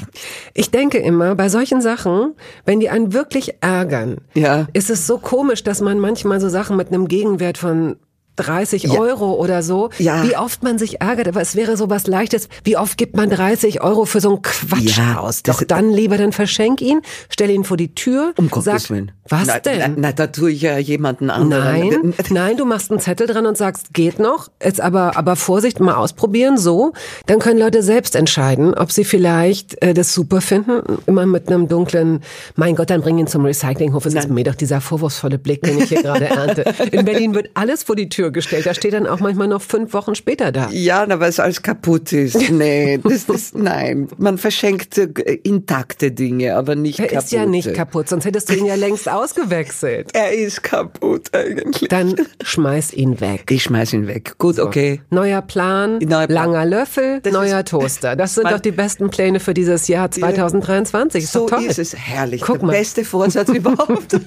Ich 0.54 0.70
denke 0.70 1.00
immer, 1.00 1.36
bei 1.36 1.50
solchen 1.50 1.82
Sachen, 1.82 2.34
wenn 2.66 2.80
die 2.80 2.90
einen 2.90 3.14
wirklich 3.14 3.56
ärgern, 3.62 4.18
ja. 4.36 4.68
ist 4.74 4.90
es 4.90 5.08
so 5.08 5.18
komisch, 5.18 5.64
dass 5.64 5.82
man 5.82 6.00
manchmal 6.00 6.40
so 6.40 6.50
Sachen 6.50 6.78
mit 6.78 6.90
einem 6.90 7.08
Gegenwert 7.08 7.58
von 7.58 7.96
30 8.40 8.84
ja. 8.84 9.00
Euro 9.00 9.34
oder 9.34 9.64
so. 9.64 9.90
Ja. 9.98 10.24
Wie 10.24 10.36
oft 10.36 10.64
man 10.64 10.78
sich 10.78 11.02
ärgert, 11.02 11.28
aber 11.28 11.42
es 11.42 11.56
wäre 11.56 11.78
so 11.78 11.90
was 11.90 12.08
Leichtes. 12.08 12.48
Wie 12.64 12.78
oft 12.78 12.98
gibt 12.98 13.16
man 13.16 13.30
30 13.30 13.82
Euro 13.82 14.06
für 14.06 14.22
so 14.22 14.30
einen 14.30 14.42
Quatsch 14.42 14.98
ja, 14.98 15.20
aus? 15.20 15.44
Doch 15.44 15.64
dann 15.64 15.90
lieber, 15.90 16.18
dann 16.18 16.32
verschenk 16.32 16.82
ihn, 16.82 17.02
stell 17.30 17.50
ihn 17.50 17.64
vor 17.64 17.78
die 17.78 17.94
Tür, 17.94 18.34
um 18.38 18.50
sag, 18.62 18.90
Willen. 18.90 19.12
was 19.28 19.48
na, 19.48 19.60
denn? 19.60 19.80
Na, 19.80 19.94
na, 19.98 20.12
da 20.12 20.28
tue 20.28 20.52
ich 20.52 20.62
ja 20.62 20.78
jemanden 20.78 21.30
anderen. 21.30 21.90
Nein, 21.90 22.14
nein, 22.30 22.58
du 22.58 22.66
machst 22.66 22.92
einen 22.92 23.00
Zettel 23.00 23.28
dran 23.28 23.46
und 23.46 23.58
sagst, 23.58 23.94
geht 23.94 24.20
noch, 24.20 24.50
jetzt 24.64 24.82
aber, 24.82 25.18
aber 25.18 25.36
Vorsicht, 25.36 25.80
mal 25.80 25.96
ausprobieren, 25.96 26.58
so. 26.58 26.94
Dann 27.26 27.40
können 27.40 27.60
Leute 27.60 27.84
selbst 27.84 28.16
entscheiden, 28.16 28.74
ob 28.74 28.92
sie 28.92 29.04
vielleicht 29.04 29.82
äh, 29.84 29.94
das 29.94 30.14
super 30.14 30.42
finden, 30.42 30.82
immer 31.06 31.26
mit 31.26 31.48
einem 31.48 31.68
dunklen, 31.68 32.22
mein 32.56 32.76
Gott, 32.76 32.90
dann 32.90 33.02
bring 33.02 33.18
ihn 33.18 33.28
zum 33.28 33.46
Recyclinghof. 33.46 34.06
Es 34.06 34.14
ist 34.14 34.30
mir 34.30 34.44
doch 34.44 34.56
dieser 34.56 34.82
vorwurfsvolle 34.82 35.38
Blick, 35.38 35.62
den 35.62 35.80
ich 35.80 35.90
hier 35.90 36.02
gerade 36.02 36.26
ernte. 36.30 36.66
In 36.92 37.06
Berlin 37.06 37.34
wird 37.34 37.50
alles 37.54 37.84
vor 37.84 37.96
die 37.96 38.10
Tür 38.10 38.29
Tür 38.30 38.32
gestellt. 38.32 38.66
Da 38.66 38.74
steht 38.74 38.94
dann 38.94 39.08
auch 39.08 39.20
manchmal 39.20 39.48
noch 39.48 39.62
fünf 39.62 39.94
Wochen 39.94 40.16
später 40.16 40.52
da. 40.52 40.70
Ja, 40.72 41.06
weil 41.20 41.30
es 41.30 41.40
alles 41.40 41.62
kaputt 41.62 42.14
ist. 42.14 42.52
Nee, 42.52 43.00
das 43.04 43.24
ist, 43.26 43.56
nein. 43.58 44.08
Man 44.18 44.38
verschenkt 44.38 44.98
äh, 44.98 45.08
intakte 45.44 46.12
Dinge, 46.12 46.56
aber 46.56 46.76
nicht 46.76 46.98
kaputt. 46.98 47.14
Er 47.14 47.20
ist 47.20 47.32
ja 47.32 47.46
nicht 47.46 47.74
kaputt, 47.74 48.10
sonst 48.10 48.26
hättest 48.26 48.50
du 48.50 48.56
ihn 48.56 48.66
ja 48.66 48.76
längst 48.76 49.10
ausgewechselt. 49.10 50.12
Er 50.20 50.34
ist 50.34 50.64
kaputt 50.64 51.30
eigentlich. 51.34 51.88
Dann 51.90 52.16
schmeiß 52.44 52.94
ihn 52.94 53.22
weg. 53.22 53.50
Ich 53.52 53.64
schmeiß 53.64 53.94
ihn 53.94 54.08
weg. 54.08 54.34
Gut, 54.38 54.56
so. 54.56 54.66
okay. 54.66 55.02
Neuer 55.10 55.42
Plan, 55.42 56.00
Neuer 56.00 56.28
Plan. 56.28 56.30
langer 56.30 56.66
Löffel, 56.66 57.20
das 57.22 57.32
neuer 57.32 57.64
Toaster. 57.64 58.16
Das 58.16 58.36
sind 58.36 58.46
doch 58.52 58.60
die 58.60 58.72
besten 58.72 59.10
Pläne 59.10 59.40
für 59.40 59.54
dieses 59.54 59.88
Jahr 59.88 60.12
2023. 60.12 61.24
Ist 61.24 61.32
so 61.32 61.48
toll. 61.48 61.64
ist 61.64 61.80
es 61.80 61.96
herrlich. 61.96 62.42
Guck 62.42 62.58
Der 62.60 62.66
mal. 62.66 62.72
beste 62.74 63.06
Vorsatz 63.06 63.50
überhaupt. 63.50 64.20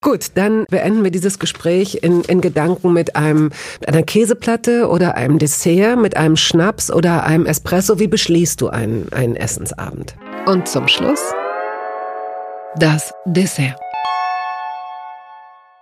Gut, 0.00 0.26
dann 0.34 0.64
beenden 0.68 1.04
wir 1.04 1.10
dieses 1.10 1.38
Gespräch 1.38 1.98
in, 2.02 2.22
in 2.22 2.40
Gedanken 2.40 2.65
Gedanken 2.66 2.92
mit 2.92 3.14
einem, 3.14 3.50
mit 3.80 3.88
einer 3.88 4.02
Käseplatte 4.02 4.88
oder 4.88 5.14
einem 5.14 5.38
Dessert, 5.38 5.98
mit 5.98 6.16
einem 6.16 6.36
Schnaps 6.36 6.90
oder 6.90 7.24
einem 7.24 7.46
Espresso? 7.46 8.00
Wie 8.00 8.08
beschließt 8.08 8.60
du 8.60 8.68
einen, 8.68 9.06
einen 9.12 9.36
Essensabend? 9.36 10.16
Und 10.46 10.66
zum 10.66 10.88
Schluss 10.88 11.20
das 12.76 13.12
Dessert. 13.24 13.85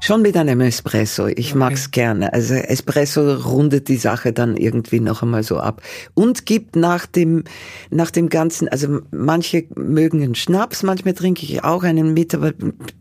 Schon 0.05 0.21
mit 0.21 0.37
einem 0.37 0.61
Espresso. 0.61 1.29
Ich 1.29 1.53
okay. 1.53 1.59
mag's 1.59 1.91
gerne. 1.91 2.31
Also 2.35 2.53
Espresso 2.53 3.37
rundet 3.37 3.89
die 3.89 3.97
Sache 3.97 4.35
dann 4.35 4.55
irgendwie 4.55 5.01
noch 5.01 5.23
einmal 5.23 5.43
so 5.43 5.57
ab 5.57 5.81
und 6.13 6.45
gibt 6.45 6.77
nach 6.77 7.07
dem 7.07 7.45
nach 7.89 8.11
dem 8.11 8.29
ganzen, 8.29 8.69
also 8.69 9.01
manche 9.13 9.65
mögen 9.75 10.23
einen 10.23 10.35
Schnaps, 10.35 10.83
manchmal 10.83 11.15
trinke 11.15 11.47
ich 11.47 11.65
auch 11.65 11.85
einen 11.85 12.13
mit, 12.13 12.35
aber 12.35 12.53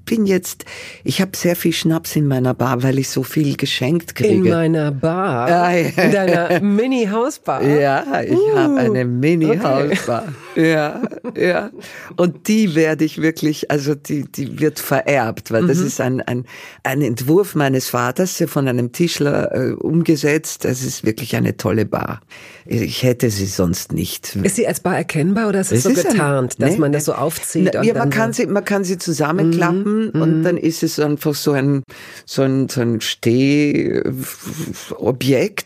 bin 0.05 0.25
jetzt, 0.25 0.63
ich 1.03 1.19
habe 1.19 1.35
sehr 1.35 1.57
viel 1.57 1.73
Schnaps 1.73 2.15
in 2.15 2.25
meiner 2.25 2.53
Bar, 2.53 2.83
weil 2.83 2.97
ich 2.99 3.09
so 3.09 3.23
viel 3.23 3.57
geschenkt 3.57 4.15
kriege. 4.15 4.35
In 4.35 4.49
meiner 4.49 4.91
Bar? 4.91 5.49
Ja, 5.49 5.71
ja. 5.71 6.03
In 6.03 6.11
deiner 6.11 6.59
Mini-Hausbar? 6.61 7.63
Ja, 7.63 8.21
ich 8.21 8.31
uh, 8.31 8.55
habe 8.55 8.77
eine 8.77 9.03
Mini-Hausbar. 9.03 10.23
Okay. 10.53 10.71
Ja, 10.71 11.01
ja. 11.35 11.71
Und 12.15 12.47
die 12.47 12.75
werde 12.75 13.03
ich 13.03 13.21
wirklich, 13.21 13.71
also 13.71 13.95
die 13.95 14.23
die 14.31 14.59
wird 14.59 14.79
vererbt, 14.79 15.51
weil 15.51 15.63
mhm. 15.63 15.67
das 15.67 15.79
ist 15.79 15.99
ein 15.99 16.21
ein 16.21 16.45
ein 16.83 16.92
Entwurf 17.01 17.55
meines 17.55 17.89
Vaters 17.89 18.43
von 18.47 18.67
einem 18.67 18.91
Tischler 18.91 19.53
äh, 19.53 19.71
umgesetzt. 19.73 20.65
Das 20.65 20.83
ist 20.83 21.05
wirklich 21.05 21.35
eine 21.35 21.57
tolle 21.57 21.85
Bar. 21.85 22.21
Ich 22.65 23.03
hätte 23.03 23.29
sie 23.29 23.45
sonst 23.45 23.91
nicht. 23.91 24.37
Ist 24.37 24.55
sie 24.55 24.65
als 24.65 24.79
Bar 24.79 24.95
erkennbar 24.95 25.49
oder 25.49 25.59
ist 25.59 25.71
es, 25.73 25.85
es 25.85 26.01
so 26.01 26.09
getarnt, 26.09 26.53
ein, 26.53 26.61
dass 26.61 26.71
nee, 26.71 26.77
man 26.79 26.93
das 26.93 27.05
so 27.05 27.13
aufzieht? 27.13 27.71
Na, 27.73 27.83
ja, 27.83 27.93
man 27.93 28.09
kann 28.09 28.31
so 28.31 28.43
sie, 28.43 28.47
man 28.47 28.63
kann 28.63 28.83
sie 28.85 28.97
zusammenklappen 28.97 30.11
mm, 30.13 30.21
und 30.21 30.41
mm. 30.41 30.43
dann 30.43 30.57
ist 30.57 30.81
es 30.83 30.99
einfach 30.99 31.35
so 31.35 31.51
ein, 31.51 31.83
so 32.25 32.41
ein, 32.43 32.69
so 32.69 32.81
ein 32.81 33.01
Stehobjekt, 33.01 34.11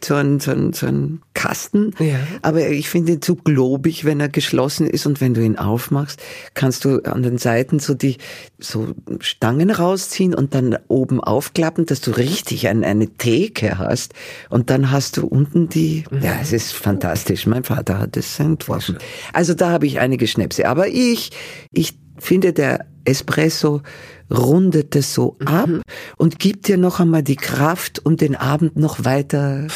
so 0.05 0.15
ein, 0.15 0.39
so 0.39 0.51
ein, 0.51 0.73
so 0.73 0.87
ein 0.87 1.21
Kasten. 1.35 1.93
Ja. 1.99 2.15
Aber 2.41 2.67
ich 2.67 2.89
finde 2.89 3.11
ihn 3.13 3.21
zu 3.21 3.35
globig, 3.35 4.03
wenn 4.05 4.19
er 4.19 4.29
geschlossen 4.29 4.87
ist 4.87 5.05
und 5.05 5.21
wenn 5.21 5.35
du 5.35 5.41
ihn 5.41 5.57
aufmachst, 5.57 6.19
kannst 6.55 6.83
du 6.83 7.03
an 7.03 7.21
den 7.21 7.37
Seiten 7.37 7.77
so 7.79 7.93
die, 7.93 8.17
so 8.57 8.87
Stangen 9.19 9.69
rausziehen 9.69 10.33
und 10.33 10.55
dann 10.55 10.79
oben 10.87 11.06
oben 11.07 11.21
aufklappen, 11.21 11.85
dass 11.85 12.01
du 12.01 12.11
richtig 12.11 12.67
ein, 12.67 12.83
eine 12.83 13.07
Theke 13.07 13.77
hast 13.77 14.13
und 14.49 14.69
dann 14.69 14.91
hast 14.91 15.15
du 15.17 15.25
unten 15.25 15.69
die, 15.69 16.03
mhm. 16.11 16.21
ja, 16.21 16.33
es 16.41 16.51
ist 16.51 16.73
fantastisch. 16.73 17.47
Mein 17.47 17.63
Vater 17.63 17.99
hat 17.99 18.17
es 18.17 18.37
entworfen. 18.39 18.97
Also 19.31 19.53
da 19.53 19.69
habe 19.69 19.87
ich 19.87 19.99
einige 19.99 20.27
Schnäpse. 20.27 20.67
Aber 20.67 20.89
ich, 20.89 21.31
ich 21.71 21.97
finde, 22.17 22.51
der 22.51 22.85
Espresso 23.05 23.81
rundet 24.29 24.97
es 24.97 25.13
so 25.13 25.37
mhm. 25.39 25.47
ab 25.47 25.69
und 26.17 26.39
gibt 26.39 26.67
dir 26.67 26.77
noch 26.77 26.99
einmal 26.99 27.23
die 27.23 27.37
Kraft, 27.37 28.05
um 28.05 28.17
den 28.17 28.35
Abend 28.35 28.75
noch 28.75 29.05
weiter 29.05 29.67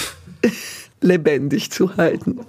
lebendig 1.02 1.72
zu 1.72 1.96
halten. 1.96 2.42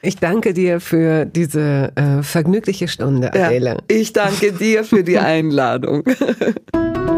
Ich 0.00 0.16
danke 0.16 0.54
dir 0.54 0.80
für 0.80 1.24
diese 1.24 1.90
äh, 1.96 2.22
vergnügliche 2.22 2.86
Stunde, 2.86 3.34
Adele. 3.34 3.70
Ja, 3.70 3.96
ich 3.96 4.12
danke 4.12 4.52
dir 4.52 4.84
für 4.84 5.02
die 5.02 5.18
Einladung. 5.18 6.04